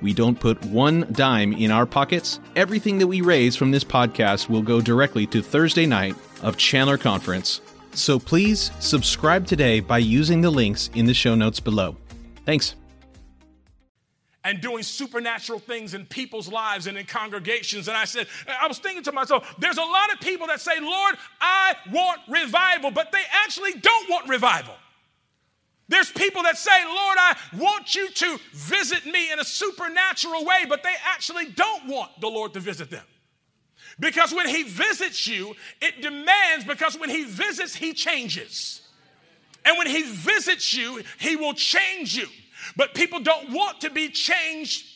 We 0.00 0.14
don't 0.14 0.38
put 0.38 0.64
one 0.64 1.06
dime 1.12 1.52
in 1.52 1.70
our 1.70 1.86
pockets. 1.86 2.40
Everything 2.56 2.98
that 2.98 3.06
we 3.06 3.20
raise 3.20 3.56
from 3.56 3.70
this 3.70 3.84
podcast 3.84 4.48
will 4.48 4.62
go 4.62 4.80
directly 4.80 5.26
to 5.26 5.42
Thursday 5.42 5.86
night 5.86 6.14
of 6.42 6.56
Chandler 6.56 6.96
Conference. 6.96 7.60
So 7.92 8.18
please 8.18 8.70
subscribe 8.80 9.46
today 9.46 9.80
by 9.80 9.98
using 9.98 10.40
the 10.40 10.50
links 10.50 10.90
in 10.94 11.06
the 11.06 11.14
show 11.14 11.34
notes 11.34 11.60
below. 11.60 11.96
Thanks. 12.46 12.76
And 14.42 14.62
doing 14.62 14.82
supernatural 14.82 15.58
things 15.58 15.92
in 15.92 16.06
people's 16.06 16.48
lives 16.48 16.86
and 16.86 16.96
in 16.96 17.04
congregations. 17.04 17.88
And 17.88 17.96
I 17.96 18.06
said, 18.06 18.26
I 18.48 18.66
was 18.66 18.78
thinking 18.78 19.02
to 19.02 19.12
myself, 19.12 19.54
there's 19.58 19.76
a 19.76 19.82
lot 19.82 20.12
of 20.14 20.20
people 20.20 20.46
that 20.46 20.62
say, 20.62 20.80
Lord, 20.80 21.16
I 21.42 21.74
want 21.92 22.20
revival, 22.26 22.90
but 22.90 23.12
they 23.12 23.22
actually 23.44 23.72
don't 23.72 24.08
want 24.08 24.30
revival. 24.30 24.74
There's 25.90 26.10
people 26.12 26.44
that 26.44 26.56
say, 26.56 26.84
Lord, 26.84 27.16
I 27.18 27.36
want 27.58 27.96
you 27.96 28.08
to 28.08 28.38
visit 28.52 29.04
me 29.06 29.32
in 29.32 29.40
a 29.40 29.44
supernatural 29.44 30.44
way, 30.44 30.64
but 30.68 30.84
they 30.84 30.94
actually 31.04 31.46
don't 31.46 31.88
want 31.88 32.12
the 32.20 32.28
Lord 32.28 32.54
to 32.54 32.60
visit 32.60 32.90
them. 32.90 33.02
Because 33.98 34.32
when 34.32 34.48
He 34.48 34.62
visits 34.62 35.26
you, 35.26 35.52
it 35.82 36.00
demands, 36.00 36.64
because 36.64 36.96
when 36.96 37.10
He 37.10 37.24
visits, 37.24 37.74
He 37.74 37.92
changes. 37.92 38.82
And 39.64 39.76
when 39.78 39.88
He 39.88 40.02
visits 40.02 40.72
you, 40.72 41.02
He 41.18 41.34
will 41.34 41.54
change 41.54 42.16
you. 42.16 42.28
But 42.76 42.94
people 42.94 43.18
don't 43.18 43.50
want 43.50 43.80
to 43.80 43.90
be 43.90 44.10
changed 44.10 44.86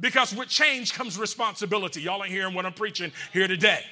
because 0.00 0.34
with 0.34 0.48
change 0.48 0.94
comes 0.94 1.18
responsibility. 1.18 2.00
Y'all 2.00 2.24
ain't 2.24 2.32
hearing 2.32 2.54
what 2.54 2.64
I'm 2.64 2.72
preaching 2.72 3.12
here 3.34 3.48
today. 3.48 3.84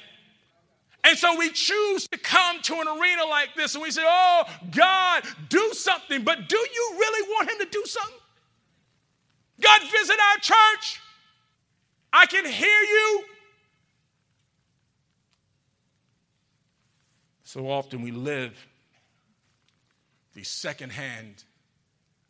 And 1.03 1.17
so 1.17 1.37
we 1.37 1.49
choose 1.51 2.07
to 2.09 2.17
come 2.17 2.61
to 2.63 2.73
an 2.75 2.87
arena 2.87 3.25
like 3.25 3.55
this 3.55 3.75
and 3.75 3.81
we 3.81 3.91
say, 3.91 4.03
Oh, 4.05 4.43
God, 4.71 5.23
do 5.49 5.71
something. 5.73 6.23
But 6.23 6.49
do 6.49 6.57
you 6.57 6.95
really 6.97 7.29
want 7.29 7.49
Him 7.49 7.59
to 7.59 7.67
do 7.71 7.83
something? 7.85 8.19
God, 9.61 9.81
visit 9.91 10.17
our 10.31 10.37
church. 10.37 11.01
I 12.11 12.25
can 12.25 12.45
hear 12.45 12.81
you. 12.81 13.23
So 17.43 17.69
often 17.69 18.01
we 18.01 18.11
live 18.11 18.53
these 20.33 20.49
secondhand 20.49 21.43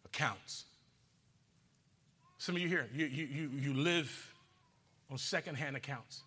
accounts. 0.06 0.66
Some 2.38 2.56
of 2.56 2.62
you 2.62 2.68
here, 2.68 2.88
you, 2.94 3.06
you, 3.08 3.50
you, 3.60 3.74
live 3.74 4.34
on 5.12 5.18
secondhand 5.18 5.76
accounts. 5.76 6.22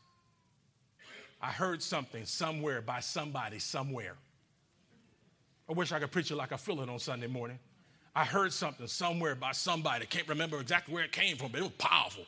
I 1.41 1.51
heard 1.51 1.83
something 1.83 2.25
somewhere 2.25 2.83
by 2.83 3.01
somebody 3.01 3.59
somewhere. 3.59 4.15
I 5.69 5.73
wish 5.73 5.93
I 5.93 5.99
could 5.99 6.11
preach 6.11 6.31
it 6.31 6.37
like 6.37 6.53
I 6.53 6.57
feel 6.57 6.81
it 6.81 6.89
on 6.89 6.99
Sunday 6.99 7.29
morning. 7.29 7.59
I 8.15 8.25
heard 8.25 8.53
something 8.53 8.87
somewhere 8.87 9.35
by 9.35 9.53
somebody. 9.53 10.05
Can't 10.05 10.29
remember 10.29 10.61
exactly 10.61 10.93
where 10.93 11.05
it 11.05 11.13
came 11.13 11.37
from, 11.37 11.53
but 11.53 11.61
it 11.61 11.63
was 11.63 11.73
powerful. 11.79 12.25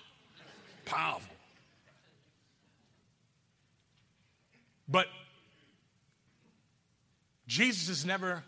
Powerful. 0.84 1.34
But 4.88 5.08
Jesus 7.46 7.88
has 7.88 8.06
never 8.06 8.42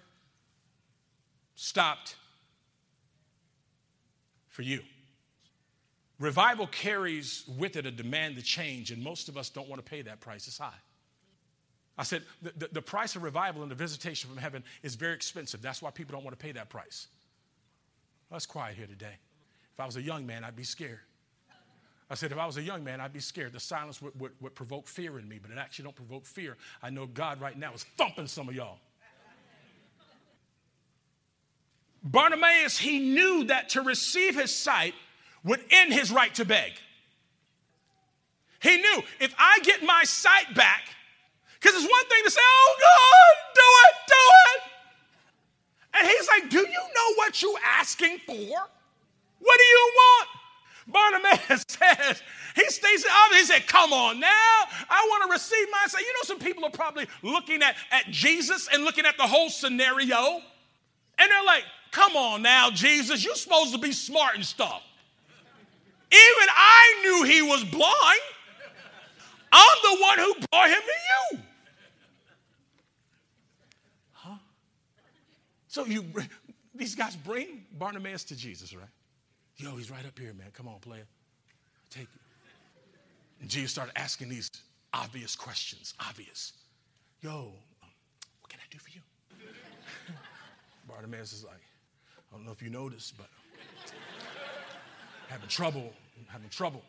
stopped 1.56 2.16
for 4.48 4.62
you. 4.62 4.80
Revival 6.20 6.66
carries 6.68 7.44
with 7.58 7.76
it 7.76 7.86
a 7.86 7.90
demand 7.90 8.36
to 8.36 8.42
change, 8.42 8.90
and 8.92 9.02
most 9.02 9.28
of 9.28 9.36
us 9.36 9.50
don't 9.50 9.68
want 9.68 9.84
to 9.84 9.90
pay 9.90 10.02
that 10.02 10.20
price. 10.20 10.46
It's 10.46 10.58
high. 10.58 10.72
I 11.98 12.02
said 12.02 12.22
the, 12.42 12.52
the, 12.56 12.68
the, 12.72 12.82
price 12.82 13.14
of 13.14 13.22
revival 13.22 13.62
and 13.62 13.70
the 13.70 13.76
visitation 13.76 14.28
from 14.28 14.38
heaven 14.38 14.64
is 14.82 14.96
very 14.96 15.14
expensive. 15.14 15.62
That's 15.62 15.80
why 15.80 15.90
people 15.90 16.12
don't 16.12 16.24
want 16.24 16.36
to 16.38 16.44
pay 16.44 16.52
that 16.52 16.68
price. 16.68 17.06
Let's 18.30 18.46
quiet 18.46 18.76
here 18.76 18.86
today. 18.86 19.16
If 19.72 19.80
I 19.80 19.86
was 19.86 19.96
a 19.96 20.02
young 20.02 20.26
man, 20.26 20.44
I'd 20.44 20.56
be 20.56 20.64
scared. 20.64 21.00
I 22.10 22.14
said, 22.14 22.32
if 22.32 22.38
I 22.38 22.46
was 22.46 22.58
a 22.58 22.62
young 22.62 22.84
man, 22.84 23.00
I'd 23.00 23.12
be 23.12 23.20
scared. 23.20 23.52
The 23.52 23.60
silence 23.60 24.02
would, 24.02 24.18
would, 24.20 24.32
would 24.40 24.54
provoke 24.54 24.86
fear 24.86 25.18
in 25.18 25.28
me, 25.28 25.38
but 25.40 25.50
it 25.50 25.58
actually 25.58 25.84
don't 25.84 25.96
provoke 25.96 26.26
fear. 26.26 26.56
I 26.82 26.90
know 26.90 27.06
God 27.06 27.40
right 27.40 27.58
now 27.58 27.72
is 27.72 27.84
thumping 27.96 28.26
some 28.26 28.48
of 28.48 28.54
y'all. 28.54 28.78
Bartimaeus, 32.02 32.76
he 32.76 32.98
knew 32.98 33.44
that 33.44 33.70
to 33.70 33.80
receive 33.80 34.36
his 34.36 34.54
sight 34.54 34.94
would 35.44 35.60
end 35.70 35.92
his 35.92 36.10
right 36.10 36.34
to 36.34 36.44
beg. 36.44 36.72
He 38.60 38.76
knew 38.76 39.02
if 39.20 39.34
I 39.38 39.58
get 39.62 39.82
my 39.82 40.04
sight 40.04 40.54
back, 40.54 40.84
because 41.60 41.74
it's 41.74 41.90
one 41.90 42.08
thing 42.08 42.24
to 42.24 42.30
say, 42.30 42.40
oh 42.42 42.76
God, 42.80 43.54
do 43.54 43.60
it, 43.84 43.94
do 44.08 44.14
it. 44.46 44.62
And 45.96 46.08
he's 46.08 46.28
like, 46.28 46.50
do 46.50 46.58
you 46.58 46.64
know 46.64 47.14
what 47.16 47.42
you're 47.42 47.58
asking 47.78 48.18
for? 48.26 48.34
What 49.44 49.58
do 49.58 49.64
you 49.64 49.92
want? 49.96 50.28
Bartimaeus 50.86 51.64
says, 51.68 52.22
he 52.54 52.64
stays 52.68 53.04
up, 53.04 53.32
he 53.32 53.44
said, 53.44 53.66
Come 53.66 53.92
on 53.92 54.20
now, 54.20 54.28
I 54.88 55.06
want 55.10 55.24
to 55.24 55.32
receive 55.32 55.66
my 55.70 55.86
sight. 55.88 56.02
You 56.02 56.12
know, 56.12 56.22
some 56.22 56.38
people 56.38 56.64
are 56.64 56.70
probably 56.70 57.06
looking 57.22 57.62
at, 57.62 57.76
at 57.90 58.10
Jesus 58.10 58.68
and 58.72 58.84
looking 58.84 59.06
at 59.06 59.16
the 59.16 59.26
whole 59.26 59.50
scenario, 59.50 60.40
and 61.18 61.30
they're 61.30 61.44
like, 61.44 61.64
Come 61.90 62.16
on 62.16 62.42
now, 62.42 62.70
Jesus, 62.70 63.24
you're 63.24 63.34
supposed 63.34 63.72
to 63.72 63.78
be 63.78 63.92
smart 63.92 64.36
and 64.36 64.44
stuff. 64.44 64.82
Even 66.12 66.48
I 66.50 67.02
knew 67.02 67.24
he 67.24 67.42
was 67.42 67.64
blind. 67.64 68.20
I'm 69.52 69.76
the 69.82 70.02
one 70.02 70.18
who 70.18 70.34
brought 70.50 70.68
him 70.68 70.80
to 70.80 71.36
you. 71.36 71.42
Huh? 74.12 74.36
So 75.68 75.84
you 75.86 76.04
these 76.74 76.94
guys 76.94 77.14
bring 77.14 77.64
Barnabas 77.78 78.24
to 78.24 78.36
Jesus, 78.36 78.74
right? 78.74 78.88
Yo, 79.56 79.76
he's 79.76 79.90
right 79.90 80.04
up 80.04 80.18
here, 80.18 80.34
man. 80.34 80.48
Come 80.52 80.66
on, 80.66 80.80
player. 80.80 81.06
Take 81.90 82.02
it. 82.02 82.08
And 83.40 83.48
Jesus 83.48 83.70
started 83.70 83.96
asking 83.96 84.28
these 84.28 84.50
obvious 84.92 85.36
questions. 85.36 85.94
Obvious. 86.00 86.52
Yo, 87.20 87.30
um, 87.82 87.88
what 88.40 88.50
can 88.50 88.58
I 88.60 88.66
do 88.70 88.78
for 88.78 88.90
you? 88.90 89.00
Bartimaeus 90.88 91.32
is 91.32 91.44
like, 91.44 91.60
I 92.32 92.36
don't 92.36 92.44
know 92.44 92.52
if 92.52 92.60
you 92.60 92.70
noticed, 92.70 93.16
but 93.16 93.28
having 95.34 95.48
trouble, 95.48 95.92
having 96.28 96.48
trouble. 96.48 96.80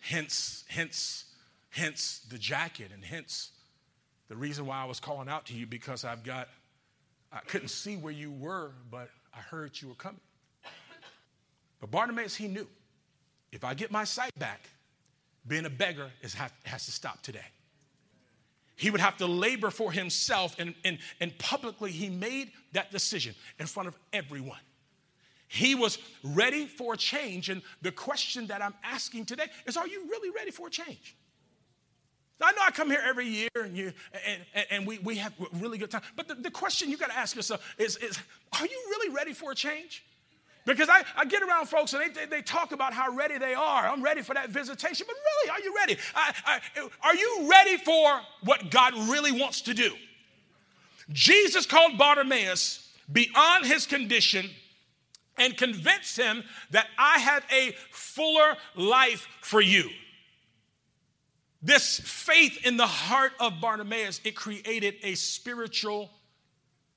Hence, 0.00 0.64
hence, 0.68 1.24
hence 1.70 2.20
the 2.28 2.36
jacket, 2.36 2.90
and 2.92 3.02
hence 3.02 3.52
the 4.28 4.36
reason 4.36 4.66
why 4.66 4.82
I 4.82 4.84
was 4.84 5.00
calling 5.00 5.26
out 5.26 5.46
to 5.46 5.54
you 5.54 5.66
because 5.66 6.04
I've 6.04 6.22
got, 6.22 6.48
I 7.32 7.38
couldn't 7.46 7.68
see 7.68 7.96
where 7.96 8.12
you 8.12 8.30
were, 8.30 8.72
but 8.90 9.08
I 9.32 9.38
heard 9.38 9.80
you 9.80 9.88
were 9.88 9.94
coming. 9.94 10.20
But 11.80 11.90
Bartimaeus, 11.90 12.36
he 12.36 12.48
knew 12.48 12.66
if 13.50 13.64
I 13.64 13.72
get 13.72 13.90
my 13.90 14.04
sight 14.04 14.38
back, 14.38 14.68
being 15.46 15.64
a 15.64 15.70
beggar 15.70 16.10
is, 16.20 16.34
has 16.34 16.84
to 16.84 16.92
stop 16.92 17.22
today. 17.22 17.46
He 18.76 18.90
would 18.90 19.00
have 19.00 19.16
to 19.18 19.26
labor 19.26 19.70
for 19.70 19.90
himself, 19.90 20.54
and, 20.58 20.74
and, 20.84 20.98
and 21.18 21.36
publicly, 21.38 21.92
he 21.92 22.10
made 22.10 22.50
that 22.72 22.92
decision 22.92 23.34
in 23.58 23.64
front 23.64 23.88
of 23.88 23.96
everyone. 24.12 24.58
He 25.48 25.74
was 25.74 25.98
ready 26.22 26.66
for 26.66 26.94
a 26.94 26.96
change, 26.96 27.50
and 27.50 27.62
the 27.82 27.92
question 27.92 28.46
that 28.48 28.62
I'm 28.62 28.74
asking 28.82 29.26
today 29.26 29.46
is 29.66 29.76
Are 29.76 29.86
you 29.86 30.06
really 30.08 30.30
ready 30.30 30.50
for 30.50 30.66
a 30.66 30.70
change? 30.70 31.16
I 32.40 32.52
know 32.52 32.58
I 32.66 32.70
come 32.70 32.90
here 32.90 33.02
every 33.02 33.26
year 33.26 33.48
and, 33.54 33.74
you, 33.74 33.92
and, 34.12 34.42
and, 34.54 34.66
and 34.70 34.86
we, 34.86 34.98
we 34.98 35.16
have 35.16 35.32
really 35.54 35.78
good 35.78 35.90
time, 35.90 36.02
but 36.16 36.28
the, 36.28 36.34
the 36.34 36.50
question 36.50 36.90
you 36.90 36.98
got 36.98 37.08
to 37.08 37.16
ask 37.16 37.34
yourself 37.34 37.74
is, 37.78 37.96
is 37.96 38.18
Are 38.58 38.66
you 38.66 38.84
really 38.90 39.14
ready 39.14 39.32
for 39.32 39.52
a 39.52 39.54
change? 39.54 40.04
Because 40.66 40.88
I, 40.88 41.04
I 41.16 41.24
get 41.24 41.44
around 41.44 41.66
folks 41.66 41.94
and 41.94 42.02
they, 42.02 42.08
they, 42.08 42.26
they, 42.26 42.42
talk 42.42 42.72
about 42.72 42.92
how 42.92 43.14
ready 43.14 43.38
they 43.38 43.54
are. 43.54 43.86
I'm 43.86 44.02
ready 44.02 44.20
for 44.20 44.34
that 44.34 44.50
visitation. 44.50 45.06
But 45.06 45.14
really, 45.14 45.50
are 45.50 45.64
you 45.64 45.76
ready? 45.76 45.96
I, 46.12 46.34
I, 46.44 46.88
are 47.02 47.14
you 47.14 47.48
ready 47.48 47.76
for 47.76 48.20
what 48.42 48.68
God 48.72 48.92
really 49.08 49.30
wants 49.30 49.60
to 49.62 49.74
do? 49.74 49.92
Jesus 51.12 51.66
called 51.66 51.96
Bartimaeus 51.96 52.92
beyond 53.12 53.64
his 53.64 53.86
condition 53.86 54.50
and 55.38 55.56
convinced 55.56 56.16
him 56.16 56.42
that 56.70 56.86
I 56.98 57.18
have 57.18 57.44
a 57.52 57.72
fuller 57.90 58.56
life 58.74 59.28
for 59.40 59.60
you. 59.60 59.90
This 61.62 61.98
faith 62.00 62.64
in 62.64 62.76
the 62.76 62.86
heart 62.86 63.32
of 63.40 63.60
Bartimaeus, 63.60 64.20
it 64.24 64.36
created 64.36 64.94
a 65.02 65.14
spiritual 65.14 66.10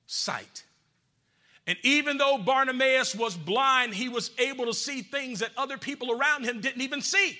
sight. 0.06 0.64
And 1.66 1.78
even 1.84 2.18
though 2.18 2.38
Bartimaeus 2.38 3.16
was 3.16 3.38
blind, 3.38 3.94
he 3.94 4.10
was 4.10 4.32
able 4.40 4.66
to 4.66 4.74
see 4.74 5.02
things 5.02 5.40
that 5.40 5.52
other 5.56 5.78
people 5.78 6.12
around 6.12 6.44
him 6.44 6.62
didn't 6.62 6.82
even 6.82 7.02
see. 7.02 7.38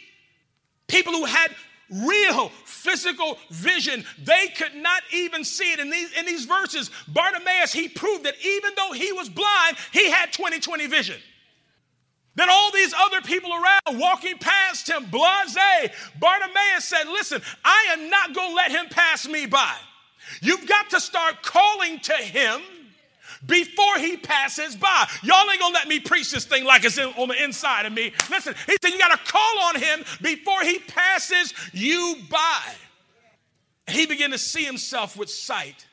People 0.88 1.14
who 1.14 1.26
had 1.26 1.52
real 1.92 2.50
physical 2.66 3.38
vision, 3.50 4.04
they 4.24 4.48
could 4.56 4.76
not 4.76 5.02
even 5.14 5.44
see 5.44 5.72
it. 5.72 5.80
In 5.80 5.90
these, 5.90 6.12
in 6.18 6.26
these 6.26 6.46
verses, 6.46 6.92
Bartimaeus, 7.08 7.74
he 7.74 7.88
proved 7.88 8.26
that 8.26 8.36
even 8.44 8.72
though 8.76 8.92
he 8.92 9.12
was 9.12 9.30
blind, 9.30 9.78
he 9.92 10.10
had 10.10 10.32
20 10.32 10.60
20 10.60 10.88
vision. 10.88 11.20
Then 12.36 12.50
all 12.50 12.72
these 12.72 12.94
other 12.94 13.22
people 13.22 13.52
around 13.52 14.00
walking 14.00 14.38
past 14.38 14.90
him, 14.90 15.10
blase, 15.10 15.58
Bartimaeus 16.20 16.86
said, 16.86 17.06
Listen, 17.08 17.42
I 17.66 17.88
am 17.92 18.10
not 18.10 18.34
going 18.34 18.52
to 18.52 18.56
let 18.56 18.72
him 18.72 18.88
pass 18.90 19.28
me 19.28 19.46
by. 19.46 19.76
You've 20.42 20.68
got 20.68 20.90
to 20.92 21.02
start 21.02 21.42
calling 21.44 22.00
to 22.00 22.14
him 22.14 22.62
before 23.46 23.98
he 23.98 24.18
passes 24.18 24.76
by. 24.76 25.08
Y'all 25.24 25.50
ain't 25.50 25.60
gonna 25.60 25.74
let 25.74 25.88
me 25.88 26.00
preach 26.00 26.32
this 26.32 26.46
thing 26.46 26.66
like 26.66 26.84
it's 26.84 26.98
in, 26.98 27.08
on 27.18 27.28
the 27.28 27.44
inside 27.44 27.86
of 27.86 27.94
me. 27.94 28.12
Listen, 28.30 28.56
he 28.66 28.78
said, 28.82 28.92
You 28.92 29.00
gotta 29.00 29.20
call 29.26 29.60
on 29.64 29.76
him 29.76 30.04
before 30.22 30.62
he 30.62 30.80
passes 30.80 31.54
you 31.74 32.16
by. 32.30 32.62
And 33.88 33.98
he 33.98 34.06
began 34.06 34.32
to 34.32 34.38
see 34.38 34.64
himself 34.64 35.18
with 35.18 35.30
sight 35.30 35.88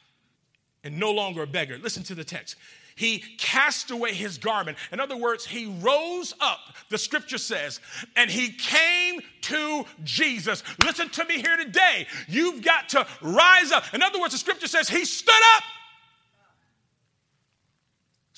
and 0.84 0.98
no 0.98 1.12
longer 1.12 1.42
a 1.42 1.46
beggar. 1.46 1.78
Listen 1.78 2.02
to 2.04 2.14
the 2.14 2.24
text. 2.24 2.56
He 2.96 3.18
cast 3.36 3.90
away 3.90 4.14
his 4.14 4.38
garment. 4.38 4.78
In 4.90 5.00
other 5.00 5.18
words, 5.18 5.44
he 5.44 5.66
rose 5.80 6.32
up, 6.40 6.60
the 6.88 6.96
scripture 6.96 7.36
says, 7.36 7.78
and 8.16 8.30
he 8.30 8.50
came 8.50 9.20
to 9.42 9.84
Jesus. 10.02 10.62
Listen 10.82 11.10
to 11.10 11.24
me 11.26 11.42
here 11.42 11.58
today. 11.58 12.06
You've 12.26 12.62
got 12.62 12.88
to 12.90 13.06
rise 13.20 13.70
up. 13.70 13.92
In 13.92 14.02
other 14.02 14.18
words, 14.18 14.32
the 14.32 14.38
scripture 14.38 14.66
says 14.66 14.88
he 14.88 15.04
stood 15.04 15.34
up 15.56 15.64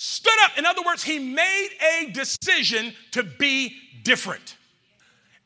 stood 0.00 0.38
up. 0.44 0.56
In 0.56 0.64
other 0.64 0.80
words, 0.86 1.02
he 1.02 1.18
made 1.18 1.70
a 2.00 2.10
decision 2.12 2.94
to 3.10 3.24
be 3.24 3.74
different. 4.04 4.56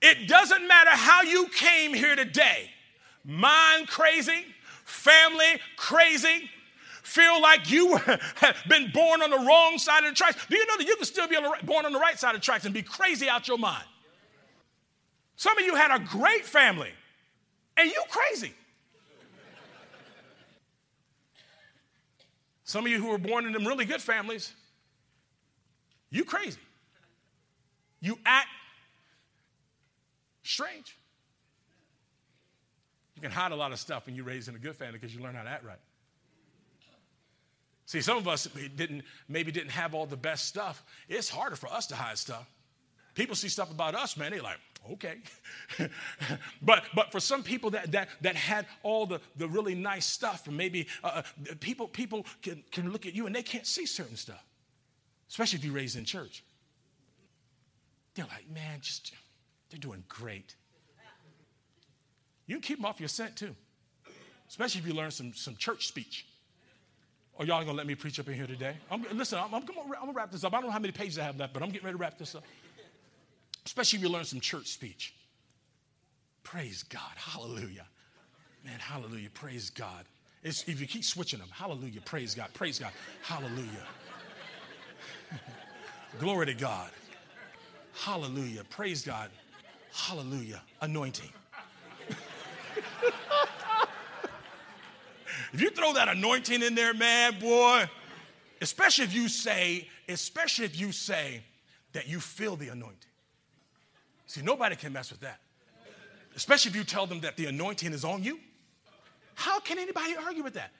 It 0.03 0.29
doesn't 0.29 0.69
matter 0.69 0.91
how 0.91 1.23
you 1.23 1.47
came 1.47 1.95
here 1.95 2.15
today 2.15 2.69
mind 3.25 3.89
crazy, 3.89 4.45
family 4.85 5.59
crazy, 5.77 6.51
feel 7.03 7.41
like 7.41 7.71
you 7.71 7.97
have 8.37 8.57
been 8.69 8.91
born 8.93 9.23
on 9.23 9.31
the 9.31 9.39
wrong 9.39 9.79
side 9.79 10.05
of 10.05 10.11
the 10.11 10.17
tracks. 10.17 10.45
Do 10.51 10.57
you 10.57 10.67
know 10.67 10.77
that 10.77 10.87
you 10.87 10.97
can 10.97 11.07
still 11.07 11.29
be 11.29 11.37
on 11.37 11.45
the, 11.45 11.55
born 11.65 11.87
on 11.87 11.93
the 11.93 11.99
right 11.99 12.19
side 12.19 12.35
of 12.35 12.43
the 12.43 12.45
tracks 12.45 12.67
and 12.67 12.75
be 12.75 12.83
crazy 12.83 13.31
out 13.31 13.49
your 13.49 13.59
mind? 13.59 13.85
Some 15.37 15.57
of 15.57 15.65
you 15.65 15.77
had 15.77 15.99
a 15.99 16.05
great 16.05 16.45
family 16.45 16.91
and 17.79 17.89
you 17.89 18.03
crazy. 18.11 18.53
Some 22.65 22.87
of 22.87 22.93
you 22.93 22.99
who 22.99 23.09
were 23.09 23.19
born 23.19 23.47
in 23.47 23.53
them 23.53 23.67
really 23.67 23.85
good 23.85 24.01
families, 24.01 24.53
you 26.11 26.25
crazy. 26.25 26.61
You 28.01 28.19
act 28.25 28.49
strange. 30.43 30.97
You 33.15 33.23
can 33.23 33.31
hide 33.31 33.53
a 33.53 33.57
lot 33.57 33.73
of 33.73 33.79
stuff 33.79 34.07
when 34.07 34.15
you're 34.15 34.25
raised 34.25 34.49
in 34.49 34.55
a 34.55 34.59
good 34.59 34.77
family 34.77 34.99
because 34.99 35.15
you 35.15 35.23
learn 35.23 35.35
how 35.35 35.43
to 35.43 35.49
act 35.49 35.65
right. 35.65 35.79
See, 37.87 38.01
some 38.01 38.17
of 38.17 38.27
us 38.27 38.49
didn't 38.77 39.03
maybe 39.29 39.53
didn't 39.53 39.71
have 39.71 39.95
all 39.95 40.07
the 40.07 40.17
best 40.17 40.47
stuff. 40.47 40.85
It's 41.09 41.29
harder 41.29 41.57
for 41.57 41.67
us 41.69 41.87
to 41.89 41.95
hide 41.95 42.19
stuff. 42.19 42.49
People 43.15 43.35
see 43.35 43.49
stuff 43.49 43.71
about 43.71 43.95
us, 43.95 44.17
man, 44.17 44.31
they're 44.31 44.43
like, 44.43 44.59
okay. 44.93 45.19
but 46.63 46.85
but 46.95 47.13
for 47.13 47.21
some 47.21 47.43
people 47.43 47.71
that 47.71 47.93
that 47.93 48.09
that 48.21 48.37
had 48.37 48.67
all 48.83 49.07
the, 49.07 49.21
the 49.37 49.49
really 49.49 49.75
nice 49.75 50.07
stuff, 50.07 50.47
and 50.49 50.57
maybe 50.57 50.87
uh, 51.05 51.23
uh, 51.51 51.55
people 51.61 51.89
people 51.89 52.27
can, 52.43 52.63
can 52.71 52.91
look 52.91 53.07
at 53.07 53.15
you 53.15 53.27
and 53.27 53.35
they 53.35 53.43
can't 53.43 53.67
see 53.67 53.87
certain 53.87 54.17
stuff, 54.17 54.45
especially 55.29 55.59
if 55.59 55.65
you're 55.65 55.75
raised 55.75 55.97
in 55.97 56.05
church. 56.05 56.43
They're 58.15 58.27
like, 58.27 58.51
man, 58.53 58.81
just 58.81 59.13
they're 59.71 59.79
doing 59.79 60.05
great. 60.09 60.55
You 62.47 62.57
can 62.57 62.63
keep 62.63 62.79
them 62.79 62.85
off 62.85 63.01
your 63.01 63.09
scent 63.09 63.37
too, 63.37 63.55
especially 64.49 64.81
if 64.81 64.87
you 64.87 64.95
learn 64.95 65.11
some, 65.11 65.33
some 65.35 65.57
church 65.57 65.87
speech. 65.87 66.27
Or 67.35 67.47
y'all 67.47 67.65
gonna 67.65 67.79
let 67.79 67.87
me 67.87 67.95
preach 67.95 68.21
up 68.21 68.29
in 68.29 68.35
here 68.35 68.47
today? 68.47 68.77
I'm, 68.91 69.07
listen, 69.15 69.39
I'm, 69.39 69.55
I'm, 69.55 69.63
I'm 69.63 70.07
gonna 70.07 70.13
wrap 70.13 70.31
this 70.31 70.45
up. 70.45 70.53
I 70.53 70.57
don't 70.57 70.67
know 70.67 70.73
how 70.73 70.79
many 70.79 70.93
pages 70.93 71.19
I 71.19 71.23
have 71.23 71.39
left, 71.39 71.55
but 71.55 71.63
I'm 71.63 71.71
getting 71.71 71.87
ready 71.87 71.97
to 71.97 72.01
wrap 72.01 72.19
this 72.19 72.35
up. 72.35 72.45
Especially 73.65 73.99
if 73.99 74.03
you 74.03 74.09
learn 74.09 74.25
some 74.25 74.41
church 74.41 74.67
speech. 74.69 75.15
Praise 76.43 76.83
God. 76.83 77.13
Hallelujah. 77.17 77.87
Man, 78.65 78.79
hallelujah. 78.79 79.31
Praise 79.31 79.71
God. 79.71 80.05
It's, 80.43 80.65
if 80.69 80.81
you 80.81 80.87
keep 80.87 81.05
switching 81.05 81.39
them, 81.39 81.49
hallelujah. 81.53 82.01
Praise 82.05 82.35
God. 82.35 82.53
Praise 82.53 82.79
God. 82.79 82.91
Hallelujah. 83.23 83.87
Glory 86.19 86.47
to 86.47 86.55
God. 86.55 86.91
Hallelujah. 87.95 88.65
Praise 88.71 89.05
God. 89.05 89.31
Hallelujah. 89.93 90.63
Anointing. 90.81 91.29
if 95.53 95.61
you 95.61 95.71
throw 95.71 95.93
that 95.93 96.09
anointing 96.09 96.63
in 96.63 96.75
there, 96.75 96.95
man, 96.95 97.39
boy, 97.39 97.89
especially 98.61 99.05
if 99.05 99.15
you 99.15 99.29
say, 99.29 99.89
especially 100.09 100.65
if 100.65 100.79
you 100.79 100.91
say 100.93 101.43
that 101.93 102.09
you 102.09 102.19
feel 102.19 102.57
the 102.57 102.69
anointing. 102.69 103.12
See, 104.33 104.41
nobody 104.41 104.77
can 104.77 104.95
mess 104.95 105.11
with 105.11 105.21
that. 105.21 105.41
Especially 106.35 106.71
if 106.71 106.77
you 106.77 106.85
tell 106.85 107.07
them 107.07 107.21
that 107.21 107.37
the 107.37 107.45
anointing 107.45 107.93
is 107.93 108.03
on 108.03 108.23
you. 108.23 108.41
How 109.35 109.61
can 109.61 109.79
anybody 109.79 110.15
argue 110.17 110.43
with 110.43 110.55
that? 110.55 110.71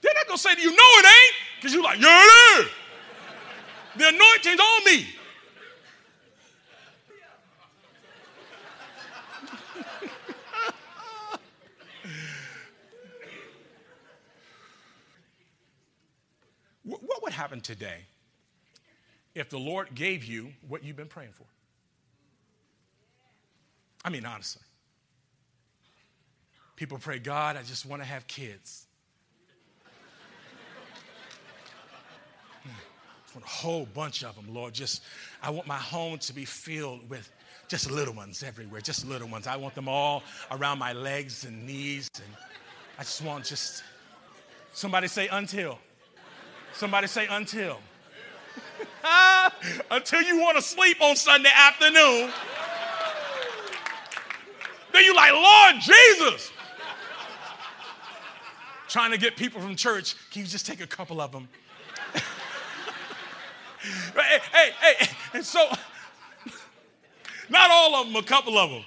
They're 0.00 0.14
not 0.14 0.28
gonna 0.28 0.38
say 0.38 0.54
to 0.54 0.60
you, 0.60 0.70
no, 0.70 0.76
it 0.76 1.06
ain't, 1.06 1.34
because 1.56 1.74
you're 1.74 1.82
like, 1.82 2.00
yeah, 2.00 2.22
it 2.22 2.60
is. 2.60 2.68
The 3.96 4.06
anointing's 4.06 4.60
on 4.60 4.84
me. 4.84 5.06
what 16.84 17.20
would 17.24 17.32
happen 17.32 17.60
today 17.60 18.02
if 19.34 19.50
the 19.50 19.58
Lord 19.58 19.92
gave 19.92 20.24
you 20.24 20.52
what 20.68 20.84
you've 20.84 20.94
been 20.94 21.08
praying 21.08 21.32
for? 21.32 21.46
I 24.04 24.10
mean, 24.10 24.26
honestly. 24.26 24.62
People 26.76 26.98
pray, 26.98 27.18
God, 27.18 27.56
I 27.56 27.62
just 27.62 27.86
want 27.86 28.02
to 28.02 28.08
have 28.08 28.26
kids. 28.26 28.86
Hmm. 32.64 33.38
a 33.38 33.46
whole 33.46 33.86
bunch 33.86 34.24
of 34.24 34.34
them, 34.34 34.52
Lord. 34.52 34.74
Just, 34.74 35.02
I 35.42 35.50
want 35.50 35.66
my 35.66 35.76
home 35.76 36.18
to 36.18 36.32
be 36.32 36.44
filled 36.44 37.08
with 37.08 37.30
just 37.68 37.90
little 37.90 38.14
ones 38.14 38.42
everywhere, 38.42 38.80
just 38.80 39.06
little 39.06 39.28
ones. 39.28 39.46
I 39.46 39.56
want 39.56 39.74
them 39.74 39.88
all 39.88 40.22
around 40.50 40.78
my 40.78 40.92
legs 40.92 41.44
and 41.44 41.66
knees. 41.66 42.10
And 42.16 42.34
I 42.98 43.02
just 43.02 43.22
want 43.22 43.44
just, 43.44 43.84
somebody 44.72 45.08
say 45.08 45.28
until. 45.28 45.78
Somebody 46.74 47.06
say 47.06 47.26
until. 47.30 47.78
until 49.90 50.22
you 50.22 50.40
want 50.40 50.56
to 50.56 50.62
sleep 50.62 51.00
on 51.00 51.16
Sunday 51.16 51.50
afternoon. 51.54 52.30
Then 54.92 55.04
you 55.04 55.14
like, 55.14 55.32
Lord 55.32 55.74
Jesus. 55.80 56.52
Trying 58.88 59.12
to 59.12 59.18
get 59.18 59.36
people 59.36 59.60
from 59.60 59.74
church. 59.74 60.16
Can 60.30 60.42
you 60.42 60.48
just 60.48 60.66
take 60.66 60.82
a 60.82 60.86
couple 60.86 61.20
of 61.20 61.32
them? 61.32 61.48
hey, 64.14 64.38
hey, 64.52 64.70
hey. 64.80 65.08
And 65.32 65.44
so, 65.44 65.66
not 67.48 67.70
all 67.70 67.94
of 67.96 68.06
them, 68.06 68.16
a 68.16 68.22
couple 68.22 68.58
of 68.58 68.70
them. 68.70 68.84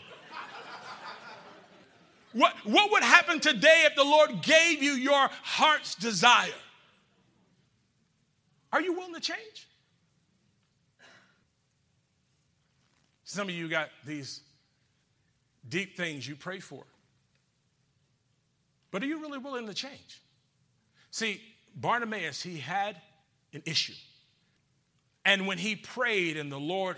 What, 2.33 2.53
what 2.65 2.91
would 2.91 3.03
happen 3.03 3.39
today 3.39 3.83
if 3.85 3.95
the 3.95 4.03
Lord 4.03 4.41
gave 4.41 4.83
you 4.83 4.91
your 4.91 5.29
heart's 5.41 5.95
desire? 5.95 6.51
Are 8.73 8.81
you 8.81 8.93
willing 8.93 9.13
to 9.13 9.21
change? 9.21 9.69
Some 13.23 13.47
of 13.47 13.55
you 13.55 13.69
got 13.69 13.89
these 14.05 14.41
deep 15.67 15.97
things 15.97 16.27
you 16.27 16.35
pray 16.35 16.59
for. 16.59 16.83
But 18.91 19.03
are 19.03 19.07
you 19.07 19.19
really 19.19 19.39
willing 19.39 19.67
to 19.67 19.73
change? 19.73 20.21
See, 21.11 21.41
Bartimaeus, 21.75 22.41
he 22.41 22.57
had 22.57 23.01
an 23.53 23.63
issue. 23.65 23.93
And 25.25 25.47
when 25.47 25.57
he 25.57 25.75
prayed 25.75 26.37
and 26.37 26.51
the 26.51 26.59
Lord 26.59 26.97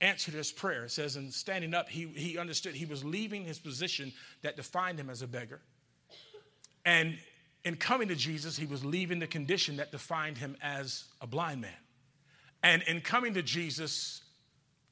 answered 0.00 0.34
his 0.34 0.52
prayer, 0.52 0.84
it 0.84 0.90
says, 0.90 1.16
in 1.16 1.30
standing 1.30 1.74
up, 1.74 1.88
he, 1.88 2.06
he 2.06 2.38
understood 2.38 2.74
he 2.74 2.86
was 2.86 3.04
leaving 3.04 3.44
his 3.44 3.58
position 3.58 4.12
that 4.42 4.56
defined 4.56 4.98
him 4.98 5.10
as 5.10 5.22
a 5.22 5.26
beggar. 5.26 5.60
And 6.84 7.18
in 7.64 7.76
coming 7.76 8.08
to 8.08 8.14
Jesus, 8.14 8.56
he 8.56 8.66
was 8.66 8.84
leaving 8.84 9.18
the 9.18 9.26
condition 9.26 9.76
that 9.76 9.90
defined 9.90 10.38
him 10.38 10.56
as 10.62 11.04
a 11.20 11.26
blind 11.26 11.60
man. 11.60 11.70
And 12.62 12.82
in 12.82 13.00
coming 13.00 13.34
to 13.34 13.42
Jesus, 13.42 14.22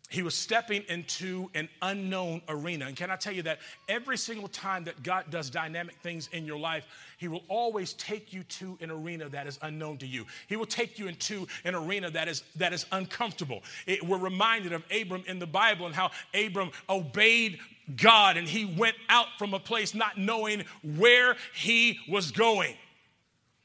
he 0.08 0.22
was 0.22 0.34
stepping 0.34 0.84
into 0.88 1.50
an 1.54 1.68
unknown 1.82 2.40
arena. 2.48 2.86
And 2.86 2.96
can 2.96 3.10
I 3.10 3.16
tell 3.16 3.32
you 3.32 3.42
that 3.42 3.58
every 3.88 4.16
single 4.16 4.46
time 4.48 4.84
that 4.84 5.02
God 5.02 5.24
does 5.30 5.50
dynamic 5.50 5.96
things 5.96 6.28
in 6.32 6.46
your 6.46 6.58
life, 6.58 6.84
He 7.18 7.26
will 7.26 7.42
always 7.48 7.92
take 7.94 8.32
you 8.32 8.44
to 8.44 8.78
an 8.80 8.90
arena 8.90 9.28
that 9.28 9.48
is 9.48 9.58
unknown 9.62 9.98
to 9.98 10.06
you. 10.06 10.24
He 10.46 10.54
will 10.54 10.66
take 10.66 10.98
you 10.98 11.08
into 11.08 11.48
an 11.64 11.74
arena 11.74 12.10
that 12.10 12.28
is, 12.28 12.44
that 12.54 12.72
is 12.72 12.86
uncomfortable. 12.92 13.62
It, 13.86 14.06
we're 14.06 14.18
reminded 14.18 14.72
of 14.72 14.84
Abram 14.96 15.24
in 15.26 15.40
the 15.40 15.46
Bible 15.46 15.86
and 15.86 15.94
how 15.94 16.12
Abram 16.34 16.70
obeyed 16.88 17.58
God 17.96 18.36
and 18.36 18.48
he 18.48 18.64
went 18.64 18.96
out 19.08 19.28
from 19.38 19.54
a 19.54 19.60
place 19.60 19.94
not 19.94 20.18
knowing 20.18 20.64
where 20.82 21.36
he 21.54 22.00
was 22.08 22.32
going 22.32 22.74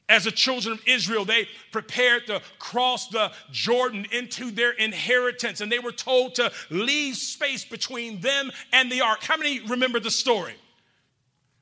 as 0.08 0.24
the 0.24 0.30
children 0.30 0.74
of 0.74 0.82
Israel, 0.86 1.24
they 1.24 1.48
prepared 1.70 2.26
to 2.26 2.42
cross 2.58 3.08
the 3.08 3.32
Jordan 3.50 4.06
into 4.12 4.50
their 4.50 4.72
inheritance, 4.72 5.60
and 5.60 5.70
they 5.70 5.78
were 5.78 5.92
told 5.92 6.34
to 6.36 6.52
leave 6.70 7.16
space 7.16 7.64
between 7.64 8.20
them 8.20 8.50
and 8.72 8.90
the 8.90 9.00
ark. 9.00 9.22
How 9.22 9.36
many 9.36 9.60
remember 9.60 10.00
the 10.00 10.10
story? 10.10 10.54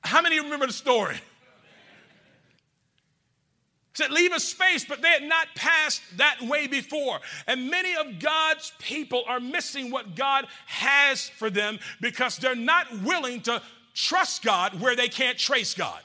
How 0.02 0.22
many 0.22 0.40
remember 0.40 0.66
the 0.66 0.72
story? 0.72 1.20
said 4.00 4.10
leave 4.10 4.32
a 4.32 4.40
space, 4.40 4.84
but 4.84 5.02
they 5.02 5.08
had 5.08 5.22
not 5.22 5.46
passed 5.54 6.00
that 6.16 6.40
way 6.42 6.66
before. 6.66 7.20
And 7.46 7.70
many 7.70 7.94
of 7.96 8.18
God's 8.18 8.72
people 8.78 9.24
are 9.28 9.40
missing 9.40 9.90
what 9.90 10.14
God 10.14 10.46
has 10.66 11.28
for 11.28 11.50
them 11.50 11.78
because 12.00 12.38
they're 12.38 12.54
not 12.54 12.86
willing 13.02 13.42
to 13.42 13.60
trust 13.94 14.42
God 14.42 14.80
where 14.80 14.96
they 14.96 15.08
can't 15.08 15.36
trace 15.36 15.74
God. 15.74 16.00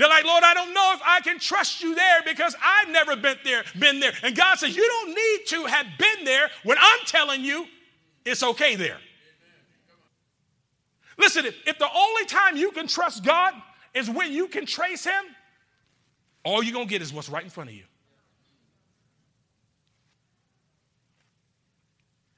They're 0.00 0.08
like, 0.08 0.24
Lord, 0.24 0.42
I 0.42 0.54
don't 0.54 0.72
know 0.72 0.92
if 0.94 1.02
I 1.04 1.20
can 1.20 1.38
trust 1.38 1.82
you 1.82 1.94
there 1.94 2.22
because 2.24 2.56
I've 2.64 2.88
never 2.88 3.16
been 3.16 3.36
there, 3.44 3.64
been 3.78 4.00
there. 4.00 4.12
And 4.22 4.34
God 4.34 4.58
says, 4.58 4.74
You 4.74 4.82
don't 4.82 5.08
need 5.08 5.40
to 5.48 5.66
have 5.66 5.84
been 5.98 6.24
there 6.24 6.48
when 6.62 6.78
I'm 6.80 7.00
telling 7.04 7.44
you 7.44 7.66
it's 8.24 8.42
okay 8.42 8.76
there. 8.76 8.96
Listen, 11.18 11.44
if 11.44 11.78
the 11.78 11.88
only 11.94 12.24
time 12.24 12.56
you 12.56 12.70
can 12.70 12.86
trust 12.86 13.22
God 13.22 13.52
is 13.92 14.08
when 14.08 14.32
you 14.32 14.48
can 14.48 14.64
trace 14.64 15.04
Him, 15.04 15.22
all 16.46 16.62
you're 16.62 16.72
going 16.72 16.86
to 16.86 16.90
get 16.90 17.02
is 17.02 17.12
what's 17.12 17.28
right 17.28 17.44
in 17.44 17.50
front 17.50 17.68
of 17.68 17.76
you. 17.76 17.84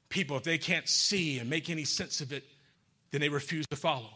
People, 0.09 0.37
if 0.37 0.43
they 0.43 0.59
can't 0.59 0.89
see 0.89 1.39
and 1.39 1.49
make 1.49 1.71
any 1.71 1.85
sense 1.85 2.21
of 2.21 2.33
it, 2.33 2.43
then 3.13 3.21
they 3.21 3.29
refuse 3.29 3.69
to 3.69 3.77
follow 3.77 4.11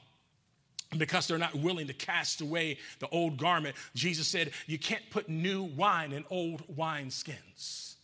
because 0.97 1.27
they're 1.27 1.39
not 1.39 1.55
willing 1.55 1.87
to 1.89 1.93
cast 1.93 2.41
away 2.41 2.79
the 3.01 3.09
old 3.09 3.37
garment. 3.37 3.77
Jesus 3.95 4.29
said, 4.29 4.53
You 4.67 4.79
can't 4.79 5.03
put 5.11 5.29
new 5.29 5.63
wine 5.63 6.13
in 6.13 6.25
old 6.31 6.63
wineskins. 6.77 7.95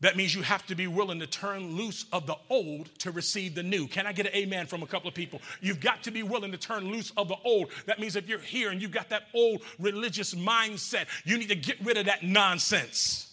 That 0.00 0.16
means 0.16 0.34
you 0.34 0.40
have 0.40 0.64
to 0.66 0.74
be 0.74 0.86
willing 0.86 1.20
to 1.20 1.26
turn 1.26 1.76
loose 1.76 2.06
of 2.10 2.26
the 2.26 2.36
old 2.48 2.86
to 3.00 3.10
receive 3.10 3.54
the 3.54 3.62
new. 3.62 3.86
Can 3.86 4.06
I 4.06 4.12
get 4.12 4.26
an 4.26 4.34
amen 4.34 4.66
from 4.66 4.82
a 4.82 4.86
couple 4.86 5.08
of 5.08 5.14
people? 5.14 5.42
You've 5.60 5.80
got 5.80 6.02
to 6.04 6.10
be 6.10 6.22
willing 6.22 6.52
to 6.52 6.58
turn 6.58 6.90
loose 6.90 7.12
of 7.18 7.28
the 7.28 7.36
old. 7.44 7.70
That 7.84 8.00
means 8.00 8.16
if 8.16 8.26
you're 8.26 8.38
here 8.38 8.70
and 8.70 8.80
you've 8.80 8.92
got 8.92 9.10
that 9.10 9.24
old 9.34 9.60
religious 9.78 10.34
mindset, 10.34 11.04
you 11.24 11.36
need 11.36 11.50
to 11.50 11.54
get 11.54 11.76
rid 11.84 11.98
of 11.98 12.06
that 12.06 12.22
nonsense. 12.22 13.30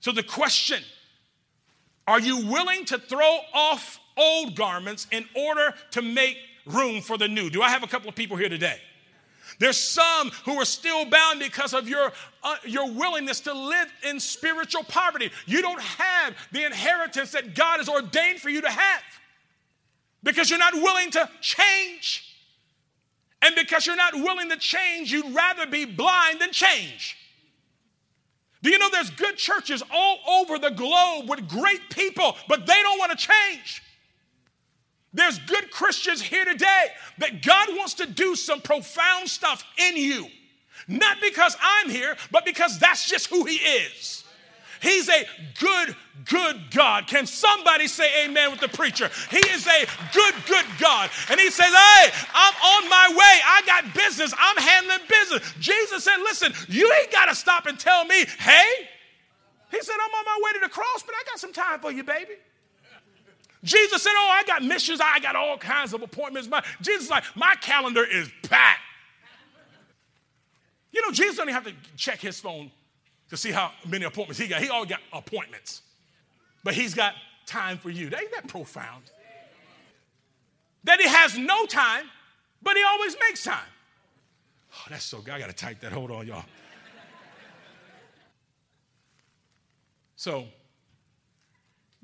So 0.00 0.12
the 0.12 0.22
question 0.22 0.82
are 2.06 2.18
you 2.18 2.46
willing 2.46 2.86
to 2.86 2.98
throw 2.98 3.38
off 3.52 4.00
old 4.16 4.56
garments 4.56 5.06
in 5.12 5.26
order 5.36 5.74
to 5.92 6.02
make 6.02 6.36
room 6.66 7.00
for 7.00 7.18
the 7.18 7.28
new. 7.28 7.50
Do 7.50 7.62
I 7.62 7.68
have 7.70 7.82
a 7.82 7.86
couple 7.86 8.08
of 8.08 8.14
people 8.14 8.36
here 8.36 8.48
today? 8.48 8.78
There's 9.58 9.76
some 9.76 10.30
who 10.44 10.54
are 10.54 10.64
still 10.64 11.04
bound 11.04 11.40
because 11.40 11.74
of 11.74 11.88
your, 11.88 12.12
uh, 12.42 12.56
your 12.64 12.90
willingness 12.90 13.40
to 13.40 13.52
live 13.52 13.92
in 14.08 14.18
spiritual 14.18 14.82
poverty. 14.84 15.30
You 15.46 15.62
don't 15.62 15.80
have 15.80 16.34
the 16.52 16.64
inheritance 16.64 17.32
that 17.32 17.54
God 17.54 17.78
has 17.78 17.88
ordained 17.88 18.40
for 18.40 18.48
you 18.48 18.60
to 18.62 18.70
have 18.70 19.02
because 20.22 20.50
you're 20.50 20.58
not 20.58 20.74
willing 20.74 21.10
to 21.12 21.28
change. 21.40 22.28
And 23.42 23.54
because 23.56 23.86
you're 23.86 23.96
not 23.96 24.14
willing 24.14 24.48
to 24.50 24.56
change, 24.56 25.12
you'd 25.12 25.34
rather 25.34 25.66
be 25.66 25.84
blind 25.84 26.40
than 26.40 26.52
change. 26.52 27.16
Do 28.62 28.70
you 28.70 28.78
know 28.78 28.88
there's 28.90 29.10
good 29.10 29.36
churches 29.36 29.82
all 29.92 30.18
over 30.28 30.58
the 30.58 30.70
globe 30.70 31.28
with 31.28 31.48
great 31.48 31.90
people, 31.90 32.36
but 32.48 32.66
they 32.66 32.80
don't 32.82 32.98
want 32.98 33.10
to 33.10 33.16
change? 33.16 33.82
There's 35.14 35.38
good 35.40 35.70
Christians 35.70 36.22
here 36.22 36.44
today 36.44 36.86
that 37.18 37.42
God 37.42 37.68
wants 37.76 37.94
to 37.94 38.06
do 38.06 38.34
some 38.34 38.60
profound 38.60 39.28
stuff 39.28 39.62
in 39.78 39.96
you. 39.96 40.26
Not 40.88 41.18
because 41.20 41.56
I'm 41.60 41.90
here, 41.90 42.16
but 42.30 42.44
because 42.44 42.78
that's 42.78 43.08
just 43.08 43.28
who 43.28 43.44
He 43.44 43.56
is. 43.56 44.24
He's 44.80 45.08
a 45.08 45.24
good, 45.60 45.94
good 46.24 46.60
God. 46.72 47.06
Can 47.06 47.24
somebody 47.24 47.86
say 47.86 48.24
amen 48.24 48.50
with 48.50 48.60
the 48.60 48.68
preacher? 48.68 49.10
He 49.30 49.36
is 49.36 49.64
a 49.66 49.86
good, 50.12 50.34
good 50.48 50.64
God. 50.80 51.08
And 51.30 51.38
He 51.38 51.50
says, 51.50 51.68
Hey, 51.68 52.10
I'm 52.34 52.54
on 52.54 52.90
my 52.90 53.08
way. 53.10 53.40
I 53.46 53.62
got 53.64 53.94
business. 53.94 54.34
I'm 54.36 54.56
handling 54.56 55.06
business. 55.08 55.54
Jesus 55.60 56.02
said, 56.02 56.16
Listen, 56.18 56.52
you 56.68 56.92
ain't 57.00 57.12
got 57.12 57.26
to 57.26 57.34
stop 57.34 57.66
and 57.66 57.78
tell 57.78 58.04
me, 58.04 58.24
hey. 58.38 58.88
He 59.70 59.80
said, 59.80 59.94
I'm 59.94 60.14
on 60.14 60.24
my 60.24 60.40
way 60.44 60.52
to 60.54 60.60
the 60.64 60.68
cross, 60.68 61.02
but 61.06 61.14
I 61.14 61.22
got 61.26 61.38
some 61.38 61.52
time 61.52 61.80
for 61.80 61.90
you, 61.90 62.02
baby. 62.02 62.34
Jesus 63.64 64.02
said, 64.02 64.12
Oh, 64.14 64.30
I 64.32 64.44
got 64.44 64.62
missions, 64.62 65.00
I 65.00 65.20
got 65.20 65.36
all 65.36 65.56
kinds 65.56 65.92
of 65.92 66.02
appointments. 66.02 66.48
My, 66.48 66.62
Jesus 66.80 67.10
like, 67.10 67.24
my 67.36 67.54
calendar 67.60 68.04
is 68.04 68.30
packed. 68.42 68.80
You 70.90 71.00
know, 71.02 71.10
Jesus 71.10 71.38
even 71.38 71.54
have 71.54 71.64
to 71.64 71.72
check 71.96 72.20
his 72.20 72.38
phone 72.38 72.70
to 73.30 73.36
see 73.36 73.50
how 73.50 73.72
many 73.88 74.04
appointments 74.04 74.38
he 74.38 74.46
got. 74.46 74.60
He 74.60 74.68
all 74.68 74.84
got 74.84 75.00
appointments. 75.12 75.82
But 76.64 76.74
he's 76.74 76.94
got 76.94 77.14
time 77.46 77.78
for 77.78 77.88
you. 77.88 78.04
Ain't 78.04 78.32
that 78.32 78.46
profound? 78.46 79.04
That 80.84 81.00
he 81.00 81.08
has 81.08 81.38
no 81.38 81.64
time, 81.66 82.06
but 82.60 82.76
he 82.76 82.82
always 82.82 83.16
makes 83.26 83.44
time. 83.44 83.58
Oh, 84.74 84.86
that's 84.90 85.04
so 85.04 85.20
good. 85.20 85.32
I 85.32 85.38
gotta 85.38 85.52
type 85.52 85.80
that. 85.80 85.92
Hold 85.92 86.10
on, 86.10 86.26
y'all. 86.26 86.44
So, 90.16 90.46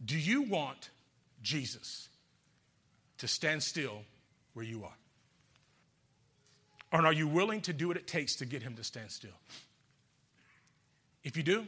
do 0.05 0.19
you 0.19 0.43
want 0.43 0.91
Jesus 1.49 2.11
to 3.17 3.27
stand 3.27 3.63
still 3.63 4.03
where 4.53 4.67
you 4.67 4.85
are? 4.85 4.97
And 6.93 7.07
are 7.07 7.13
you 7.13 7.27
willing 7.27 7.63
to 7.63 7.73
do 7.73 7.89
what 7.89 7.97
it 7.97 8.07
takes 8.07 8.37
to 8.37 8.45
get 8.45 8.63
him 8.63 8.75
to 8.77 8.85
stand 8.85 9.11
still? 9.11 9.39
If 11.25 11.39
you 11.39 11.43
do, 11.43 11.67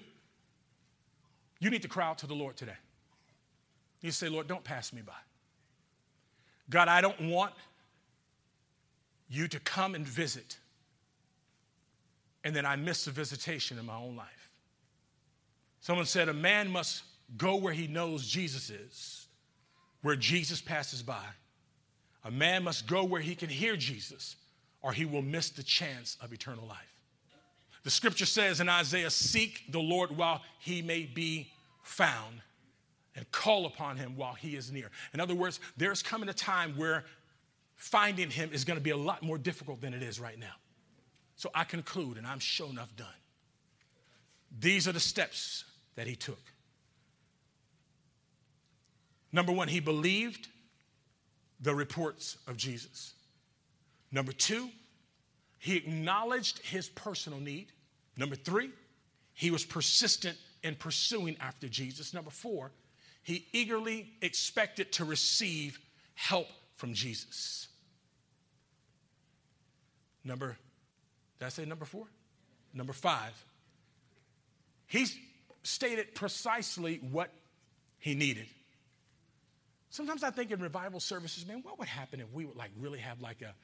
you 1.60 1.70
need 1.70 1.82
to 1.82 1.88
cry 1.88 2.06
out 2.06 2.18
to 2.18 2.26
the 2.26 2.34
Lord 2.34 2.56
today. 2.56 2.76
You 4.02 4.10
say, 4.10 4.28
Lord, 4.28 4.46
don't 4.46 4.64
pass 4.64 4.92
me 4.92 5.00
by. 5.00 5.12
God, 6.68 6.88
I 6.88 7.00
don't 7.00 7.28
want 7.28 7.52
you 9.30 9.48
to 9.48 9.60
come 9.60 9.94
and 9.94 10.06
visit, 10.06 10.58
and 12.44 12.54
then 12.54 12.66
I 12.66 12.76
miss 12.76 13.06
the 13.06 13.12
visitation 13.12 13.78
in 13.78 13.86
my 13.86 13.96
own 13.96 14.16
life. 14.16 14.50
Someone 15.80 16.06
said, 16.06 16.28
A 16.28 16.34
man 16.34 16.70
must 16.70 17.02
go 17.36 17.56
where 17.56 17.72
he 17.72 17.86
knows 17.86 18.26
Jesus 18.26 18.68
is 18.70 19.19
where 20.02 20.16
Jesus 20.16 20.60
passes 20.60 21.02
by. 21.02 21.24
A 22.24 22.30
man 22.30 22.64
must 22.64 22.86
go 22.86 23.04
where 23.04 23.20
he 23.20 23.34
can 23.34 23.48
hear 23.48 23.76
Jesus, 23.76 24.36
or 24.82 24.92
he 24.92 25.04
will 25.04 25.22
miss 25.22 25.50
the 25.50 25.62
chance 25.62 26.16
of 26.20 26.32
eternal 26.32 26.66
life. 26.66 26.94
The 27.82 27.90
scripture 27.90 28.26
says 28.26 28.60
in 28.60 28.68
Isaiah, 28.68 29.10
Seek 29.10 29.72
the 29.72 29.80
Lord 29.80 30.16
while 30.16 30.42
he 30.58 30.82
may 30.82 31.04
be 31.04 31.50
found, 31.82 32.40
and 33.16 33.30
call 33.32 33.66
upon 33.66 33.96
him 33.96 34.16
while 34.16 34.34
he 34.34 34.54
is 34.54 34.70
near. 34.70 34.90
In 35.14 35.20
other 35.20 35.34
words, 35.34 35.60
there's 35.76 36.02
coming 36.02 36.28
a 36.28 36.34
time 36.34 36.74
where 36.76 37.04
finding 37.74 38.30
him 38.30 38.50
is 38.52 38.64
going 38.64 38.78
to 38.78 38.82
be 38.82 38.90
a 38.90 38.96
lot 38.96 39.22
more 39.22 39.38
difficult 39.38 39.80
than 39.80 39.94
it 39.94 40.02
is 40.02 40.20
right 40.20 40.38
now. 40.38 40.54
So 41.36 41.50
I 41.54 41.64
conclude, 41.64 42.18
and 42.18 42.26
I'm 42.26 42.38
sure 42.38 42.68
enough 42.68 42.94
done. 42.96 43.08
These 44.58 44.86
are 44.86 44.92
the 44.92 45.00
steps 45.00 45.64
that 45.96 46.06
he 46.06 46.14
took. 46.14 46.38
Number 49.32 49.52
one, 49.52 49.68
he 49.68 49.80
believed 49.80 50.48
the 51.60 51.74
reports 51.74 52.36
of 52.46 52.56
Jesus. 52.56 53.14
Number 54.10 54.32
two, 54.32 54.68
he 55.58 55.76
acknowledged 55.76 56.58
his 56.60 56.88
personal 56.88 57.38
need. 57.38 57.72
Number 58.16 58.34
three, 58.34 58.70
he 59.34 59.50
was 59.50 59.64
persistent 59.64 60.36
in 60.62 60.74
pursuing 60.74 61.36
after 61.40 61.68
Jesus. 61.68 62.12
Number 62.12 62.30
four, 62.30 62.72
he 63.22 63.46
eagerly 63.52 64.10
expected 64.22 64.92
to 64.92 65.04
receive 65.04 65.78
help 66.14 66.48
from 66.76 66.94
Jesus. 66.94 67.68
Number, 70.24 70.56
did 71.38 71.46
I 71.46 71.48
say 71.50 71.64
number 71.64 71.84
four? 71.84 72.06
Number 72.74 72.92
five, 72.92 73.32
he 74.86 75.06
stated 75.62 76.14
precisely 76.14 76.96
what 77.10 77.30
he 77.98 78.14
needed. 78.14 78.46
Sometimes 79.90 80.22
I 80.22 80.30
think 80.30 80.52
in 80.52 80.60
revival 80.60 81.00
services, 81.00 81.46
man, 81.46 81.60
what 81.62 81.78
would 81.78 81.88
happen 81.88 82.20
if 82.20 82.32
we 82.32 82.44
would 82.44 82.56
like 82.56 82.70
really 82.78 83.00
have 83.00 83.20
like 83.20 83.42
a, 83.42 83.54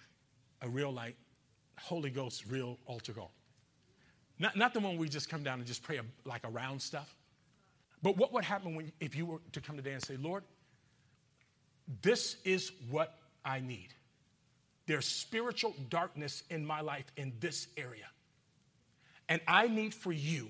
a 0.64 0.68
real 0.68 0.92
like 0.92 1.16
Holy 1.80 2.10
Ghost 2.10 2.44
real 2.48 2.78
altar 2.86 3.12
call? 3.12 3.32
Not, 4.38 4.56
not 4.56 4.74
the 4.74 4.80
one 4.80 4.98
we 4.98 5.08
just 5.08 5.30
come 5.30 5.44
down 5.44 5.58
and 5.58 5.66
just 5.66 5.82
pray 5.82 5.98
a, 5.98 6.02
like 6.28 6.42
around 6.44 6.82
stuff. 6.82 7.14
But 8.02 8.16
what 8.16 8.32
would 8.32 8.44
happen 8.44 8.74
when, 8.74 8.92
if 9.00 9.16
you 9.16 9.24
were 9.24 9.40
to 9.52 9.60
come 9.60 9.76
today 9.76 9.92
and 9.92 10.02
say, 10.02 10.16
Lord, 10.16 10.42
this 12.02 12.36
is 12.44 12.72
what 12.90 13.14
I 13.44 13.60
need. 13.60 13.88
There's 14.86 15.06
spiritual 15.06 15.74
darkness 15.88 16.42
in 16.50 16.66
my 16.66 16.80
life 16.80 17.06
in 17.16 17.32
this 17.40 17.68
area. 17.76 18.06
And 19.28 19.40
I 19.46 19.68
need 19.68 19.94
for 19.94 20.12
you 20.12 20.48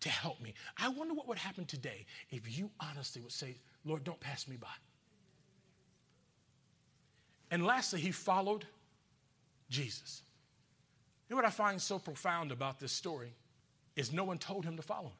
to 0.00 0.08
help 0.08 0.40
me. 0.40 0.54
I 0.76 0.88
wonder 0.88 1.14
what 1.14 1.26
would 1.28 1.38
happen 1.38 1.64
today 1.64 2.06
if 2.30 2.58
you 2.58 2.70
honestly 2.78 3.22
would 3.22 3.32
say, 3.32 3.56
Lord, 3.84 4.04
don't 4.04 4.20
pass 4.20 4.46
me 4.46 4.56
by. 4.56 4.68
And 7.50 7.64
lastly, 7.64 8.00
he 8.00 8.10
followed 8.10 8.64
Jesus. 9.70 10.22
You 11.28 11.34
know 11.34 11.36
what 11.36 11.44
I 11.44 11.50
find 11.50 11.80
so 11.80 11.98
profound 11.98 12.52
about 12.52 12.78
this 12.78 12.92
story 12.92 13.32
is 13.96 14.12
no 14.12 14.24
one 14.24 14.38
told 14.38 14.64
him 14.64 14.76
to 14.76 14.82
follow 14.82 15.08
him. 15.08 15.12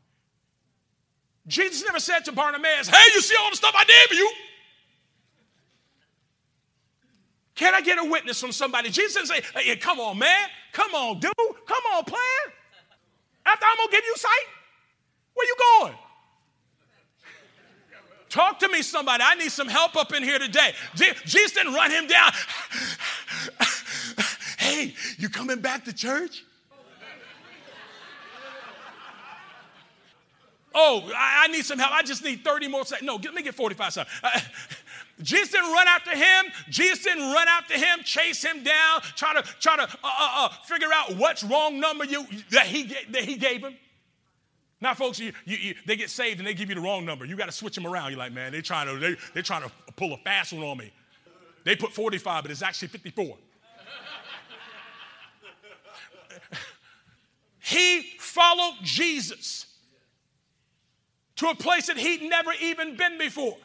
Jesus 1.46 1.84
never 1.84 2.00
said 2.00 2.20
to 2.24 2.32
Bartimaeus, 2.32 2.88
Hey, 2.88 3.12
you 3.14 3.20
see 3.20 3.36
all 3.36 3.50
the 3.50 3.56
stuff 3.56 3.74
I 3.76 3.84
did 3.84 4.08
for 4.08 4.14
you? 4.14 4.30
Can 7.54 7.74
I 7.74 7.80
get 7.80 7.98
a 7.98 8.04
witness 8.04 8.40
from 8.40 8.52
somebody? 8.52 8.90
Jesus 8.90 9.14
didn't 9.14 9.28
say, 9.28 9.40
Hey, 9.54 9.76
come 9.76 10.00
on, 10.00 10.18
man. 10.18 10.48
Come 10.72 10.94
on, 10.94 11.20
dude. 11.20 11.32
Come 11.36 11.82
on, 11.94 12.04
plan. 12.04 12.20
After 13.46 13.64
I'm 13.64 13.76
going 13.76 13.88
to 13.88 13.96
give 13.96 14.04
you 14.04 14.14
sight, 14.16 14.46
where 15.34 15.46
you 15.46 15.56
going? 15.80 15.94
Talk 18.36 18.58
to 18.58 18.68
me, 18.68 18.82
somebody. 18.82 19.24
I 19.26 19.34
need 19.36 19.50
some 19.50 19.66
help 19.66 19.96
up 19.96 20.12
in 20.12 20.22
here 20.22 20.38
today. 20.38 20.74
Jesus 21.24 21.52
didn't 21.52 21.72
run 21.72 21.90
him 21.90 22.06
down. 22.06 22.30
hey, 24.58 24.92
you 25.16 25.30
coming 25.30 25.60
back 25.60 25.86
to 25.86 25.92
church? 25.94 26.44
Oh, 30.74 31.10
I, 31.16 31.48
need 31.48 31.64
some 31.64 31.78
help. 31.78 31.92
I 31.92 32.02
just 32.02 32.22
need 32.22 32.44
30 32.44 32.68
more 32.68 32.84
seconds. 32.84 33.06
No, 33.06 33.14
let 33.14 33.32
me 33.32 33.42
get 33.42 33.54
45 33.54 33.92
seconds. 33.94 34.14
Uh, 34.22 34.38
Jesus 35.22 35.52
didn't 35.52 35.72
run 35.72 35.88
after 35.88 36.14
him. 36.14 36.52
Jesus 36.68 37.04
didn't 37.04 37.32
run 37.32 37.48
after 37.48 37.72
him, 37.78 38.00
chase 38.04 38.44
him 38.44 38.62
down, 38.62 39.00
try 39.14 39.32
to 39.32 39.42
try 39.60 39.76
to 39.76 39.84
uh, 39.84 39.86
uh, 40.04 40.30
uh 40.44 40.48
figure 40.66 40.88
out 40.92 41.16
what's 41.16 41.42
wrong 41.42 41.80
number 41.80 42.04
you 42.04 42.26
that 42.50 42.66
he 42.66 42.94
that 43.12 43.24
he 43.24 43.36
gave 43.36 43.62
him. 43.62 43.76
Now, 44.80 44.94
folks, 44.94 45.18
you, 45.18 45.32
you, 45.44 45.56
you, 45.56 45.74
they 45.86 45.96
get 45.96 46.10
saved 46.10 46.38
and 46.38 46.46
they 46.46 46.52
give 46.52 46.68
you 46.68 46.74
the 46.74 46.80
wrong 46.80 47.04
number. 47.04 47.24
You 47.24 47.34
got 47.36 47.46
to 47.46 47.52
switch 47.52 47.74
them 47.74 47.86
around. 47.86 48.10
You're 48.10 48.18
like, 48.18 48.32
man, 48.32 48.52
they're 48.52 48.60
trying 48.60 48.86
to 48.86 48.98
they, 48.98 49.16
they're 49.32 49.42
trying 49.42 49.62
to 49.62 49.70
pull 49.96 50.12
a 50.12 50.18
fast 50.18 50.52
one 50.52 50.62
on 50.62 50.76
me. 50.76 50.92
They 51.64 51.74
put 51.76 51.92
45, 51.92 52.44
but 52.44 52.50
it's 52.50 52.62
actually 52.62 52.88
54. 52.88 53.36
he 57.58 58.02
followed 58.18 58.74
Jesus 58.82 59.66
to 61.36 61.48
a 61.48 61.54
place 61.54 61.86
that 61.86 61.96
he'd 61.96 62.22
never 62.22 62.52
even 62.60 62.96
been 62.96 63.18
before. 63.18 63.56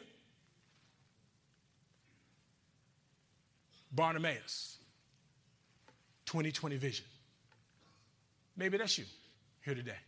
Bartimaeus, 3.92 4.78
2020 6.24 6.76
vision. 6.76 7.04
Maybe 8.56 8.78
that's 8.78 8.96
you 8.98 9.04
here 9.62 9.74
today. 9.74 9.98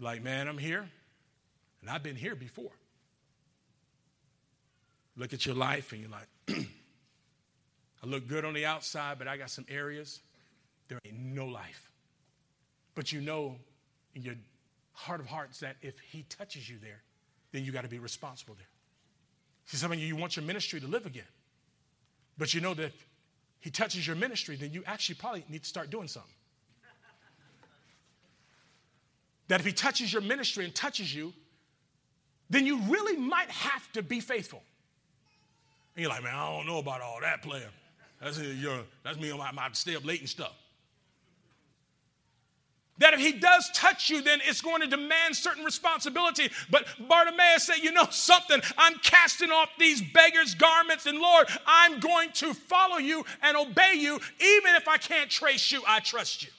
Like, 0.00 0.22
man, 0.22 0.48
I'm 0.48 0.58
here, 0.58 0.88
and 1.80 1.90
I've 1.90 2.02
been 2.02 2.16
here 2.16 2.34
before. 2.34 2.72
Look 5.16 5.34
at 5.34 5.44
your 5.44 5.54
life, 5.54 5.92
and 5.92 6.00
you're 6.00 6.10
like, 6.10 6.28
I 8.02 8.06
look 8.06 8.26
good 8.26 8.44
on 8.44 8.54
the 8.54 8.64
outside, 8.64 9.18
but 9.18 9.28
I 9.28 9.36
got 9.36 9.50
some 9.50 9.66
areas 9.68 10.20
there 10.90 10.98
ain't 11.04 11.18
no 11.18 11.46
life. 11.46 11.90
But 12.94 13.12
you 13.12 13.20
know 13.20 13.56
in 14.14 14.22
your 14.22 14.34
heart 14.92 15.20
of 15.20 15.26
hearts 15.26 15.60
that 15.60 15.76
if 15.82 15.98
he 16.00 16.24
touches 16.28 16.68
you 16.68 16.78
there, 16.82 17.00
then 17.52 17.64
you 17.64 17.72
got 17.72 17.82
to 17.82 17.88
be 17.88 17.98
responsible 17.98 18.54
there. 18.54 18.66
See, 19.66 19.76
some 19.76 19.92
of 19.92 19.98
you, 19.98 20.06
you 20.06 20.16
want 20.16 20.36
your 20.36 20.44
ministry 20.44 20.80
to 20.80 20.86
live 20.88 21.06
again. 21.06 21.22
But 22.36 22.52
you 22.54 22.60
know 22.60 22.74
that 22.74 22.86
if 22.86 23.06
he 23.60 23.70
touches 23.70 24.06
your 24.06 24.16
ministry, 24.16 24.56
then 24.56 24.72
you 24.72 24.82
actually 24.86 25.14
probably 25.14 25.44
need 25.48 25.62
to 25.62 25.68
start 25.68 25.90
doing 25.90 26.08
something. 26.08 26.32
That 29.50 29.58
if 29.58 29.66
he 29.66 29.72
touches 29.72 30.12
your 30.12 30.22
ministry 30.22 30.64
and 30.64 30.72
touches 30.72 31.12
you, 31.12 31.32
then 32.50 32.66
you 32.66 32.78
really 32.82 33.16
might 33.16 33.50
have 33.50 33.90
to 33.90 34.00
be 34.00 34.20
faithful. 34.20 34.62
And 35.96 36.02
you're 36.04 36.08
like, 36.08 36.22
man, 36.22 36.36
I 36.36 36.56
don't 36.56 36.66
know 36.68 36.78
about 36.78 37.00
all 37.00 37.18
that, 37.20 37.42
player. 37.42 37.68
That's, 38.22 38.38
your, 38.38 38.82
that's 39.02 39.18
me 39.18 39.36
my, 39.36 39.50
my 39.50 39.68
stay 39.72 39.96
up 39.96 40.06
late 40.06 40.20
and 40.20 40.28
stuff. 40.28 40.52
That 42.98 43.12
if 43.12 43.18
he 43.18 43.32
does 43.32 43.68
touch 43.74 44.08
you, 44.08 44.22
then 44.22 44.38
it's 44.44 44.60
going 44.60 44.82
to 44.82 44.86
demand 44.86 45.34
certain 45.34 45.64
responsibility. 45.64 46.48
But 46.70 46.86
Bartimaeus 47.08 47.64
said, 47.64 47.78
You 47.78 47.90
know 47.90 48.06
something? 48.10 48.60
I'm 48.78 48.98
casting 49.02 49.50
off 49.50 49.70
these 49.80 50.00
beggars' 50.00 50.54
garments, 50.54 51.06
and 51.06 51.18
Lord, 51.18 51.48
I'm 51.66 51.98
going 51.98 52.30
to 52.34 52.54
follow 52.54 52.98
you 52.98 53.24
and 53.42 53.56
obey 53.56 53.94
you. 53.96 54.14
Even 54.14 54.76
if 54.76 54.86
I 54.86 54.96
can't 54.98 55.28
trace 55.28 55.72
you, 55.72 55.82
I 55.88 55.98
trust 55.98 56.44
you. 56.44 56.50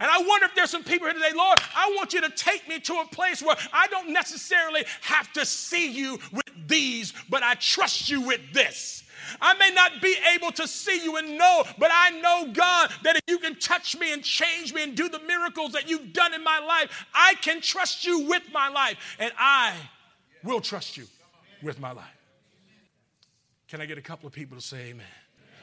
And 0.00 0.08
I 0.10 0.18
wonder 0.18 0.46
if 0.46 0.54
there's 0.54 0.70
some 0.70 0.84
people 0.84 1.06
here 1.06 1.14
today, 1.14 1.32
Lord, 1.34 1.58
I 1.74 1.92
want 1.96 2.12
you 2.12 2.20
to 2.20 2.30
take 2.30 2.68
me 2.68 2.78
to 2.80 2.94
a 3.00 3.06
place 3.06 3.42
where 3.42 3.56
I 3.72 3.88
don't 3.88 4.12
necessarily 4.12 4.84
have 5.02 5.32
to 5.32 5.44
see 5.44 5.90
you 5.90 6.18
with 6.32 6.68
these, 6.68 7.12
but 7.28 7.42
I 7.42 7.54
trust 7.54 8.08
you 8.08 8.20
with 8.20 8.40
this. 8.52 9.02
I 9.40 9.54
may 9.54 9.70
not 9.72 10.00
be 10.00 10.16
able 10.34 10.52
to 10.52 10.68
see 10.68 11.02
you 11.02 11.16
and 11.16 11.36
know, 11.36 11.64
but 11.78 11.90
I 11.92 12.10
know, 12.10 12.52
God, 12.52 12.90
that 13.02 13.16
if 13.16 13.22
you 13.26 13.38
can 13.38 13.56
touch 13.56 13.98
me 13.98 14.12
and 14.12 14.22
change 14.22 14.72
me 14.72 14.84
and 14.84 14.96
do 14.96 15.08
the 15.08 15.20
miracles 15.20 15.72
that 15.72 15.88
you've 15.88 16.12
done 16.12 16.32
in 16.32 16.44
my 16.44 16.60
life, 16.60 17.06
I 17.12 17.34
can 17.34 17.60
trust 17.60 18.06
you 18.06 18.20
with 18.28 18.44
my 18.52 18.68
life, 18.68 19.16
and 19.18 19.32
I 19.38 19.74
will 20.44 20.60
trust 20.60 20.96
you 20.96 21.06
with 21.62 21.80
my 21.80 21.90
life. 21.92 22.04
Can 23.66 23.80
I 23.80 23.86
get 23.86 23.98
a 23.98 24.02
couple 24.02 24.26
of 24.26 24.32
people 24.32 24.56
to 24.56 24.62
say 24.62 24.90
amen? 24.90 25.06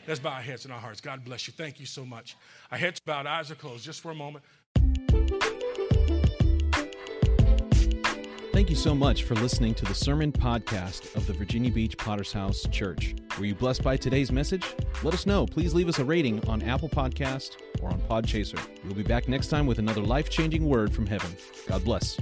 Let's 0.08 0.20
bow 0.20 0.34
our 0.34 0.42
heads 0.42 0.66
and 0.66 0.74
our 0.74 0.80
hearts. 0.80 1.02
God 1.02 1.26
bless 1.26 1.48
you. 1.48 1.54
Thank 1.54 1.80
you 1.80 1.88
so 1.88 2.06
much. 2.06 2.36
Our 2.76 2.80
heads 2.80 3.00
bowed, 3.00 3.26
eyes 3.26 3.50
are 3.50 3.56
closed 3.56 3.86
just 3.86 4.02
for 4.02 4.12
a 4.12 4.16
moment. 4.16 4.44
Thank 8.52 8.70
you 8.70 8.76
so 8.76 8.94
much 8.94 9.24
for 9.24 9.34
listening 9.36 9.74
to 9.76 9.86
the 9.86 9.96
sermon 9.96 10.34
podcast 10.34 11.16
of 11.16 11.26
the 11.26 11.32
Virginia 11.32 11.72
Beach 11.72 11.98
Potter's 11.98 12.34
House 12.34 12.68
Church. 12.72 13.16
Were 13.40 13.46
you 13.46 13.56
blessed 13.56 13.82
by 13.82 13.96
today's 13.96 14.30
message? 14.30 14.66
Let 15.04 15.14
us 15.14 15.26
know. 15.26 15.46
Please 15.46 15.74
leave 15.74 15.88
us 15.88 16.00
a 16.00 16.04
rating 16.04 16.46
on 16.50 16.62
Apple 16.64 16.90
Podcast 16.90 17.56
or 17.82 17.92
on 17.92 18.02
Podchaser. 18.10 18.60
We'll 18.84 18.94
be 18.94 19.04
back 19.04 19.30
next 19.30 19.48
time 19.48 19.68
with 19.68 19.80
another 19.80 20.02
life 20.02 20.30
changing 20.30 20.68
word 20.68 20.94
from 20.94 21.06
heaven. 21.06 21.34
God 21.70 21.82
bless. 21.86 22.20